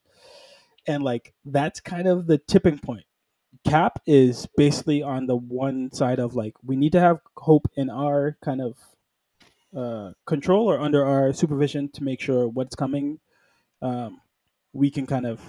[0.86, 3.06] And like that's kind of the tipping point
[3.68, 7.90] cap is basically on the one side of like we need to have hope in
[7.90, 8.78] our kind of
[9.76, 13.20] uh, control or under our supervision to make sure what's coming
[13.82, 14.22] um,
[14.74, 15.42] we can kind of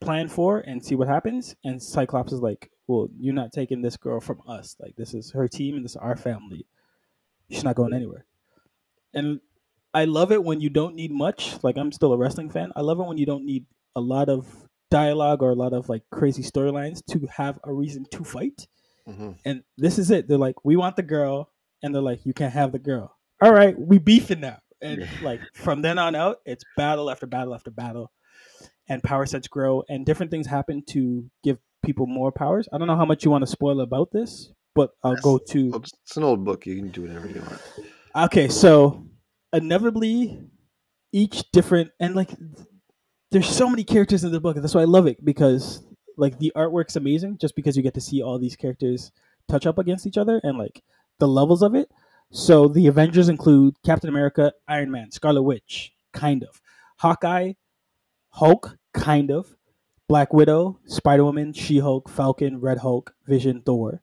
[0.00, 1.54] plan for and see what happens.
[1.64, 4.76] And cyclops is like well you're not taking this girl from us.
[4.80, 6.66] Like this is her team and this is our family.
[7.50, 8.24] She's not going anywhere.
[9.14, 9.40] And
[9.94, 11.62] i love it when you don't need much.
[11.62, 12.72] Like i'm still a wrestling fan.
[12.74, 14.46] I love it when you don't need a lot of
[14.92, 18.66] dialogue or a lot of like crazy storylines to have a reason to fight.
[19.08, 19.36] Mhm.
[19.44, 20.28] and this is it.
[20.28, 21.50] They're like we want the girl
[21.82, 23.16] and they're like you can't have the girl.
[23.40, 24.58] All right we beefing now.
[24.80, 28.12] And like from then on out it's battle after battle after battle
[28.88, 32.68] and power sets grow and different things happen to give people more powers.
[32.72, 35.60] I don't know how much you want to spoil about this but i'll go to
[35.74, 36.64] it's an old book.
[36.66, 37.60] You can do whatever you want.
[38.26, 39.04] okay so
[39.52, 40.38] inevitably
[41.12, 42.30] each different and like
[43.32, 45.82] there's so many characters in the book that's why i love it because
[46.16, 49.10] like the artwork's amazing just because you get to see all these characters
[49.48, 50.82] touch up against each other and like
[51.18, 51.90] the levels of it.
[52.30, 56.60] So the avengers include captain america iron man scarlet witch kind of.
[56.98, 57.52] Hawkeye
[58.30, 59.54] hulk kind of.
[60.08, 64.02] Black widow spider-woman she-hulk falcon red hulk vision thor.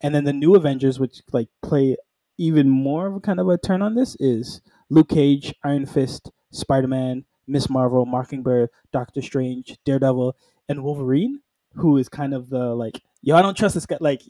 [0.00, 1.96] And then the new avengers which like play
[2.36, 4.60] even more of a kind of a turn on this is
[4.90, 10.36] Luke Cage, Iron Fist, Spider Man, Miss Marvel, Mockingbird, Doctor Strange, Daredevil,
[10.68, 11.40] and Wolverine,
[11.74, 13.96] who is kind of the like, yo, I don't trust this guy.
[14.00, 14.22] Like,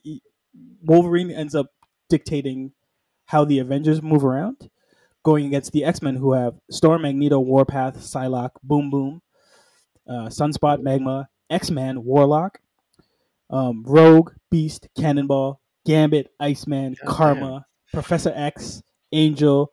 [0.82, 1.66] Wolverine ends up
[2.09, 2.73] dictating
[3.27, 4.70] how the Avengers move around,
[5.23, 9.23] going against the X Men, who have Storm, Magneto, Warpath, Psylocke, Boom Boom,
[10.09, 12.61] uh, Sunspot, Magma, X Man, Warlock,
[13.51, 18.82] um, Rogue, Beast, Cannonball, Gambit, Iceman, God Karma, Professor X,
[19.12, 19.73] Angel,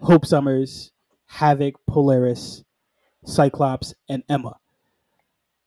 [0.00, 0.92] Hope Summers,
[1.26, 2.64] Havoc, Polaris,
[3.24, 4.56] Cyclops, and Emma.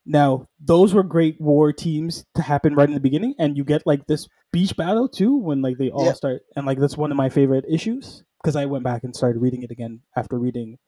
[0.05, 3.85] Now, those were great war teams to happen right in the beginning, and you get
[3.85, 6.13] like this beach battle too when like they all Yeah.
[6.13, 9.41] start, and like that's one of my favorite issues because I went back and started
[9.41, 10.79] reading it again after reading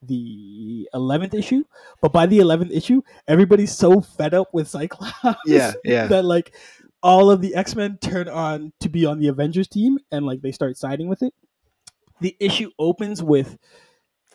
[0.00, 1.64] the eleventh issue.
[2.00, 6.06] But by the eleventh issue, everybody's so fed up with Cyclops Yeah, yeah.
[6.08, 6.54] that like
[7.02, 10.40] all of the X Men turn on to be on the Avengers team, and like
[10.42, 11.34] they start siding with it.
[12.20, 13.58] The issue opens with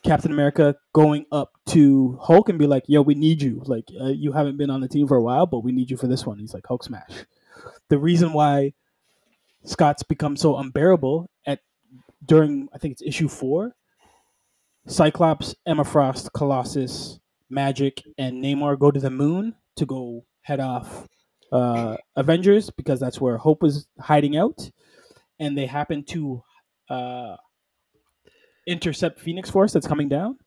[0.04, 3.62] Captain America going up to Hulk and be like, "Yo, we need you.
[3.66, 5.98] Like, uh, you haven't been on the team for a while, but we need you
[5.98, 7.26] for this one." He's like, "Hulk smash."
[7.90, 8.74] The reason why
[9.64, 11.60] Scott's become so unbearable at
[12.26, 13.76] during I think it's issue four,
[14.88, 17.20] Cyclops, Emma Frost, Colossus,
[17.52, 21.08] Magik, and Namor go to the moon to go head off
[21.52, 24.70] uh, Avengers because that's where Hope is hiding out,
[25.40, 26.44] and they happen to
[26.90, 27.36] uh,
[28.68, 30.38] intercept Phoenix Force that's coming down.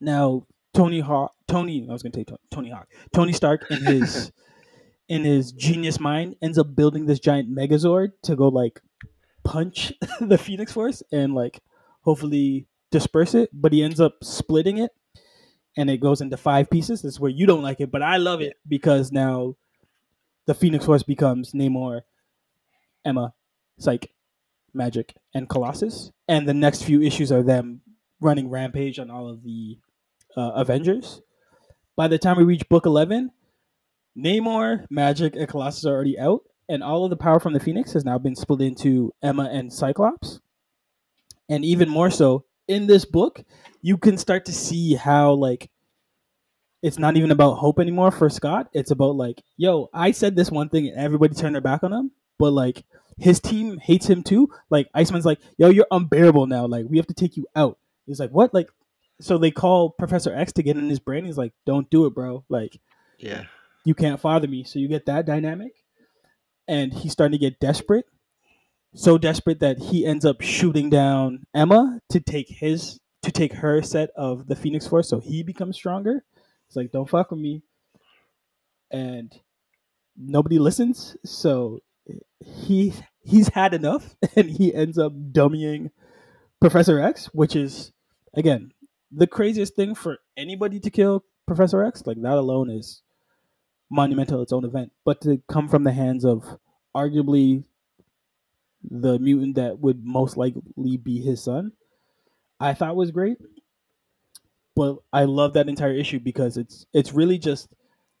[0.00, 0.42] Now,
[0.74, 4.32] Tony Hawk, Tony, I was going to say Tony, Tony Hawk, Tony Stark, in his
[5.08, 8.80] in his genius mind, ends up building this giant Megazord to go like
[9.44, 11.60] punch the Phoenix Force and like
[12.02, 13.50] hopefully disperse it.
[13.52, 14.90] But he ends up splitting it,
[15.76, 17.02] and it goes into five pieces.
[17.02, 19.56] This is where you don't like it, but I love it because now
[20.46, 22.02] the Phoenix Force becomes Namor,
[23.04, 23.34] Emma,
[23.78, 24.10] Cyke,
[24.76, 26.10] Magik, and Colossus.
[26.28, 27.82] And the next few issues are them
[28.20, 29.78] running rampage on all of the
[30.36, 31.20] uh, Avengers.
[31.96, 33.30] By the time we reach book 11,
[34.16, 37.92] Namor, Magic, and Colossus are already out, and all of the power from the Phoenix
[37.92, 40.40] has now been split into Emma and Cyclops.
[41.48, 43.44] And even more so, in this book,
[43.82, 45.70] you can start to see how, like,
[46.82, 48.68] it's not even about hope anymore for Scott.
[48.72, 51.92] It's about, like, yo, I said this one thing and everybody turned their back on
[51.92, 52.84] him, but, like,
[53.18, 54.48] his team hates him too.
[54.70, 56.66] Like, Iceman's like, yo, you're unbearable now.
[56.66, 57.78] Like, we have to take you out.
[58.06, 58.52] He's like, what?
[58.54, 58.68] Like,
[59.20, 61.24] so they call Professor X to get in his brain.
[61.24, 62.44] He's like, don't do it, bro.
[62.48, 62.80] Like,
[63.18, 63.44] Yeah.
[63.84, 64.64] you can't father me.
[64.64, 65.72] So you get that dynamic.
[66.68, 68.06] And he's starting to get desperate.
[68.94, 73.80] So desperate that he ends up shooting down Emma to take his to take her
[73.82, 76.24] set of the Phoenix Force so he becomes stronger.
[76.66, 77.62] It's like, don't fuck with me.
[78.90, 79.32] And
[80.16, 81.16] nobody listens.
[81.24, 81.80] So
[82.40, 82.92] he
[83.22, 85.90] he's had enough and he ends up dummying
[86.60, 87.92] Professor X, which is
[88.34, 88.72] again
[89.10, 92.02] the craziest thing for anybody to kill Professor X.
[92.06, 93.02] Like that alone is
[93.90, 94.92] monumental its own event.
[95.04, 96.58] But to come from the hands of
[96.94, 97.64] arguably
[98.88, 101.72] the mutant that would most likely be his son,
[102.58, 103.38] I thought was great.
[104.74, 107.68] But I love that entire issue because it's it's really just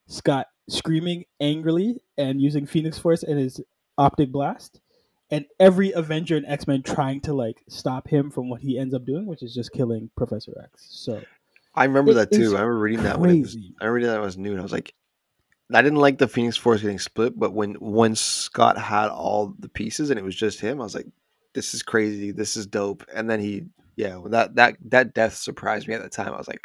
[0.06, 3.60] Scott screaming angrily and using Phoenix Force and his
[4.02, 4.80] optic blast,
[5.30, 8.94] and every Avenger and X Men trying to like stop him from what he ends
[8.94, 10.86] up doing, which is just killing Professor X.
[10.90, 11.22] So
[11.74, 12.56] I remember that too.
[12.56, 13.56] I remember reading that when it was.
[13.80, 14.94] I remember that when was new, and I was like,
[15.72, 19.68] I didn't like the Phoenix Force getting split, but when when Scott had all the
[19.68, 21.06] pieces and it was just him, I was like,
[21.54, 22.32] this is crazy.
[22.32, 23.04] This is dope.
[23.14, 23.66] And then he,
[23.96, 26.34] yeah, that that that death surprised me at the time.
[26.34, 26.60] I was like,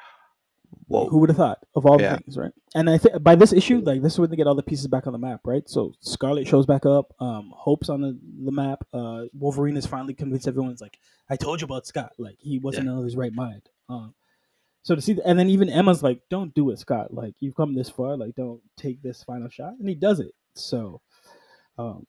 [0.88, 1.08] whoa.
[1.10, 2.18] Who would have thought of all the Yeah.
[2.18, 2.52] things, right?
[2.76, 4.88] And I think by this issue, like this is when they get all the pieces
[4.88, 5.68] back on the map, right?
[5.68, 8.86] So Scarlet shows back up, um, Hope's on the, the map.
[8.94, 11.00] Uh, Wolverine is finally convinced everyone's like,
[11.30, 12.14] I told you about Scott.
[12.18, 13.64] Like he wasn't in his right mind.
[13.90, 14.14] Um,
[14.84, 17.14] so to see, and then even Emma's like, "Don't do it, Scott.
[17.14, 18.16] Like you've come this far.
[18.16, 20.32] Like don't take this final shot." And he does it.
[20.56, 21.02] So,
[21.78, 22.08] um,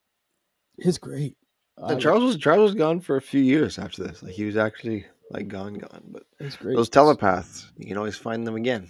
[0.77, 1.37] it's great.
[1.77, 4.23] And Uh, Charles was Charles was gone for a few years after this.
[4.23, 6.03] Like he was actually like gone, gone.
[6.11, 6.77] But it's great.
[6.77, 8.89] those telepaths, you can always find them again.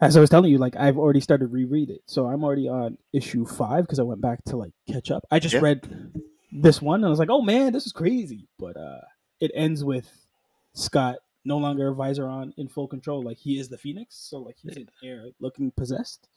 [0.00, 2.98] As I was telling you, like I've already started reread it, so I'm already on
[3.12, 5.24] issue five because I went back to like catch up.
[5.30, 5.60] I just Yeah.
[5.60, 6.12] read
[6.52, 9.00] this one and I was like, "Oh man, this is crazy!" But uh,
[9.40, 10.26] it ends with
[10.74, 11.16] Scott
[11.46, 13.22] no longer a visor on in full control.
[13.22, 16.28] Like he is the Phoenix, so like he's in air, looking possessed.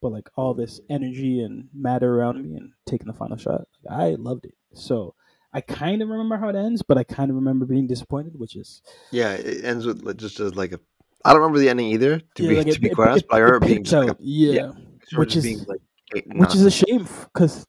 [0.00, 3.98] But like all this energy and matter around me and taking the final shot, like,
[3.98, 4.54] I loved it.
[4.74, 5.14] So
[5.54, 8.56] I kind of remember how it ends, but I kind of remember being disappointed, which
[8.56, 8.82] is
[9.12, 10.80] Yeah, it ends with just as like a.
[11.24, 12.18] I don't remember the ending either.
[12.34, 14.10] To yeah, be like to it- be quite honest, but I remember being just like
[14.10, 14.52] a, yeah.
[14.52, 14.72] yeah,
[15.18, 15.80] which is- like,
[16.26, 17.66] which is a shame because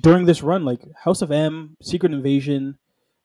[0.00, 2.76] during this run, like House of M, Secret Invasion,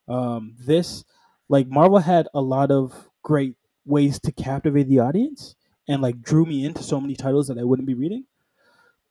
[0.08, 1.04] um, this
[1.50, 3.56] like Marvel had a lot of great
[3.86, 5.56] ways to captivate the audience
[5.88, 8.26] and like drew me into so many titles that I wouldn't be reading,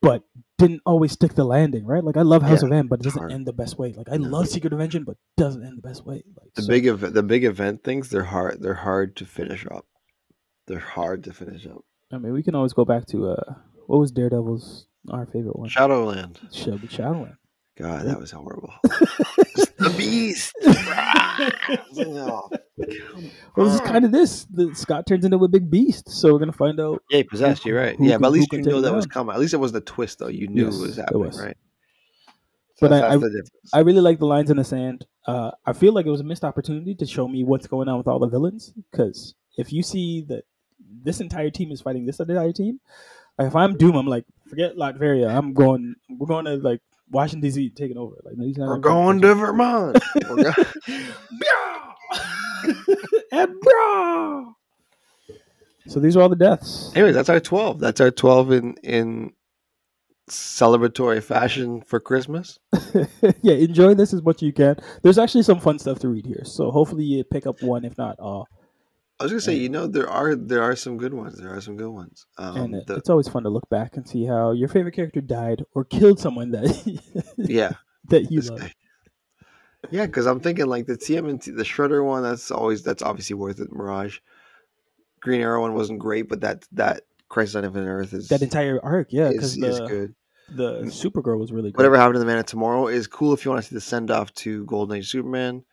[0.03, 0.23] but
[0.59, 2.03] didn't always stick the landing, right?
[2.05, 3.33] Like I love House Yeah, of M, but it doesn't hard.
[3.33, 3.93] end the best way.
[3.93, 4.29] Like I No.
[4.29, 6.23] love Secret Invasion, but doesn't end the best way.
[6.41, 8.61] Like The so- big event, the big event things, they're hard.
[8.63, 9.87] They're hard to finish up.
[10.67, 11.85] They're hard to finish up.
[12.13, 13.55] I mean, we can always go back to uh,
[13.87, 15.69] what was Daredevil's our favorite one?
[15.69, 16.39] Shadowland.
[16.53, 17.37] Shadowland.
[17.79, 18.73] God, that was horrible.
[18.83, 20.53] the beast.
[22.01, 22.49] Oh,
[23.57, 24.45] Well, this is kind of this.
[24.53, 27.03] The, Scott turns into a big beast, so we're gonna find out.
[27.11, 27.65] yeah, he possessed.
[27.65, 27.97] You're right.
[27.97, 29.35] Who yeah, but at least you know that was coming.
[29.35, 30.29] At least it was the twist, though.
[30.29, 31.41] You knew Yes, it was it happening, was.
[31.41, 31.57] right?
[32.81, 33.05] But that's,
[33.75, 33.81] I- I-.
[33.81, 35.07] I really like the lines in the sand.
[35.27, 37.99] Uh, I feel like it was a missed opportunity to show me what's going on
[37.99, 38.73] with all the villains.
[38.91, 40.45] Because if you see that
[41.05, 42.81] this entire team is fighting this entire team,
[43.39, 45.29] like if I'm Doom, I'm like, forget Latveria.
[45.37, 45.95] I'm going.
[46.09, 46.81] We're going to like
[47.11, 47.71] Washington D.C.
[47.71, 48.17] taking over.
[48.25, 49.99] Like these We're going to Vermont.
[50.29, 50.53] We're go-
[53.33, 54.55] and bro.
[55.87, 56.93] So these are all the deaths.
[56.95, 57.81] Anyways, that's our twelve.
[57.81, 59.33] That's our twelve in in
[60.29, 62.59] celebratory fashion for Christmas.
[63.43, 64.77] yeah, enjoy this as much as you can.
[65.03, 67.97] There's actually some fun stuff to read here, so hopefully you pick up one, if
[67.97, 68.49] not all.
[69.21, 69.63] I was gonna say, Yeah.
[69.63, 71.39] you know, there are there are some good ones.
[71.39, 72.27] There are some good ones.
[72.39, 75.21] Um, and the- it's always fun to look back and see how your favorite character
[75.21, 77.73] died or killed someone that yeah,
[78.09, 78.71] that you love.
[79.91, 82.23] Yeah, because I'm thinking like the TMNT, the Shredder one.
[82.23, 83.73] That's always that's obviously worth it.
[83.73, 84.19] Mirage,
[85.21, 88.81] Green Arrow one wasn't great, but that that Crisis on Infinite Earth is That entire
[88.85, 90.15] arc, yeah, is, because is the good.
[90.51, 91.77] the Supergirl was really good.
[91.77, 93.81] Whatever happened to the Man of Tomorrow is cool if you want to see the
[93.81, 95.65] send off to Golden Age Superman.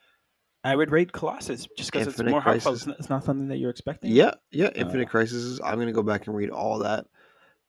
[0.66, 2.64] I would rate Colossus just because it's more heartfelt.
[2.64, 2.80] Crisis.
[2.82, 4.12] It's not, it's not something that you're expecting.
[4.12, 4.70] Yeah, yeah.
[4.76, 5.60] Infinite Uh, Crisis.
[5.64, 7.06] I'm gonna go back and read all that.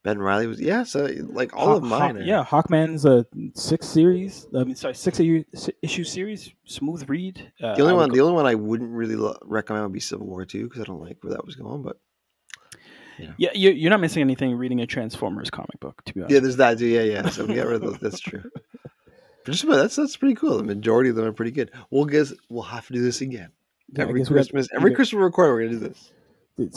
[0.02, 0.84] Ben Reilly was yeah.
[0.84, 2.00] So like all Hawk- of mine.
[2.00, 4.46] Hawk- are- yeah, Hawkman's a six series.
[4.54, 5.42] I mean, sorry, six issue,
[5.82, 6.52] issue series.
[6.64, 7.52] Smooth read.
[7.62, 10.00] Uh, The only one, go- the only one I wouldn't really lo- recommend would be
[10.00, 11.82] Civil War Two because I don't like where that was going.
[11.82, 11.96] But
[13.38, 16.02] yeah, you're, you're not missing anything reading a Transformers comic book.
[16.04, 16.86] To be honest, yeah, there's that too.
[16.86, 17.28] Yeah, yeah.
[17.30, 17.98] So we got rid of those.
[17.98, 18.42] That's true.
[19.46, 20.56] Just about that's that's pretty cool.
[20.58, 21.70] The majority of them are pretty good.
[21.90, 23.50] We'll guess we'll have to do this again
[23.92, 24.68] Yeah, every got- Christmas.
[24.74, 26.12] every got- Christmas record, we're gonna do this.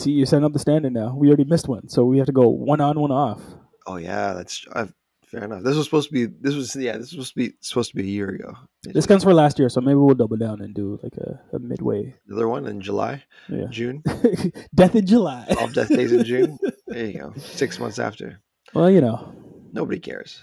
[0.02, 1.16] See, you're setting up the standard now.
[1.16, 3.42] We already missed one, so we have to go one on, one off.
[3.88, 4.88] Oh yeah, that's uh,
[5.26, 5.64] fair enough.
[5.64, 6.26] This was supposed to be.
[6.26, 6.94] This was yeah.
[6.98, 8.56] This was supposed to be supposed to be a year ago.
[8.84, 11.60] This comes for last year, so maybe we'll double down and do like a, a
[11.60, 12.14] midway.
[12.28, 14.04] Another one in July, Yeah, June.
[14.76, 15.46] Death in July.
[15.60, 16.58] All death days in June.
[16.88, 17.34] There you go.
[17.38, 18.42] Six months after.
[18.74, 19.32] Well, you know,
[19.72, 20.42] Nobody cares.